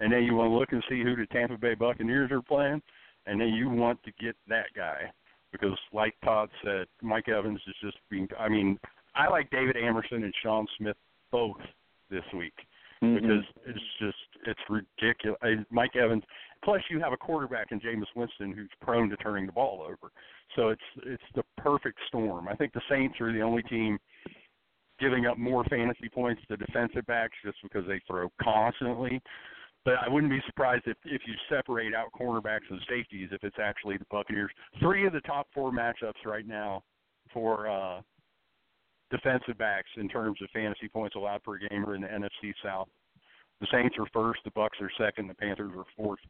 and 0.00 0.12
then 0.12 0.22
you 0.22 0.34
want 0.34 0.50
to 0.50 0.54
look 0.56 0.72
and 0.72 0.82
see 0.88 1.02
who 1.02 1.16
the 1.16 1.26
Tampa 1.26 1.56
Bay 1.58 1.74
Buccaneers 1.74 2.30
are 2.30 2.42
playing, 2.42 2.80
and 3.26 3.40
then 3.40 3.48
you 3.48 3.68
want 3.68 4.02
to 4.04 4.12
get 4.20 4.34
that 4.48 4.66
guy 4.76 5.10
because, 5.52 5.76
like 5.92 6.14
Todd 6.24 6.48
said, 6.64 6.86
Mike 7.02 7.28
Evans 7.28 7.60
is 7.66 7.74
just 7.82 7.96
being. 8.10 8.28
I 8.38 8.48
mean, 8.48 8.78
I 9.14 9.28
like 9.28 9.50
David 9.50 9.76
Amerson 9.76 10.22
and 10.22 10.34
Sean 10.42 10.66
Smith 10.78 10.96
both 11.30 11.56
this 12.10 12.24
week 12.36 12.54
Mm-hmm. 13.02 13.14
because 13.14 13.44
it's 13.66 13.78
just 13.98 14.18
it's 14.46 14.60
ridiculous. 14.68 15.38
I- 15.42 15.64
Mike 15.70 15.96
Evans. 15.96 16.22
Plus, 16.64 16.82
you 16.90 17.00
have 17.00 17.12
a 17.12 17.16
quarterback 17.16 17.72
in 17.72 17.80
Jameis 17.80 18.04
Winston 18.14 18.52
who's 18.52 18.70
prone 18.82 19.08
to 19.08 19.16
turning 19.16 19.46
the 19.46 19.52
ball 19.52 19.82
over. 19.82 20.12
So 20.56 20.68
it's 20.68 20.82
it's 21.04 21.22
the 21.34 21.42
perfect 21.56 21.98
storm. 22.08 22.48
I 22.48 22.54
think 22.54 22.72
the 22.72 22.82
Saints 22.90 23.20
are 23.20 23.32
the 23.32 23.40
only 23.40 23.62
team 23.62 23.98
giving 24.98 25.26
up 25.26 25.38
more 25.38 25.64
fantasy 25.64 26.08
points 26.12 26.42
to 26.48 26.56
defensive 26.56 27.06
backs 27.06 27.36
just 27.44 27.56
because 27.62 27.86
they 27.88 28.00
throw 28.06 28.28
constantly. 28.42 29.20
But 29.84 29.94
I 30.04 30.10
wouldn't 30.10 30.30
be 30.30 30.42
surprised 30.46 30.84
if 30.86 30.98
if 31.04 31.22
you 31.26 31.34
separate 31.48 31.94
out 31.94 32.08
cornerbacks 32.18 32.68
and 32.68 32.80
safeties 32.88 33.30
if 33.32 33.42
it's 33.42 33.56
actually 33.58 33.96
the 33.96 34.06
Buccaneers. 34.10 34.50
Three 34.80 35.06
of 35.06 35.14
the 35.14 35.22
top 35.22 35.46
four 35.54 35.72
matchups 35.72 36.26
right 36.26 36.46
now 36.46 36.82
for 37.32 37.68
uh 37.68 38.02
defensive 39.10 39.58
backs 39.58 39.88
in 39.96 40.08
terms 40.08 40.38
of 40.42 40.48
fantasy 40.50 40.88
points 40.88 41.16
allowed 41.16 41.42
per 41.42 41.56
game 41.56 41.84
are 41.86 41.94
in 41.94 42.02
the 42.02 42.08
NFC 42.08 42.52
South. 42.62 42.88
The 43.60 43.66
Saints 43.72 43.96
are 43.98 44.06
first, 44.12 44.40
the 44.44 44.50
Bucks 44.52 44.78
are 44.80 44.90
second, 44.98 45.28
the 45.28 45.34
Panthers 45.34 45.72
are 45.76 45.84
fourth. 45.96 46.20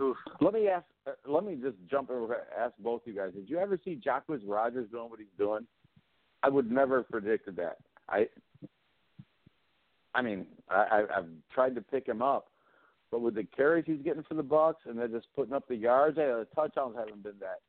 Oof. 0.00 0.16
Let 0.40 0.54
me 0.54 0.68
ask. 0.68 0.84
Uh, 1.06 1.12
let 1.26 1.44
me 1.44 1.56
just 1.60 1.76
jump 1.90 2.10
over. 2.10 2.34
And 2.34 2.42
ask 2.58 2.74
both 2.78 3.02
you 3.04 3.14
guys. 3.14 3.32
Did 3.34 3.48
you 3.48 3.58
ever 3.58 3.78
see 3.84 4.00
Jacquizz 4.04 4.42
Rogers 4.44 4.88
doing 4.90 5.10
what 5.10 5.20
he's 5.20 5.28
doing? 5.38 5.66
I 6.42 6.48
would 6.48 6.70
never 6.70 6.98
have 6.98 7.10
predicted 7.10 7.56
that. 7.56 7.78
I. 8.08 8.28
I 10.16 10.22
mean, 10.22 10.46
I, 10.70 10.74
I, 10.74 11.18
I've 11.18 11.28
tried 11.52 11.74
to 11.74 11.80
pick 11.80 12.06
him 12.06 12.22
up, 12.22 12.46
but 13.10 13.20
with 13.20 13.34
the 13.34 13.42
carries 13.44 13.84
he's 13.84 14.02
getting 14.04 14.22
for 14.22 14.34
the 14.34 14.44
Bucks, 14.44 14.82
and 14.86 14.96
they're 14.96 15.08
just 15.08 15.26
putting 15.34 15.52
up 15.52 15.66
the 15.66 15.74
yards. 15.74 16.16
Yeah, 16.18 16.26
the 16.26 16.46
touchdowns 16.54 16.94
haven't 16.96 17.22
been 17.22 17.34
that 17.40 17.60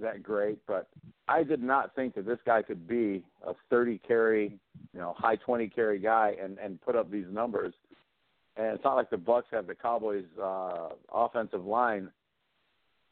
that 0.00 0.22
great, 0.22 0.58
but 0.66 0.88
I 1.28 1.42
did 1.42 1.62
not 1.62 1.94
think 1.94 2.14
that 2.14 2.26
this 2.26 2.38
guy 2.46 2.62
could 2.62 2.86
be 2.86 3.24
a 3.46 3.52
30 3.70 3.98
carry, 4.06 4.58
you 4.92 5.00
know, 5.00 5.14
high 5.16 5.36
20 5.36 5.68
carry 5.68 5.98
guy 5.98 6.36
and 6.40 6.58
and 6.58 6.80
put 6.80 6.94
up 6.94 7.10
these 7.10 7.26
numbers. 7.30 7.74
And 8.58 8.66
it's 8.74 8.84
not 8.84 8.96
like 8.96 9.08
the 9.08 9.16
Bucks 9.16 9.46
have 9.52 9.66
the 9.68 9.74
Cowboys' 9.74 10.24
uh, 10.42 10.88
offensive 11.12 11.64
line. 11.64 12.10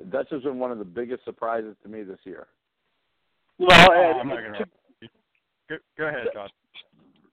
That's 0.04 0.28
just 0.28 0.44
been 0.44 0.58
one 0.58 0.72
of 0.72 0.78
the 0.78 0.84
biggest 0.84 1.24
surprises 1.24 1.76
to 1.84 1.88
me 1.88 2.02
this 2.02 2.18
year. 2.24 2.48
Well, 3.58 3.70
Oh, 3.90 4.18
I'm 4.20 4.28
not 4.28 4.42
gonna. 4.42 4.58
to, 4.58 4.66
Go, 5.68 5.76
go 5.96 6.06
ahead, 6.08 6.26
Todd. 6.34 6.50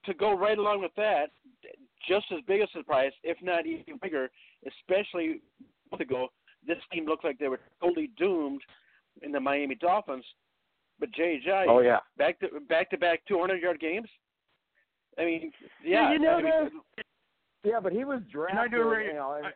to 0.06 0.14
go 0.14 0.36
right 0.36 0.56
along 0.58 0.80
with 0.80 0.92
that, 0.96 1.26
just 2.08 2.26
as 2.32 2.38
big 2.46 2.60
a 2.62 2.66
surprise, 2.72 3.12
if 3.22 3.36
not 3.42 3.66
even 3.66 3.98
bigger, 4.00 4.30
especially 4.66 5.40
a 5.60 5.90
month 5.90 6.00
ago, 6.00 6.28
this 6.66 6.78
team 6.92 7.04
looked 7.06 7.24
like 7.24 7.38
they 7.38 7.48
were 7.48 7.60
totally 7.80 8.10
doomed 8.16 8.62
in 9.22 9.32
the 9.32 9.40
Miami 9.40 9.74
Dolphins. 9.74 10.24
But 11.00 11.12
Jay 11.12 11.40
Ajayi, 11.44 11.66
Oh 11.68 11.80
yeah, 11.80 11.98
back 12.16 12.38
to 12.40 12.48
back 12.68 12.90
to 12.90 12.96
back 12.96 13.20
200 13.26 13.60
yard 13.60 13.80
games. 13.80 14.08
I 15.18 15.24
mean, 15.24 15.52
yeah, 15.84 16.12
you 16.12 16.18
know 16.20 16.36
I 16.38 16.42
mean, 16.42 16.70
yeah, 17.64 17.80
but 17.80 17.92
he 17.92 18.04
was 18.04 18.20
drafted. 18.30 18.58
I 18.58 18.68
do 18.68 18.82
agree. 18.90 19.06
You 19.08 19.14
know, 19.14 19.40
I- 19.42 19.52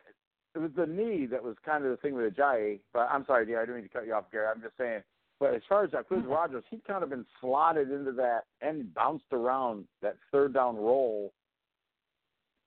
it 0.55 0.59
was 0.59 0.71
the 0.75 0.87
knee 0.87 1.27
that 1.27 1.43
was 1.43 1.55
kind 1.63 1.85
of 1.85 1.91
the 1.91 1.97
thing 1.97 2.15
with 2.15 2.35
Ajayi. 2.35 2.79
But 2.91 3.07
I'm 3.11 3.23
sorry, 3.25 3.45
dear, 3.45 3.59
I 3.59 3.65
didn't 3.65 3.75
mean 3.75 3.83
to 3.83 3.89
cut 3.89 4.07
you 4.07 4.15
off, 4.15 4.31
Gary. 4.31 4.47
I'm 4.47 4.61
just 4.61 4.75
saying. 4.77 5.03
But 5.39 5.53
as 5.53 5.61
far 5.69 5.83
as 5.83 5.93
uh, 5.93 5.97
that 5.97 6.09
Jacquizz 6.09 6.23
hmm. 6.23 6.29
Rogers, 6.29 6.63
he's 6.69 6.81
kind 6.87 7.03
of 7.03 7.11
been 7.11 7.25
slotted 7.39 7.91
into 7.91 8.11
that 8.13 8.45
and 8.61 8.93
bounced 8.93 9.31
around 9.31 9.85
that 10.01 10.17
third 10.31 10.53
down 10.53 10.75
role, 10.75 11.31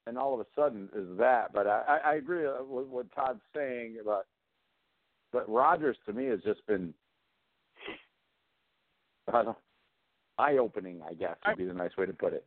and 0.06 0.16
all 0.16 0.32
of 0.32 0.40
a 0.40 0.46
sudden 0.54 0.88
is 0.94 1.18
that. 1.18 1.52
But 1.52 1.66
I, 1.66 1.82
I 1.88 2.10
I 2.12 2.14
agree 2.14 2.46
uh, 2.46 2.62
with 2.62 2.86
what 2.86 3.12
Todd's 3.14 3.42
saying 3.54 3.96
about. 4.00 4.26
But 5.32 5.48
Rogers 5.48 5.96
to 6.06 6.12
me 6.12 6.26
has 6.26 6.40
just 6.42 6.64
been 6.66 6.94
I 9.32 9.42
don't, 9.42 9.58
eye-opening, 10.38 11.00
I 11.08 11.14
guess 11.14 11.36
would 11.46 11.58
be 11.58 11.64
the 11.64 11.74
nice 11.74 11.96
way 11.96 12.06
to 12.06 12.12
put 12.12 12.32
it. 12.32 12.44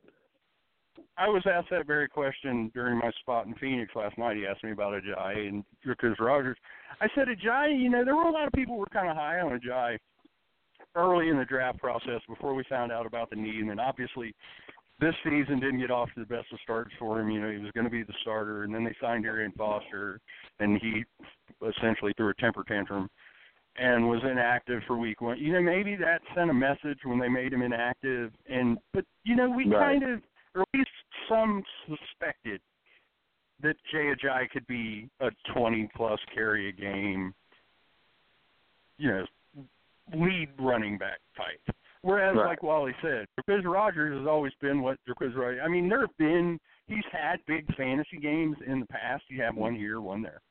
I 1.18 1.30
was 1.30 1.44
asked 1.46 1.70
that 1.72 1.88
very 1.88 2.08
question 2.08 2.72
during 2.74 2.98
my 2.98 3.12
spot 3.22 3.48
in 3.48 3.54
Phoenix 3.56 3.94
last 3.96 4.18
night. 4.18 4.38
He 4.38 4.46
asked 4.46 4.64
me 4.64 4.72
about 4.72 4.94
Ajayi 4.94 5.48
and 5.48 5.64
because 5.86 6.16
Rogers. 6.20 6.58
I 7.02 7.08
said 7.16 7.28
Ajayi. 7.28 7.82
You 7.82 7.90
know, 7.90 8.06
there 8.06 8.16
were 8.16 8.24
a 8.24 8.32
lot 8.32 8.48
of 8.48 8.54
people 8.54 8.76
who 8.76 8.80
were 8.82 8.86
kind 8.88 9.10
of 9.10 9.16
high 9.16 9.40
on 9.40 9.60
Ajayi 9.60 9.98
early 10.96 11.30
in 11.30 11.38
the 11.38 11.46
draft 11.46 11.80
process 11.80 12.22
before 12.28 12.54
we 12.54 12.64
found 12.70 12.92
out 12.92 13.06
about 13.06 13.30
the 13.30 13.36
knee, 13.36 13.60
and 13.60 13.70
then 13.70 13.80
obviously 13.80 14.34
this 15.00 15.14
season 15.24 15.60
didn't 15.60 15.80
get 15.80 15.92
off 15.92 16.10
to 16.14 16.22
the 16.22 16.26
best 16.26 16.48
of 16.54 16.60
starts 16.64 16.92
for 16.98 17.20
him. 17.20 17.30
You 17.30 17.42
know, 17.42 17.52
he 17.52 17.58
was 17.58 17.72
going 17.72 17.84
to 17.84 17.92
be 17.92 18.04
the 18.04 18.14
starter, 18.22 18.64
and 18.64 18.74
then 18.74 18.84
they 18.86 18.96
signed 19.02 19.26
Arian 19.26 19.52
Foster, 19.58 20.20
and 20.60 20.80
he 20.82 21.04
essentially 21.68 22.14
threw 22.16 22.30
a 22.30 22.34
temper 22.36 22.64
tantrum 22.66 23.10
and 23.78 24.08
was 24.08 24.22
inactive 24.24 24.82
for 24.88 24.98
week 24.98 25.20
one. 25.20 25.38
You 25.38 25.52
know, 25.52 25.62
maybe 25.62 25.98
that 25.98 26.22
sent 26.34 26.50
a 26.50 26.54
message 26.54 27.00
when 27.04 27.20
they 27.20 27.28
made 27.28 27.52
him 27.52 27.62
inactive, 27.62 28.32
and 28.50 28.78
but 28.94 29.04
you 29.24 29.36
know, 29.36 29.50
we 29.50 29.66
Right. 29.66 30.00
kind 30.02 30.14
of, 30.14 30.22
or 30.56 30.62
at 30.62 30.68
least 30.74 30.90
some 31.30 31.64
suspected 31.88 32.62
that 33.62 33.76
Jay 33.92 34.12
Ajayi 34.14 34.50
could 34.50 34.66
be 34.68 35.10
a 35.20 35.30
20 35.54 35.90
plus 35.96 36.20
carry 36.34 36.70
a 36.70 36.72
game, 36.72 37.34
you 38.98 39.12
know, 39.12 39.26
lead 40.14 40.50
running 40.60 40.98
back 40.98 41.20
type. 41.38 41.76
Whereas, 42.02 42.36
Right. 42.36 42.46
like 42.46 42.64
Wally 42.64 42.94
said, 43.02 43.28
Quizz 43.48 43.64
Rogers 43.66 44.18
has 44.18 44.28
always 44.28 44.54
been 44.62 44.82
what 44.82 45.00
Quizz 45.10 45.36
Rogers. 45.36 45.62
I 45.64 45.68
mean, 45.68 45.90
there 45.90 46.02
have 46.02 46.16
been 46.18 46.60
he's 46.88 47.06
had 47.12 47.44
big 47.48 47.66
fantasy 47.76 48.18
games 48.18 48.58
in 48.68 48.80
the 48.80 48.86
past. 48.86 49.24
You 49.28 49.42
have 49.42 49.56
one 49.56 49.74
here, 49.74 50.00
one 50.02 50.22
there, 50.22 50.42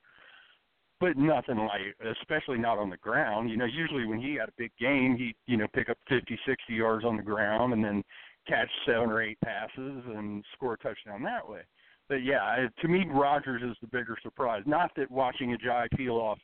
but 0.99 1.17
nothing 1.17 1.59
like, 1.59 1.95
especially 2.21 2.59
not 2.59 2.79
on 2.79 2.91
the 2.91 2.97
ground. 2.97 3.51
You 3.51 3.57
know, 3.57 3.67
usually 3.67 4.05
when 4.05 4.21
he 4.21 4.35
had 4.35 4.49
a 4.49 4.53
big 4.59 4.73
game, 4.81 5.17
he 5.17 5.37
you 5.47 5.57
know 5.57 5.69
pick 5.73 5.89
up 5.89 5.99
50, 6.09 6.37
60 6.45 6.75
yards 6.75 7.05
on 7.05 7.17
the 7.17 7.23
ground 7.23 7.73
and 7.73 7.85
then 7.85 8.03
catch 8.47 8.69
seven 8.87 9.11
or 9.11 9.23
eight 9.23 9.39
passes 9.45 10.03
and 10.15 10.45
score 10.55 10.75
a 10.75 10.79
touchdown 10.79 11.23
that 11.23 11.49
way. 11.49 11.61
But 12.09 12.17
yeah, 12.23 12.67
to 12.81 12.89
me, 12.89 13.07
Rogers 13.11 13.63
is 13.63 13.77
the 13.81 13.87
bigger 13.89 14.17
surprise. 14.23 14.63
Not 14.67 14.91
that 14.97 15.11
watching 15.11 15.57
Ajayi 15.57 15.91
peel 15.97 16.17
off 16.17 16.39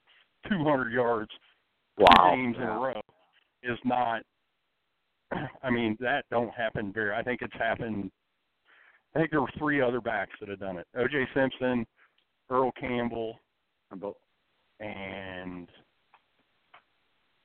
200 0.48 0.90
yards 0.92 1.30
two 1.98 2.04
Wow. 2.16 2.34
games 2.34 2.56
in 2.56 2.62
a 2.62 2.78
row 2.78 3.00
is 3.62 3.78
not 3.84 4.22
I 5.62 5.70
mean, 5.70 5.96
that 6.00 6.24
don't 6.30 6.52
happen 6.54 6.92
very. 6.92 7.14
I 7.14 7.22
think 7.22 7.42
it's 7.42 7.54
happened. 7.54 8.10
I 9.14 9.18
think 9.18 9.30
there 9.30 9.40
were 9.40 9.50
three 9.58 9.80
other 9.80 10.00
backs 10.00 10.32
that 10.40 10.48
had 10.48 10.60
done 10.60 10.76
it: 10.78 10.86
O.J. 10.96 11.26
Simpson, 11.34 11.86
Earl 12.48 12.72
Campbell, 12.80 13.38
and 14.80 15.68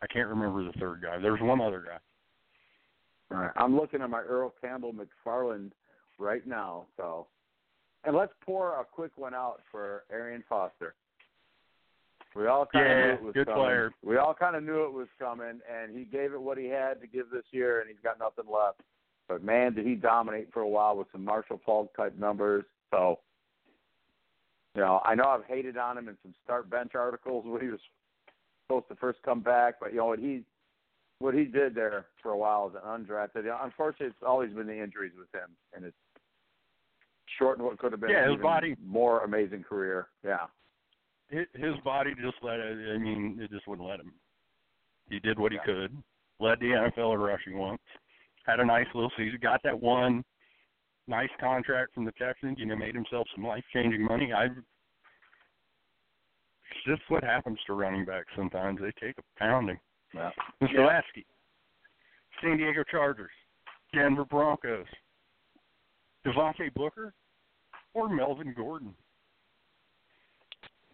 I 0.01 0.07
can't 0.07 0.29
remember 0.29 0.63
the 0.63 0.77
third 0.79 1.01
guy. 1.01 1.19
There's 1.19 1.41
one 1.41 1.61
other 1.61 1.83
guy. 1.87 1.97
All 3.31 3.37
right. 3.39 3.51
I'm 3.55 3.75
looking 3.75 4.01
at 4.01 4.09
my 4.09 4.21
Earl 4.21 4.53
Campbell 4.61 4.93
McFarlane 4.93 5.71
right 6.19 6.45
now. 6.45 6.85
So, 6.97 7.27
and 8.03 8.15
let's 8.15 8.33
pour 8.45 8.79
a 8.79 8.85
quick 8.85 9.11
one 9.15 9.33
out 9.33 9.61
for 9.71 10.03
Arian 10.11 10.43
Foster. 10.47 10.95
We 12.35 12.47
all 12.47 12.65
kind 12.65 12.85
Yeah, 12.85 12.91
of 12.91 12.97
knew 12.97 13.13
it 13.13 13.21
was 13.23 13.33
good 13.33 13.47
coming. 13.47 13.61
player. 13.63 13.91
We 14.03 14.17
all 14.17 14.33
kind 14.33 14.55
of 14.55 14.63
knew 14.63 14.83
it 14.83 14.91
was 14.93 15.07
coming, 15.17 15.61
and 15.71 15.97
he 15.97 16.03
gave 16.03 16.33
it 16.33 16.41
what 16.41 16.57
he 16.57 16.65
had 16.65 16.99
to 17.01 17.07
give 17.07 17.29
this 17.31 17.45
year, 17.51 17.79
and 17.79 17.89
he's 17.89 17.99
got 18.03 18.19
nothing 18.19 18.45
left. 18.51 18.81
But 19.27 19.43
man, 19.43 19.73
did 19.73 19.85
he 19.85 19.95
dominate 19.95 20.51
for 20.53 20.61
a 20.61 20.67
while 20.67 20.97
with 20.97 21.07
some 21.11 21.23
Marshall 21.23 21.61
Faulk 21.65 21.95
type 21.95 22.17
numbers. 22.19 22.65
So, 22.91 23.19
you 24.75 24.81
know, 24.81 25.01
I 25.05 25.15
know 25.15 25.29
I've 25.29 25.45
hated 25.45 25.77
on 25.77 25.97
him 25.97 26.09
in 26.09 26.17
some 26.21 26.35
start 26.43 26.69
bench 26.69 26.91
articles 26.93 27.45
when 27.47 27.61
he 27.61 27.69
was 27.69 27.79
supposed 28.67 28.89
to 28.89 28.95
first 28.95 29.19
come 29.23 29.39
back, 29.39 29.75
but 29.79 29.91
you 29.91 29.99
know 29.99 30.05
what 30.05 30.19
he 30.19 30.43
what 31.19 31.33
he 31.33 31.45
did 31.45 31.75
there 31.75 32.05
for 32.21 32.31
a 32.31 32.37
while 32.37 32.69
as 32.69 32.75
an 32.75 32.81
undrafted. 33.05 33.45
Unfortunately, 33.63 34.07
it's 34.07 34.23
always 34.25 34.51
been 34.53 34.67
the 34.67 34.81
injuries 34.81 35.13
with 35.17 35.31
him, 35.33 35.49
and 35.73 35.85
it's 35.85 35.95
shortened 37.37 37.65
what 37.65 37.77
could 37.79 37.91
have 37.91 38.01
been 38.01 38.09
Yeah, 38.09 38.29
his 38.31 38.41
body- 38.41 38.75
more 38.83 39.23
amazing 39.23 39.63
career. 39.63 40.07
Yeah. 40.23 40.47
His, 41.29 41.47
body 41.83 42.13
just 42.15 42.37
let 42.43 42.59
it. 42.59 42.93
I 42.93 42.97
mean, 42.97 43.39
it 43.41 43.49
just 43.49 43.65
wouldn't 43.67 43.87
let 43.87 43.99
him. 43.99 44.13
He 45.09 45.19
did 45.19 45.39
what 45.39 45.51
he 45.51 45.57
Yeah. 45.57 45.63
could. 45.63 46.03
Led 46.39 46.59
the 46.59 46.73
NFL 46.73 47.13
in 47.13 47.19
rushing 47.19 47.57
once. 47.57 47.81
Had 48.45 48.59
a 48.59 48.65
nice 48.65 48.85
little 48.93 49.11
season. 49.17 49.39
Got 49.41 49.63
that 49.63 49.79
one 49.79 50.23
nice 51.07 51.29
contract 51.39 51.93
from 51.93 52.05
the 52.05 52.11
Texans. 52.13 52.59
You 52.59 52.65
know, 52.67 52.75
made 52.75 52.93
himself 52.93 53.27
some 53.33 53.43
life 53.45 53.63
changing 53.73 54.03
money. 54.03 54.33
I. 54.33 54.45
It's 54.45 54.55
just 56.85 57.01
what 57.09 57.23
happens 57.23 57.59
to 57.65 57.73
running 57.73 58.05
backs 58.05 58.31
sometimes. 58.35 58.79
They 58.81 58.91
take 58.99 59.17
a 59.17 59.23
pounding. 59.39 59.79
Yeah. 60.15 60.31
Mr. 60.61 60.73
Yeah. 60.73 60.79
Latzke, 60.79 61.25
San 62.41 62.57
Diego 62.57 62.83
Chargers, 62.89 63.31
Denver 63.93 64.25
Broncos, 64.25 64.85
Devontae 66.25 66.73
Booker, 66.73 67.13
or 67.93 68.09
Melvin 68.09 68.53
Gordon. 68.55 68.93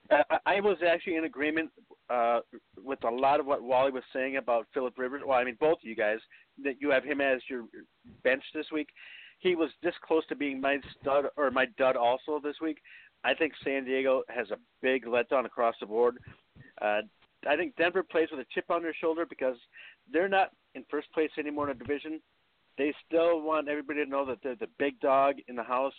I, 0.10 0.38
I 0.46 0.60
was 0.60 0.78
actually 0.88 1.16
in 1.16 1.26
agreement 1.26 1.70
uh, 2.10 2.42
with 2.84 3.04
a 3.06 3.10
lot 3.10 3.40
of 3.40 3.46
what 3.46 3.64
Wally 3.64 3.92
was 3.92 4.04
saying 4.14 4.38
about 4.38 4.68
Philip 4.74 4.98
Rivers. 4.98 5.22
Well, 5.26 5.38
I 5.38 5.44
mean, 5.44 5.58
both 5.60 5.78
of 5.78 5.84
you 5.84 5.96
guys, 5.96 6.20
that 6.64 6.76
you 6.82 6.92
have 6.92 7.04
him 7.04 7.22
as 7.22 7.42
your 7.50 7.66
bench 8.24 8.44
this 8.54 8.68
week. 8.72 8.90
He 9.40 9.56
was 9.56 9.70
this 9.82 9.96
close 10.06 10.26
to 10.28 10.36
being 10.36 10.62
my 10.62 10.78
stud 11.00 11.26
or 11.38 11.50
my 11.50 11.66
dud 11.78 11.96
also 11.96 12.40
this 12.44 12.58
week. 12.62 12.80
I 13.24 13.34
think 13.34 13.54
San 13.64 13.86
Diego 13.86 14.24
has 14.30 14.52
a 14.52 14.58
big 14.82 15.06
letdown 15.06 15.46
across 15.46 15.76
the 15.80 15.86
board. 15.86 16.18
Uh, 16.82 17.02
I 17.48 17.56
think 17.56 17.76
Denver 17.76 18.04
plays 18.04 18.30
with 18.32 18.40
a 18.40 18.46
chip 18.54 18.66
on 18.70 18.84
their 18.84 18.94
shoulder 18.94 19.26
because 19.28 19.56
they're 20.12 20.30
not 20.30 20.52
in 20.76 20.84
first 20.90 21.12
place 21.14 21.32
anymore 21.38 21.70
in 21.70 21.78
the 21.78 21.84
division. 21.84 22.22
They 22.78 22.94
still 23.08 23.42
want 23.42 23.68
everybody 23.68 24.04
to 24.04 24.10
know 24.10 24.26
that 24.26 24.40
they're 24.44 24.56
the 24.56 24.68
big 24.80 25.00
dog 25.00 25.36
in 25.48 25.56
the 25.56 25.64
house, 25.64 25.94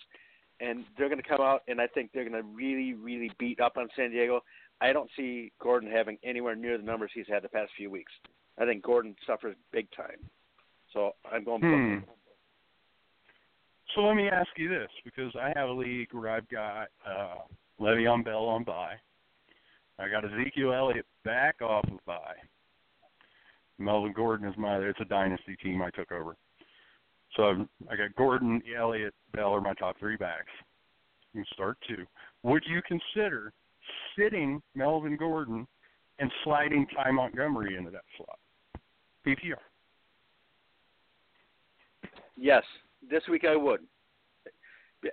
and 0.60 0.84
they're 0.96 1.08
going 1.08 1.22
to 1.22 1.28
come 1.28 1.40
out 1.40 1.62
and 1.68 1.80
I 1.80 1.86
think 1.88 2.10
they're 2.12 2.28
going 2.28 2.40
to 2.40 2.48
really, 2.48 2.94
really 2.94 3.30
beat 3.38 3.60
up 3.60 3.76
on 3.76 3.88
San 3.96 4.10
Diego. 4.10 4.42
I 4.80 4.92
don't 4.92 5.10
see 5.16 5.52
Gordon 5.60 5.90
having 5.90 6.18
anywhere 6.24 6.56
near 6.56 6.78
the 6.78 6.84
numbers 6.84 7.10
he's 7.14 7.26
had 7.28 7.42
the 7.42 7.48
past 7.48 7.70
few 7.76 7.90
weeks. 7.90 8.12
I 8.58 8.64
think 8.64 8.82
Gordon 8.82 9.14
suffers 9.26 9.56
big 9.72 9.88
time. 9.96 10.18
So 10.92 11.12
I'm 11.30 11.44
going. 11.44 11.60
Hmm. 11.62 12.10
So 13.94 14.02
let 14.02 14.14
me 14.14 14.28
ask 14.28 14.48
you 14.56 14.68
this, 14.68 14.88
because 15.04 15.32
I 15.40 15.52
have 15.54 15.68
a 15.68 15.72
league 15.72 16.08
where 16.12 16.30
I've 16.30 16.48
got 16.48 16.88
uh, 17.06 17.36
Le'Veon 17.80 18.24
Bell 18.24 18.44
on 18.44 18.64
bye. 18.64 18.94
I 20.02 20.08
got 20.08 20.24
Ezekiel 20.24 20.72
Elliott 20.72 21.06
back 21.24 21.62
off 21.62 21.84
of 21.84 22.04
bye. 22.04 22.34
Melvin 23.78 24.12
Gordon 24.12 24.48
is 24.48 24.54
my. 24.58 24.78
It's 24.78 25.00
a 25.00 25.04
dynasty 25.04 25.56
team 25.62 25.80
I 25.80 25.90
took 25.90 26.10
over. 26.10 26.36
So 27.36 27.66
I 27.90 27.96
got 27.96 28.14
Gordon, 28.16 28.60
Elliott, 28.76 29.14
Bell 29.32 29.54
are 29.54 29.60
my 29.60 29.74
top 29.74 29.98
three 29.98 30.16
backs. 30.16 30.50
You 31.34 31.44
start 31.52 31.78
two. 31.88 32.04
Would 32.42 32.64
you 32.66 32.82
consider 32.86 33.52
sitting 34.18 34.60
Melvin 34.74 35.16
Gordon 35.16 35.66
and 36.18 36.30
sliding 36.44 36.86
Ty 36.94 37.12
Montgomery 37.12 37.76
into 37.76 37.90
that 37.90 38.02
slot? 38.16 38.38
PPR. 39.26 39.54
Yes, 42.36 42.64
this 43.08 43.22
week 43.30 43.44
I 43.48 43.56
would. 43.56 43.80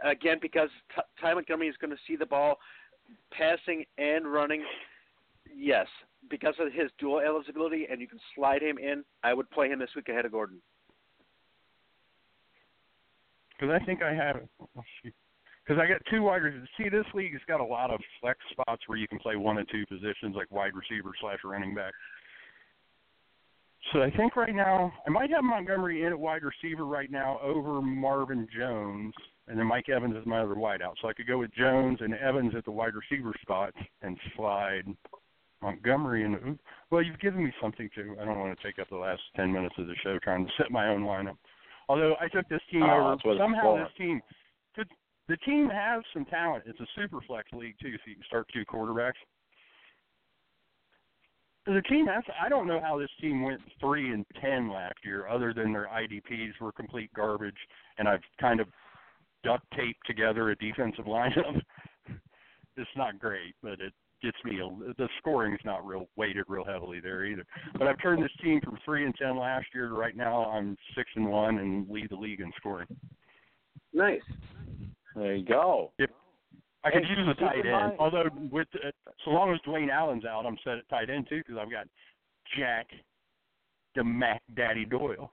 Again, 0.04 0.38
because 0.42 0.70
Ty 1.22 1.36
Montgomery 1.36 1.68
is 1.68 1.76
going 1.80 1.92
to 1.92 1.98
see 2.08 2.16
the 2.16 2.26
ball 2.26 2.58
passing 3.32 3.86
and 3.97 4.32
running. 4.32 4.64
Yes, 5.55 5.88
because 6.30 6.55
of 6.60 6.72
his 6.72 6.91
dual 6.99 7.20
eligibility, 7.20 7.88
and 7.89 7.99
you 7.99 8.07
can 8.07 8.20
slide 8.36 8.62
him 8.62 8.78
in. 8.78 9.03
I 9.24 9.34
would 9.34 9.49
play 9.51 9.70
him 9.70 9.80
this 9.80 9.89
week 9.95 10.10
ahead 10.10 10.26
of 10.26 10.32
Gordon. 10.32 10.62
Because 13.60 13.78
I 13.82 13.86
think 13.86 14.01
I 14.01 14.14
have. 14.14 14.41
Oh, 14.62 14.84
because 15.70 15.82
I 15.84 15.88
got 15.88 16.01
two 16.10 16.24
wide 16.24 16.41
receivers. 16.41 16.68
See, 16.78 16.89
this 16.89 17.05
league 17.14 17.34
has 17.34 17.41
got 17.47 17.60
a 17.60 17.64
lot 17.64 17.91
of 17.91 17.99
flex 18.20 18.39
spots 18.51 18.82
where 18.88 18.97
you 18.97 19.07
can 19.07 19.20
play 19.20 19.36
one 19.36 19.60
and 19.60 19.68
two 19.70 19.86
positions, 19.86 20.36
like 20.36 20.49
wide 20.49 20.72
receiver 20.74 21.12
slash 21.22 21.39
running 21.43 21.76
back. 21.76 21.93
So 23.93 24.01
I 24.01 24.10
think 24.12 24.36
right 24.36 24.53
now 24.53 24.91
I 25.05 25.10
might 25.10 25.30
have 25.30 25.43
Montgomery 25.43 26.03
in 26.03 26.07
at 26.07 26.20
wide 26.20 26.41
receiver 26.43 26.86
right 26.86 27.12
now 27.12 27.39
over 27.43 27.82
Marvin 27.82 28.47
Jones, 28.55 29.14
and 29.50 29.58
then 29.58 29.66
Mike 29.66 29.89
Evans 29.89 30.16
is 30.16 30.26
my 30.26 30.39
other 30.39 30.56
wideout. 30.56 30.93
So 31.02 31.10
I 31.10 31.14
could 31.14 31.28
go 31.28 31.39
with 31.39 31.54
Jones 31.54 31.97
and 32.02 32.14
Evans 32.14 32.54
at 32.56 32.66
the 32.66 32.72
wide 32.72 32.93
receiver 32.93 33.34
spot 33.41 33.74
and 34.02 34.18
slide 34.36 34.84
Montgomery 35.62 36.24
in. 36.24 36.58
Well, 36.91 37.02
you've 37.02 37.20
given 37.20 37.43
me 37.43 37.52
something 37.62 37.89
to. 37.95 38.16
I 38.22 38.26
don't 38.26 38.39
want 38.39 38.58
to 38.58 38.64
take 38.66 38.80
up 38.80 38.89
the 38.89 38.97
last 38.97 39.22
ten 39.36 39.52
minutes 39.52 39.76
of 39.78 39.88
the 39.88 39.95
show 40.04 40.18
trying 40.20 40.45
to 40.45 40.52
set 40.58 40.72
my 40.72 40.88
own 40.88 41.02
lineup. 41.02 41.38
Although 41.89 42.16
I 42.22 42.28
took 42.28 42.47
this 42.47 42.62
team 42.72 42.84
Oh, 42.84 42.91
over 42.91 43.10
that's 43.10 43.26
what 43.26 43.32
it's 43.34 43.41
somehow 43.41 43.76
this 43.78 43.91
team 43.97 44.22
the, 44.78 44.86
the 45.28 45.38
team 45.38 45.70
has 45.70 46.04
some 46.14 46.26
talent. 46.26 46.64
It's 46.68 46.80
a 46.80 46.88
super 46.95 47.20
flex 47.28 47.52
league 47.52 47.76
too, 47.82 47.91
so 47.91 48.02
you 48.06 48.16
can 48.16 48.24
start 48.26 48.47
two 48.54 48.64
quarterbacks. 48.66 49.20
The 51.66 51.82
team 51.89 52.06
has 52.06 52.24
I 52.41 52.47
don't 52.47 52.68
know 52.68 52.80
how 52.80 52.97
this 52.97 53.10
team 53.20 53.43
went 53.43 53.60
three 53.82 54.14
and 54.14 54.26
ten 54.39 54.72
last 54.72 55.00
year, 55.04 55.28
other 55.28 55.54
than 55.54 55.74
their 55.74 55.88
IDPs 55.88 56.62
were 56.62 56.72
complete 56.72 57.12
garbage 57.14 57.58
and 57.97 58.08
I've 58.08 58.24
kind 58.39 58.60
of 58.60 58.68
duct 59.44 59.64
taped 59.76 60.06
together 60.06 60.50
a 60.52 60.56
defensive 60.58 61.06
lineup. 61.06 61.62
it's 62.78 62.90
not 62.96 63.20
great, 63.20 63.56
but 63.62 63.74
it 63.74 63.94
gets 64.22 64.38
me 64.44 64.60
a, 64.60 64.94
the 64.98 65.08
scoring 65.20 65.54
is 65.54 65.60
not 65.64 65.86
real 65.86 66.08
weighted 66.18 66.44
real 66.48 66.66
heavily 66.66 67.00
there 67.00 67.26
either. 67.26 67.46
But 67.78 67.88
I've 67.88 68.02
turned 68.02 68.22
this 68.24 68.32
team 68.44 68.60
from 68.62 68.78
three 68.84 69.06
and 69.06 69.16
ten 69.16 69.38
last 69.38 69.68
year 69.74 69.88
to 69.88 69.94
right 69.94 70.16
now 70.16 70.46
I'm 70.46 70.78
six 70.96 71.10
and 71.16 71.28
one 71.30 71.60
and 71.60 71.90
lead 71.90 72.10
the 72.10 72.16
league 72.18 72.42
in 72.42 72.52
scoring. 72.58 72.88
Nice. 73.94 74.22
There 75.16 75.36
you 75.36 75.46
go. 75.46 75.92
I 76.84 76.92
could 76.92 77.04
Hey, 77.06 77.10
use 77.18 77.28
a 77.30 77.34
keep 77.36 77.40
tight 77.48 77.60
in 77.60 77.66
end. 77.68 77.72
mind- 77.72 77.96
Although 78.00 78.26
with 78.52 78.68
uh, 78.76 78.92
so 79.26 79.32
long 79.32 79.54
as 79.54 79.60
Dwayne 79.68 79.90
Allen's 79.90 80.26
out, 80.26 80.46
I'm 80.46 80.58
set 80.64 80.78
at 80.78 80.88
tight 80.90 81.10
end 81.10 81.28
too 81.30 81.40
because 81.46 81.58
I've 81.62 81.72
got 81.72 81.88
Jack, 82.58 82.88
the 83.96 84.04
Mac 84.04 84.42
Daddy 84.56 84.86
Doyle. 84.86 85.32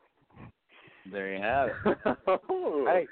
There 1.13 1.35
you 1.37 1.41
have 1.43 1.69
it. 1.69 1.99
hey, 2.89 3.07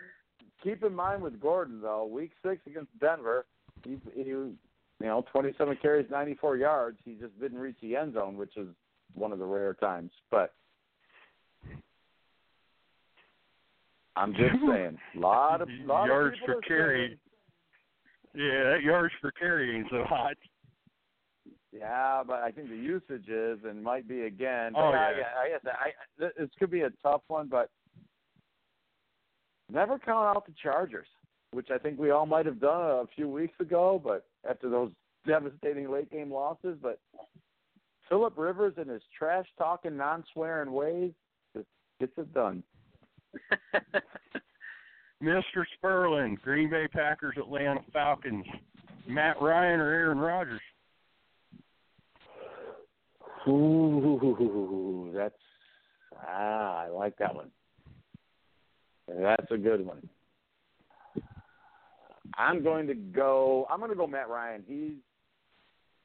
keep 0.65 0.83
in 0.83 0.95
mind 0.95 1.23
with 1.23 1.39
Gordon 1.41 1.81
though, 1.81 2.05
week 2.07 2.33
six 2.45 2.61
against 2.67 2.91
Denver, 2.99 3.47
he, 3.85 3.99
he 4.15 4.23
you 4.23 4.57
know, 5.01 5.25
27 5.33 5.77
carries, 5.83 6.09
94 6.11 6.57
yards. 6.57 6.99
He 7.05 7.15
just 7.15 7.39
didn't 7.41 7.59
reach 7.59 7.77
the 7.83 7.95
end 7.97 8.15
zone, 8.15 8.37
which 8.37 8.57
is 8.57 8.69
one 9.15 9.33
of 9.33 9.39
the 9.39 9.45
rare 9.45 9.75
times. 9.75 10.11
But 10.31 10.53
I'm 14.17 14.33
just 14.33 14.55
saying, 14.69 14.99
a 15.17 15.19
lot 15.19 15.61
of 15.61 15.69
lot 15.85 16.07
yards 16.07 16.37
of 16.49 16.57
are 16.57 16.61
carry. 16.63 17.19
saying- 18.35 18.45
Yeah, 18.47 18.71
that 18.73 18.83
yards 18.83 19.13
per 19.21 19.31
carry 19.33 19.77
ain't 19.77 19.89
so 19.91 20.05
hot. 20.05 20.37
Yeah, 21.73 22.23
but 22.25 22.37
I 22.41 22.53
think 22.53 22.69
the 22.69 22.77
usage 22.77 23.29
is 23.29 23.59
and 23.65 23.83
might 23.83 24.07
be 24.07 24.23
again. 24.23 24.75
Oh, 24.77 24.93
But 24.93 24.99
I, 24.99 25.11
yeah. 25.19 25.25
I 25.45 25.49
guess 25.49 25.61
I, 25.67 26.25
I, 26.25 26.31
this 26.39 26.51
could 26.61 26.71
be 26.71 26.83
a 26.83 26.91
tough 27.03 27.23
one, 27.27 27.49
but 27.49 27.69
never 29.75 29.99
count 29.99 30.37
out 30.37 30.47
the 30.47 30.55
Chargers, 30.63 31.07
which 31.53 31.69
I 31.71 31.79
think 31.79 31.99
we 31.99 32.11
all 32.11 32.27
might 32.27 32.47
have 32.47 32.61
done 32.61 32.81
a 32.81 33.05
few 33.15 33.29
weeks 33.29 33.59
ago. 33.61 34.01
But 34.03 34.25
after 34.49 34.71
those 34.71 34.91
devastating 35.27 35.91
late 35.91 36.11
game 36.11 36.33
losses, 36.33 36.79
but 36.81 37.01
Philip 38.09 38.35
Rivers 38.37 38.75
and 38.77 38.89
his 38.89 39.03
trash 39.17 39.47
talking, 39.59 39.97
non 39.97 40.25
swearing 40.33 40.73
ways 40.73 41.13
just 41.55 41.69
gets 42.01 42.13
it 42.17 42.33
done. 42.33 42.63
Mr. 45.23 45.65
Spurlin, 45.83 46.41
Green 46.41 46.71
Bay 46.71 46.87
Packers, 46.89 47.37
Atlanta 47.39 47.81
Falcons, 47.93 48.45
Matt 49.09 49.41
Ryan 49.41 49.81
or 49.81 49.91
Aaron 49.91 50.19
Rodgers. 50.19 50.61
Ooh, 53.47 55.13
that's 55.15 55.35
Ah, 56.27 56.85
I 56.85 56.89
like 56.89 57.17
that 57.19 57.35
one. 57.35 57.51
That's 59.09 59.51
a 59.51 59.59
good 59.59 59.85
one. 59.85 60.09
I'm 62.37 62.63
going 62.63 62.87
to 62.87 62.95
go. 62.95 63.67
I'm 63.71 63.79
going 63.79 63.91
to 63.91 63.97
go 63.97 64.07
Matt 64.07 64.29
Ryan. 64.29 64.65
He's 64.67 64.95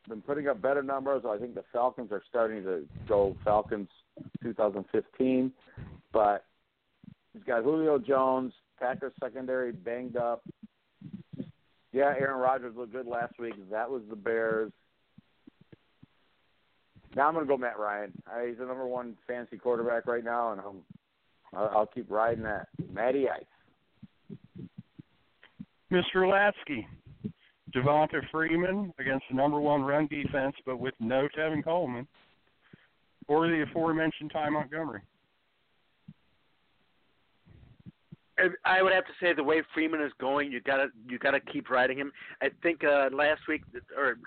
been 0.07 0.21
putting 0.21 0.47
up 0.47 0.61
better 0.61 0.83
numbers. 0.83 1.23
I 1.27 1.37
think 1.37 1.55
the 1.55 1.63
Falcons 1.71 2.11
are 2.11 2.23
starting 2.29 2.63
to 2.63 2.85
go 3.07 3.35
Falcons 3.43 3.89
2015, 4.43 5.51
but 6.11 6.45
he's 7.33 7.43
got 7.43 7.63
Julio 7.63 7.97
Jones, 7.97 8.53
Packers 8.79 9.13
secondary 9.19 9.71
banged 9.71 10.17
up. 10.17 10.43
Yeah, 11.91 12.13
Aaron 12.19 12.39
Rodgers 12.39 12.75
looked 12.75 12.91
good 12.91 13.07
last 13.07 13.39
week. 13.39 13.53
That 13.71 13.89
was 13.89 14.03
the 14.09 14.15
Bears. 14.15 14.71
Now 17.15 17.27
I'm 17.27 17.33
going 17.33 17.45
to 17.45 17.49
go 17.49 17.57
Matt 17.57 17.79
Ryan. 17.79 18.11
He's 18.47 18.57
the 18.59 18.65
number 18.65 18.85
one 18.85 19.15
fancy 19.27 19.57
quarterback 19.57 20.05
right 20.05 20.23
now, 20.23 20.51
and 20.51 20.61
I'm, 20.61 20.81
I'll, 21.55 21.71
I'll 21.75 21.85
keep 21.87 22.09
riding 22.09 22.43
that. 22.43 22.67
Matty 22.91 23.27
Ice. 23.29 24.37
Mr. 25.91 26.17
Latzke, 26.17 26.85
Devonta 27.75 28.21
Freeman 28.31 28.93
against 28.99 29.25
the 29.29 29.35
number 29.35 29.59
one 29.59 29.81
run 29.81 30.07
defense, 30.07 30.55
but 30.65 30.79
with 30.79 30.93
no 30.99 31.27
Tevin 31.37 31.63
Coleman, 31.63 32.07
or 33.27 33.47
the 33.47 33.63
aforementioned 33.63 34.31
Ty 34.31 34.49
Montgomery. 34.49 35.01
I 38.63 38.81
would 38.81 38.93
have 38.93 39.05
to 39.05 39.11
say 39.21 39.33
the 39.33 39.43
way 39.43 39.61
Freeman 39.73 40.01
is 40.01 40.13
going, 40.19 40.51
you 40.51 40.61
gotta 40.61 40.87
you 41.07 41.19
gotta 41.19 41.39
keep 41.39 41.69
riding 41.69 41.97
him. 41.97 42.11
I 42.41 42.49
think 42.63 42.83
uh, 42.83 43.09
last 43.11 43.41
week 43.49 43.63
or 43.97 44.17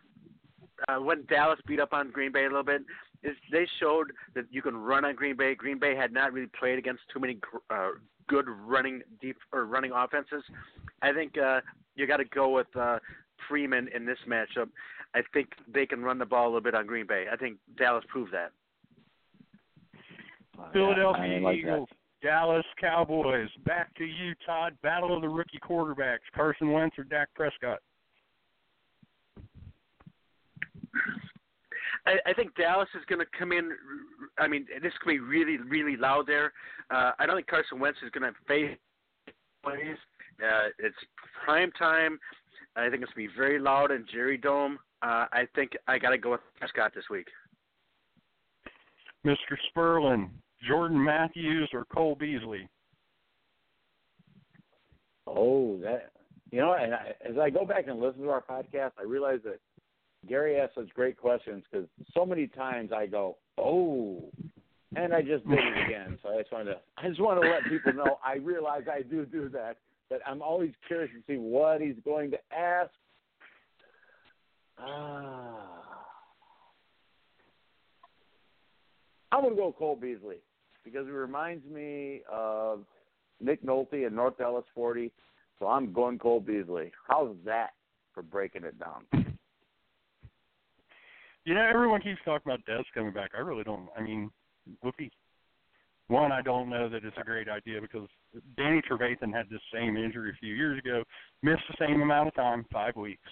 uh, 0.88 1.00
when 1.00 1.24
Dallas 1.26 1.58
beat 1.66 1.80
up 1.80 1.92
on 1.92 2.10
Green 2.10 2.30
Bay 2.30 2.44
a 2.44 2.48
little 2.48 2.62
bit, 2.62 2.82
is 3.22 3.36
they 3.50 3.66
showed 3.80 4.12
that 4.34 4.44
you 4.50 4.62
can 4.62 4.76
run 4.76 5.04
on 5.04 5.14
Green 5.14 5.36
Bay. 5.36 5.54
Green 5.54 5.78
Bay 5.78 5.94
had 5.94 6.12
not 6.12 6.32
really 6.32 6.50
played 6.58 6.78
against 6.78 7.02
too 7.12 7.20
many 7.20 7.38
uh, 7.70 7.90
good 8.28 8.46
running 8.48 9.02
deep 9.20 9.36
or 9.52 9.66
running 9.66 9.92
offenses. 9.92 10.42
I 11.02 11.12
think 11.12 11.36
uh, 11.38 11.60
you 11.94 12.06
got 12.06 12.18
to 12.18 12.24
go 12.24 12.48
with 12.48 12.74
uh, 12.76 12.98
Freeman 13.48 13.88
in 13.94 14.04
this 14.04 14.18
matchup. 14.28 14.68
I 15.14 15.20
think 15.32 15.48
they 15.72 15.86
can 15.86 16.02
run 16.02 16.18
the 16.18 16.26
ball 16.26 16.44
a 16.44 16.48
little 16.48 16.60
bit 16.60 16.74
on 16.74 16.86
Green 16.86 17.06
Bay. 17.06 17.26
I 17.30 17.36
think 17.36 17.58
Dallas 17.76 18.04
proved 18.08 18.32
that. 18.32 18.52
Philadelphia 20.72 21.40
like 21.40 21.58
Eagles, 21.58 21.88
Dallas 22.22 22.64
Cowboys. 22.80 23.48
Back 23.64 23.94
to 23.96 24.04
you, 24.04 24.34
Todd. 24.46 24.76
Battle 24.82 25.14
of 25.14 25.22
the 25.22 25.28
rookie 25.28 25.58
quarterbacks: 25.58 26.18
Carson 26.34 26.72
Wentz 26.72 26.98
or 26.98 27.04
Dak 27.04 27.28
Prescott. 27.34 27.80
I, 32.06 32.16
I 32.26 32.32
think 32.32 32.54
Dallas 32.56 32.88
is 32.94 33.04
going 33.08 33.20
to 33.20 33.26
come 33.38 33.52
in. 33.52 33.70
I 34.38 34.48
mean, 34.48 34.66
this 34.82 34.92
could 35.00 35.10
be 35.10 35.20
really, 35.20 35.58
really 35.58 35.96
loud 35.96 36.26
there. 36.26 36.52
Uh, 36.90 37.12
I 37.18 37.26
don't 37.26 37.36
think 37.36 37.46
Carson 37.46 37.78
Wentz 37.78 37.98
is 38.04 38.10
going 38.10 38.30
to 38.30 38.36
face 38.46 38.76
plays. 39.62 39.96
Uh, 40.42 40.68
it's 40.78 40.96
prime 41.44 41.70
time. 41.78 42.18
I 42.74 42.88
think 42.88 43.02
it's 43.02 43.12
going 43.12 43.28
to 43.28 43.32
be 43.32 43.38
very 43.38 43.58
loud 43.58 43.90
in 43.90 44.04
Jerry 44.12 44.36
Dome. 44.36 44.78
Uh, 45.02 45.26
I 45.32 45.46
think 45.54 45.72
I 45.86 45.98
got 45.98 46.10
to 46.10 46.18
go 46.18 46.32
with 46.32 46.40
Prescott 46.58 46.92
this 46.94 47.04
week. 47.10 47.28
Mr. 49.26 49.56
Spurlin, 49.70 50.30
Jordan 50.66 51.02
Matthews 51.02 51.68
or 51.72 51.84
Cole 51.84 52.16
Beasley. 52.18 52.68
Oh, 55.26 55.78
that 55.82 56.10
you 56.50 56.60
know, 56.60 56.74
and 56.74 56.92
I, 56.92 57.14
as 57.28 57.38
I 57.38 57.50
go 57.50 57.64
back 57.64 57.86
and 57.86 58.00
listen 58.00 58.22
to 58.22 58.30
our 58.30 58.42
podcast, 58.42 58.92
I 58.98 59.04
realize 59.04 59.38
that 59.44 59.58
Gary 60.28 60.58
asks 60.58 60.74
such 60.76 60.88
great 60.94 61.16
questions 61.16 61.64
because 61.70 61.86
so 62.14 62.24
many 62.24 62.46
times 62.46 62.90
I 62.92 63.06
go, 63.06 63.36
oh, 63.58 64.22
and 64.94 65.14
I 65.14 65.22
just 65.22 65.48
did 65.48 65.58
it 65.58 65.86
again. 65.86 66.18
So 66.22 66.30
I 66.30 66.42
just 66.42 66.52
wanted 66.52 66.66
to, 66.66 66.76
I 66.98 67.08
just 67.08 67.20
want 67.20 67.42
to 67.42 67.48
let 67.48 67.64
people 67.64 67.92
know 67.92 68.18
I 68.24 68.36
realize 68.36 68.82
I 68.92 69.02
do 69.02 69.24
do 69.24 69.48
that. 69.50 69.76
But 70.08 70.20
I'm 70.26 70.42
always 70.42 70.72
curious 70.86 71.10
to 71.14 71.32
see 71.32 71.38
what 71.38 71.80
he's 71.80 71.96
going 72.04 72.30
to 72.32 72.38
ask. 72.54 72.90
Ah. 74.78 75.82
I'm 79.32 79.40
going 79.40 79.56
to 79.56 79.60
go 79.60 79.72
Cole 79.72 79.96
Beasley 79.96 80.36
because 80.84 81.06
he 81.06 81.12
reminds 81.12 81.64
me 81.66 82.20
of 82.30 82.84
Nick 83.40 83.64
Nolte 83.64 84.06
and 84.06 84.14
North 84.14 84.36
Dallas 84.36 84.64
40. 84.74 85.10
So 85.58 85.66
I'm 85.66 85.92
going 85.92 86.18
Cole 86.18 86.40
Beasley. 86.40 86.92
How's 87.08 87.34
that 87.46 87.70
for 88.12 88.22
breaking 88.22 88.64
it 88.64 88.78
down? 88.78 89.21
You 91.44 91.54
know, 91.54 91.66
everyone 91.68 92.00
keeps 92.00 92.20
talking 92.24 92.52
about 92.52 92.64
Dez 92.66 92.84
coming 92.94 93.12
back. 93.12 93.30
I 93.36 93.40
really 93.40 93.64
don't. 93.64 93.88
I 93.98 94.02
mean, 94.02 94.30
whoopee. 94.82 95.10
One, 96.08 96.30
I 96.30 96.42
don't 96.42 96.68
know 96.68 96.88
that 96.88 97.04
it's 97.04 97.16
a 97.18 97.24
great 97.24 97.48
idea 97.48 97.80
because 97.80 98.08
Danny 98.56 98.82
Trevathan 98.82 99.32
had 99.32 99.48
this 99.50 99.60
same 99.72 99.96
injury 99.96 100.30
a 100.30 100.38
few 100.38 100.54
years 100.54 100.78
ago, 100.78 101.02
missed 101.42 101.62
the 101.68 101.76
same 101.84 102.02
amount 102.02 102.28
of 102.28 102.34
time, 102.34 102.66
five 102.72 102.96
weeks, 102.96 103.28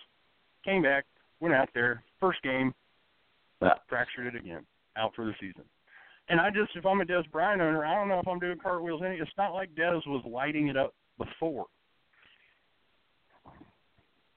came 0.64 0.82
back, 0.82 1.04
went 1.40 1.54
out 1.54 1.68
there, 1.74 2.02
first 2.18 2.42
game, 2.42 2.74
Yeah. 3.61 3.74
fractured 3.88 4.34
it 4.34 4.34
again, 4.34 4.66
out 4.96 5.14
for 5.14 5.26
the 5.26 5.34
season. 5.38 5.64
And 6.28 6.40
I 6.40 6.50
just, 6.50 6.74
if 6.74 6.86
I'm 6.86 7.00
a 7.00 7.04
Dez 7.04 7.30
Bryant 7.30 7.61
owner, 7.61 7.84
I 7.84 7.94
don't 7.94 8.08
know 8.08 8.20
if 8.20 8.28
I'm 8.28 8.38
doing 8.38 8.58
cartwheels 8.58 9.02
any. 9.02 9.16
It's 9.16 9.36
not 9.36 9.52
like 9.52 9.74
Dez 9.74 10.06
was 10.06 10.24
lighting 10.24 10.68
it 10.68 10.76
up 10.76 10.94
before. 11.18 11.66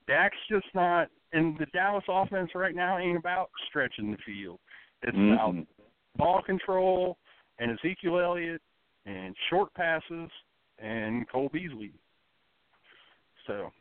Dak's 0.07 0.38
just 0.49 0.67
not, 0.74 1.09
and 1.34 1.58
the 1.58 1.66
Dallas 1.68 2.04
offense 2.08 2.52
right 2.56 2.76
now 2.76 2.98
ain't 2.98 3.18
about 3.18 3.50
stretching 3.68 4.12
the 4.12 4.18
field. 4.26 4.60
It's 5.02 5.18
about 5.18 5.56
Mhm. 5.56 5.68
ball 6.16 6.42
control 6.42 7.18
and 7.60 7.72
Ezekiel 7.72 8.20
Elliott 8.20 8.62
and 9.06 9.36
short 9.50 9.74
passes 9.74 10.32
and 10.80 11.28
Cole 11.30 11.50
Beasley. 11.50 11.94
So, 13.48 13.74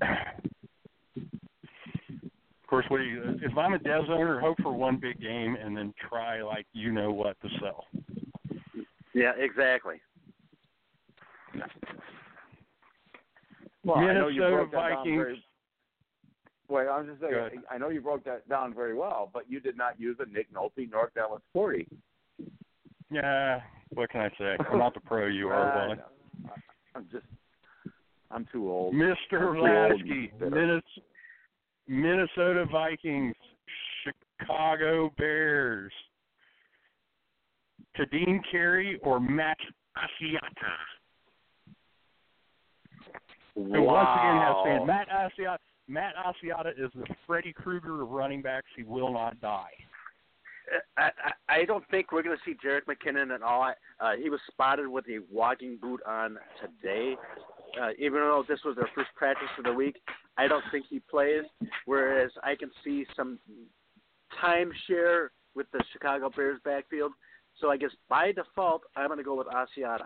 of 0.00 0.36
course, 2.66 2.88
what 2.88 2.98
do 2.98 3.04
you? 3.04 3.38
If 3.42 3.56
I'm 3.56 3.74
a 3.74 3.78
Dez 3.78 4.08
owner, 4.08 4.40
hope 4.40 4.60
for 4.60 4.72
one 4.72 4.96
big 4.96 5.20
game 5.20 5.56
and 5.56 5.76
then 5.76 5.94
try 6.08 6.42
like 6.42 6.66
you 6.72 6.90
know 6.92 7.12
what 7.12 7.40
to 7.42 7.48
sell. 7.60 7.86
Yeah, 9.14 9.32
exactly. 9.36 10.00
Well, 13.86 13.98
I 13.98 14.12
know 14.12 14.26
you 14.26 14.40
Minnesota 14.40 14.56
broke 14.56 14.70
that 14.72 14.76
down 14.76 14.96
Vikings. 14.96 15.16
very. 15.16 15.44
Wait, 16.68 16.88
I'm 16.88 17.06
just 17.06 17.20
saying. 17.20 17.62
I 17.70 17.78
know 17.78 17.90
you 17.90 18.00
broke 18.00 18.24
that 18.24 18.48
down 18.48 18.74
very 18.74 18.94
well, 18.94 19.30
but 19.32 19.44
you 19.48 19.60
did 19.60 19.76
not 19.76 20.00
use 20.00 20.16
a 20.18 20.28
Nick 20.28 20.52
Nolte 20.52 20.90
North 20.90 21.14
Dallas 21.14 21.40
40. 21.52 21.86
Yeah, 23.12 23.60
what 23.90 24.10
can 24.10 24.22
I 24.22 24.28
say? 24.36 24.56
I'm 24.72 24.78
not 24.78 24.94
the 24.94 25.00
pro 25.00 25.26
you 25.26 25.48
are, 25.48 25.86
Wally. 25.86 25.98
I'm 26.96 27.06
just. 27.12 27.24
I'm 28.32 28.44
too 28.50 28.68
old. 28.68 28.94
Mr. 28.94 29.14
I'm 29.34 29.54
too 29.54 29.60
old 29.60 30.42
Latzke, 30.42 30.82
Minnesota 31.86 32.66
Vikings, 32.70 33.36
Chicago 34.02 35.12
Bears. 35.16 35.92
Ka'Deem 37.96 38.40
Carey 38.50 38.98
or 39.04 39.20
Matt 39.20 39.56
Asiata? 39.96 40.74
Who 43.56 43.82
once 43.82 44.08
again 44.20 44.36
has 44.36 44.54
fans. 44.64 44.86
Matt 44.86 45.08
Asiata. 45.08 45.56
Matt 45.88 46.14
Asiata 46.16 46.72
is 46.72 46.90
the 46.94 47.06
Freddy 47.26 47.52
Krueger 47.52 48.02
of 48.02 48.10
running 48.10 48.42
backs. 48.42 48.66
He 48.76 48.82
will 48.82 49.12
not 49.12 49.40
die. 49.40 49.70
I, 50.98 51.10
I 51.48 51.60
I 51.60 51.64
don't 51.64 51.84
think 51.90 52.12
we're 52.12 52.22
going 52.22 52.36
to 52.36 52.42
see 52.44 52.56
Jerick 52.64 52.82
McKinnon 52.86 53.34
at 53.34 53.40
all. 53.40 53.72
Uh, 54.00 54.12
he 54.20 54.28
was 54.28 54.40
spotted 54.50 54.88
with 54.88 55.04
a 55.08 55.20
walking 55.32 55.78
boot 55.80 56.00
on 56.06 56.38
today. 56.60 57.16
Uh, 57.80 57.90
even 57.98 58.14
though 58.20 58.44
this 58.46 58.60
was 58.64 58.76
their 58.76 58.88
first 58.94 59.10
practice 59.14 59.48
of 59.58 59.64
the 59.64 59.72
week, 59.72 59.96
I 60.36 60.48
don't 60.48 60.64
think 60.70 60.86
he 60.90 61.00
plays. 61.00 61.44
Whereas 61.86 62.30
I 62.42 62.56
can 62.56 62.70
see 62.84 63.06
some 63.16 63.38
timeshare 64.42 65.28
with 65.54 65.66
the 65.72 65.82
Chicago 65.92 66.30
Bears 66.34 66.60
backfield. 66.64 67.12
So 67.60 67.70
I 67.70 67.76
guess 67.76 67.90
by 68.08 68.32
default, 68.32 68.82
I'm 68.96 69.06
going 69.06 69.18
to 69.18 69.24
go 69.24 69.36
with 69.36 69.46
Asiata. 69.46 70.04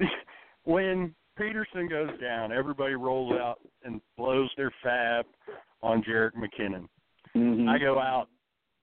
when 0.64 1.14
Peterson 1.38 1.88
goes 1.88 2.10
down, 2.20 2.52
everybody 2.52 2.94
rolls 2.94 3.32
out 3.34 3.60
and 3.84 4.00
blows 4.16 4.50
their 4.56 4.72
fab 4.82 5.24
on 5.82 6.02
Jerick 6.02 6.32
McKinnon. 6.34 6.88
Mhm. 7.34 7.68
I 7.68 7.78
go 7.78 7.98
out, 7.98 8.28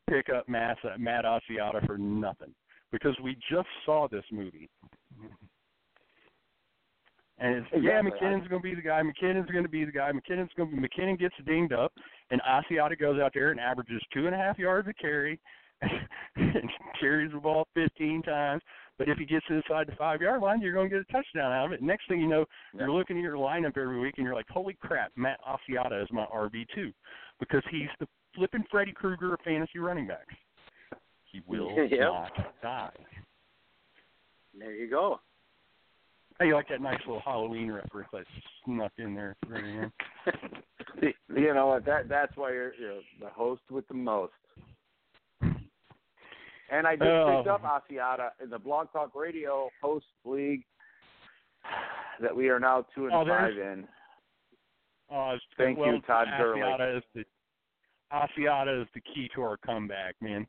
pick 0.07 0.29
up 0.29 0.47
Matt, 0.47 0.77
Matt 0.99 1.25
Asiata 1.25 1.85
for 1.85 1.97
nothing 1.97 2.53
because 2.91 3.19
we 3.19 3.35
just 3.49 3.67
saw 3.85 4.07
this 4.07 4.25
movie. 4.31 4.69
And 7.37 7.55
it's, 7.55 7.67
yeah, 7.83 8.01
McKinnon's 8.01 8.47
going 8.47 8.61
to 8.61 8.67
be 8.67 8.75
the 8.75 8.81
guy. 8.81 9.01
McKinnon's 9.01 9.51
going 9.51 9.65
to 9.65 9.69
be 9.69 9.83
the 9.83 9.91
guy. 9.91 10.09
McKinnon's 10.11 10.53
going 10.55 10.69
to 10.69 10.75
be. 10.75 10.87
McKinnon 10.87 11.19
gets 11.19 11.35
dinged 11.45 11.73
up, 11.73 11.91
and 12.31 12.41
Asiata 12.41 12.97
goes 12.97 13.19
out 13.19 13.33
there 13.33 13.51
and 13.51 13.59
averages 13.59 14.01
two 14.13 14.25
and 14.27 14.33
a 14.33 14.37
half 14.37 14.57
yards 14.57 14.87
a 14.87 14.93
carry, 14.93 15.37
and 15.81 16.69
carries 16.97 17.33
the 17.33 17.39
ball 17.39 17.67
15 17.73 18.21
times. 18.21 18.61
But 18.97 19.09
if 19.09 19.17
he 19.17 19.25
gets 19.25 19.45
inside 19.49 19.87
the 19.87 19.95
five 19.97 20.21
yard 20.21 20.41
line, 20.41 20.61
you're 20.61 20.73
going 20.73 20.89
to 20.89 20.95
get 20.95 21.05
a 21.07 21.11
touchdown 21.11 21.51
out 21.51 21.65
of 21.65 21.71
it. 21.73 21.81
Next 21.81 22.07
thing 22.07 22.21
you 22.21 22.27
know, 22.27 22.45
you're 22.77 22.91
looking 22.91 23.17
at 23.17 23.23
your 23.23 23.35
lineup 23.35 23.77
every 23.77 23.99
week, 23.99 24.15
and 24.17 24.25
you're 24.25 24.35
like, 24.35 24.47
holy 24.49 24.77
crap, 24.81 25.11
Matt 25.17 25.39
Asiata 25.45 26.01
is 26.01 26.07
my 26.11 26.25
RB 26.25 26.65
two, 26.73 26.91
because 27.39 27.61
he's 27.69 27.89
the 27.99 28.07
flipping 28.35 28.63
Freddy 28.71 28.93
Krueger 28.93 29.33
of 29.33 29.39
fantasy 29.43 29.79
running 29.79 30.07
backs. 30.07 30.33
He 31.31 31.41
will 31.47 31.75
Yep. 31.91 31.99
not 31.99 32.31
die. 32.61 32.89
There 34.57 34.73
you 34.73 34.89
go. 34.89 35.19
Hey, 36.39 36.47
you 36.47 36.53
like 36.53 36.67
that 36.69 36.81
nice 36.81 36.99
little 37.05 37.21
Halloween 37.23 37.71
reference 37.71 38.09
I 38.13 38.21
snuck 38.65 38.91
in 38.97 39.15
there 39.15 39.31
at 39.31 39.37
the 39.41 39.53
very 39.53 39.79
end? 39.79 39.91
See, 41.01 41.13
you 41.41 41.53
know 41.53 41.67
what? 41.67 41.85
That 41.85 42.09
that's 42.09 42.35
why 42.35 42.51
you're, 42.51 42.73
you're 42.75 42.99
the 43.21 43.29
host 43.29 43.61
with 43.69 43.87
the 43.87 43.93
most. 43.93 44.33
And 46.69 46.87
I 46.87 46.95
just 46.95 47.07
Oh. 47.07 47.37
picked 47.37 47.47
up 47.47 47.63
Asiata 47.63 48.31
in 48.41 48.49
the 48.49 48.57
Blog 48.59 48.91
Talk 48.91 49.13
Radio 49.15 49.69
host 49.81 50.07
league 50.23 50.63
that 52.19 52.35
we 52.35 52.49
are 52.49 52.59
now 52.59 52.85
two 52.95 53.05
and 53.05 53.13
Oh, 53.13 53.25
five 53.25 53.57
in. 53.57 53.87
Oh, 55.09 55.37
Thank 55.57 55.77
well, 55.77 55.93
you, 55.93 56.01
Todd 56.01 56.27
Gurley. 56.37 56.61
Asiata 56.61 56.97
is 56.97 57.03
the 57.13 57.25
Asiata 58.11 58.81
is 58.81 58.87
the 58.93 59.01
key 59.01 59.29
to 59.35 59.41
our 59.43 59.57
comeback, 59.57 60.15
man. 60.21 60.47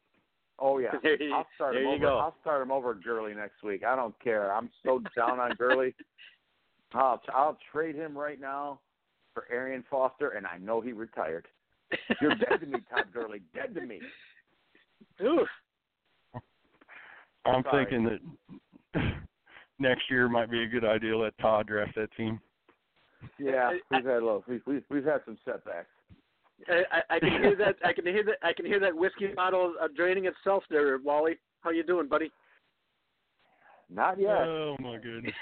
Oh 0.58 0.78
yeah, 0.78 0.90
There 1.02 1.22
you- 1.22 1.34
I'll 1.34 1.46
start 1.54 1.74
there 1.74 1.82
him 1.82 1.88
you 1.88 1.94
over. 1.96 2.04
go. 2.06 2.18
I'll 2.18 2.36
start 2.40 2.62
him 2.62 2.70
over 2.72 2.94
Gurley 2.94 3.34
next 3.34 3.62
week. 3.62 3.84
I 3.84 3.94
don't 3.96 4.18
care. 4.20 4.54
I'm 4.54 4.70
so 4.84 5.00
down 5.14 5.38
on 5.40 5.50
Gurley. 5.56 5.94
I'll 6.94 7.20
I'll 7.34 7.58
trade 7.72 7.94
him 7.96 8.16
right 8.16 8.40
now 8.40 8.80
for 9.34 9.46
Arian 9.50 9.84
Foster, 9.90 10.30
and 10.30 10.46
I 10.46 10.56
know 10.58 10.80
he 10.80 10.92
retired. 10.92 11.46
You're 12.22 12.34
dead 12.36 12.60
to 12.60 12.66
me, 12.66 12.78
Todd 12.90 13.12
Gurley. 13.12 13.42
Dead 13.54 13.74
to 13.74 13.80
me. 13.82 14.00
Oof. 15.22 15.48
I'm 17.46 17.62
Sorry. 17.64 17.84
thinking 17.84 18.18
that 18.94 19.02
next 19.78 20.10
year 20.10 20.28
might 20.28 20.50
be 20.50 20.62
a 20.62 20.66
good 20.66 20.84
idea 20.84 21.12
to 21.12 21.18
let 21.18 21.38
Todd 21.38 21.66
draft 21.66 21.94
that 21.96 22.10
team. 22.16 22.40
Yeah, 23.38 23.72
we've 23.90 24.04
had 24.04 24.06
a 24.06 24.14
little, 24.14 24.44
we've, 24.46 24.62
we've 24.66 24.84
we've 24.90 25.04
had 25.04 25.20
some 25.24 25.38
setbacks. 25.44 25.88
I, 26.68 26.82
I, 26.92 27.16
I 27.16 27.18
can 27.18 27.42
hear 27.42 27.56
that. 27.56 27.76
I 27.84 27.92
can 27.92 28.06
hear 28.06 28.24
that. 28.24 28.36
I 28.42 28.52
can 28.52 28.66
hear 28.66 28.80
that 28.80 28.94
whiskey 28.94 29.28
bottle 29.28 29.74
uh, 29.80 29.88
draining 29.94 30.26
itself 30.26 30.64
there, 30.70 30.98
Wally. 31.02 31.38
How 31.60 31.70
you 31.70 31.82
doing, 31.82 32.08
buddy? 32.08 32.30
Not 33.90 34.18
yet. 34.18 34.30
Oh 34.30 34.76
my 34.80 34.98
goodness. 34.98 35.34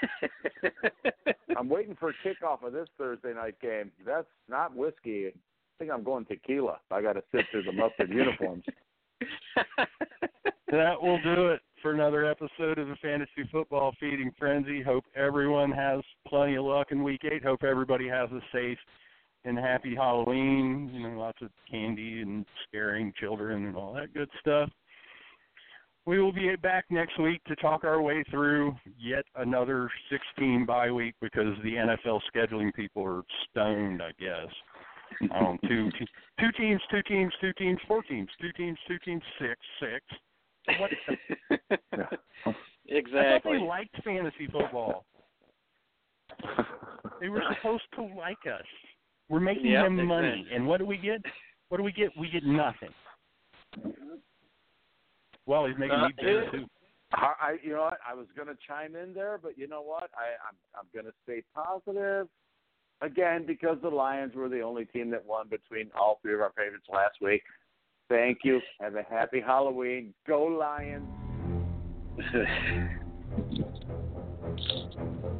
I'm 1.57 1.69
waiting 1.69 1.95
for 1.99 2.13
kickoff 2.23 2.63
of 2.63 2.73
this 2.73 2.87
Thursday 2.97 3.33
night 3.33 3.59
game. 3.61 3.91
That's 4.05 4.27
not 4.49 4.75
whiskey. 4.75 5.27
I 5.27 5.31
think 5.79 5.91
I'm 5.91 6.03
going 6.03 6.25
tequila. 6.25 6.79
I 6.91 7.01
got 7.01 7.13
to 7.13 7.23
sit 7.33 7.45
through 7.51 7.63
the 7.63 7.71
mustard 7.71 8.09
uniforms. 8.09 8.63
that 10.71 11.01
will 11.01 11.21
do 11.21 11.47
it 11.49 11.61
for 11.81 11.91
another 11.91 12.25
episode 12.25 12.79
of 12.79 12.87
the 12.87 12.95
Fantasy 13.01 13.47
Football 13.51 13.93
Feeding 13.99 14.31
Frenzy. 14.37 14.81
Hope 14.81 15.05
everyone 15.15 15.71
has 15.71 16.01
plenty 16.27 16.55
of 16.55 16.65
luck 16.65 16.87
in 16.91 17.03
week 17.03 17.21
eight. 17.23 17.43
Hope 17.43 17.63
everybody 17.63 18.07
has 18.07 18.29
a 18.31 18.39
safe 18.51 18.77
and 19.45 19.57
happy 19.57 19.95
Halloween. 19.95 20.89
You 20.93 21.07
know, 21.07 21.19
lots 21.19 21.41
of 21.41 21.49
candy 21.69 22.21
and 22.21 22.45
scaring 22.67 23.13
children 23.19 23.65
and 23.65 23.75
all 23.75 23.93
that 23.93 24.13
good 24.13 24.29
stuff. 24.39 24.69
We 26.05 26.21
will 26.21 26.33
be 26.33 26.55
back 26.55 26.85
next 26.89 27.19
week 27.19 27.43
to 27.45 27.55
talk 27.55 27.83
our 27.83 28.01
way 28.01 28.23
through 28.29 28.75
yet 28.99 29.25
another 29.35 29.89
16 30.11 30.65
bye 30.65 30.91
week 30.91 31.15
because 31.19 31.55
the 31.63 31.73
NFL 31.73 32.21
scheduling 32.35 32.73
people 32.73 33.03
are 33.03 33.23
stoned, 33.49 34.01
I 34.03 34.11
guess. 34.19 34.51
Um, 35.33 35.57
two, 35.67 35.89
te- 35.91 36.07
two 36.39 36.51
teams, 36.57 36.81
two 36.91 37.01
teams, 37.03 37.33
two 37.41 37.53
teams, 37.53 37.79
four 37.87 38.03
teams, 38.03 38.29
two 38.39 38.51
teams, 38.51 38.77
two 38.87 38.99
teams, 38.99 39.23
six, 39.39 39.55
six. 39.79 40.01
What 40.79 40.91
the 40.91 41.57
I 41.99 42.05
thought 42.05 42.63
exactly. 42.87 43.57
they 43.59 43.63
liked 43.63 43.95
fantasy 44.03 44.47
football. 44.51 45.05
They 47.19 47.29
were 47.29 47.43
supposed 47.55 47.83
to 47.95 48.03
like 48.03 48.37
us. 48.45 48.65
We're 49.29 49.39
making 49.39 49.71
Yep, 49.71 49.83
them 49.83 50.05
money, 50.05 50.27
exactly. 50.27 50.55
and 50.55 50.67
what 50.67 50.77
do 50.77 50.85
we 50.85 50.97
get? 50.97 51.21
What 51.69 51.77
do 51.77 51.83
we 51.83 51.91
get? 51.91 52.11
We 52.17 52.29
get 52.29 52.43
nothing. 52.43 52.89
Well, 55.45 55.65
he's 55.65 55.77
making 55.77 55.97
Uh, 55.97 56.07
me 56.07 56.13
bitter 56.17 56.43
yeah. 56.45 56.51
too. 56.51 56.65
I, 57.13 57.33
I, 57.39 57.57
you 57.63 57.73
know 57.73 57.83
what? 57.83 57.99
I 58.07 58.13
was 58.13 58.27
going 58.35 58.47
to 58.47 58.57
chime 58.67 58.95
in 58.95 59.13
there, 59.13 59.39
but 59.41 59.57
you 59.57 59.67
know 59.67 59.81
what? 59.81 60.09
I, 60.15 60.35
I'm 60.47 60.55
I'm 60.75 60.87
going 60.93 61.05
to 61.05 61.13
stay 61.23 61.43
positive 61.53 62.27
again 63.01 63.45
because 63.45 63.77
the 63.81 63.89
Lions 63.89 64.35
were 64.35 64.49
the 64.49 64.61
only 64.61 64.85
team 64.85 65.09
that 65.11 65.25
won 65.25 65.47
between 65.47 65.89
all 65.99 66.19
three 66.21 66.33
of 66.33 66.41
our 66.41 66.51
favorites 66.57 66.87
last 66.91 67.15
week. 67.21 67.43
Thank 68.09 68.39
you. 68.43 68.61
Have 68.79 68.95
a 68.95 69.03
happy 69.09 69.41
Halloween. 69.41 70.13
Go 70.27 70.43
Lions. 70.43 71.07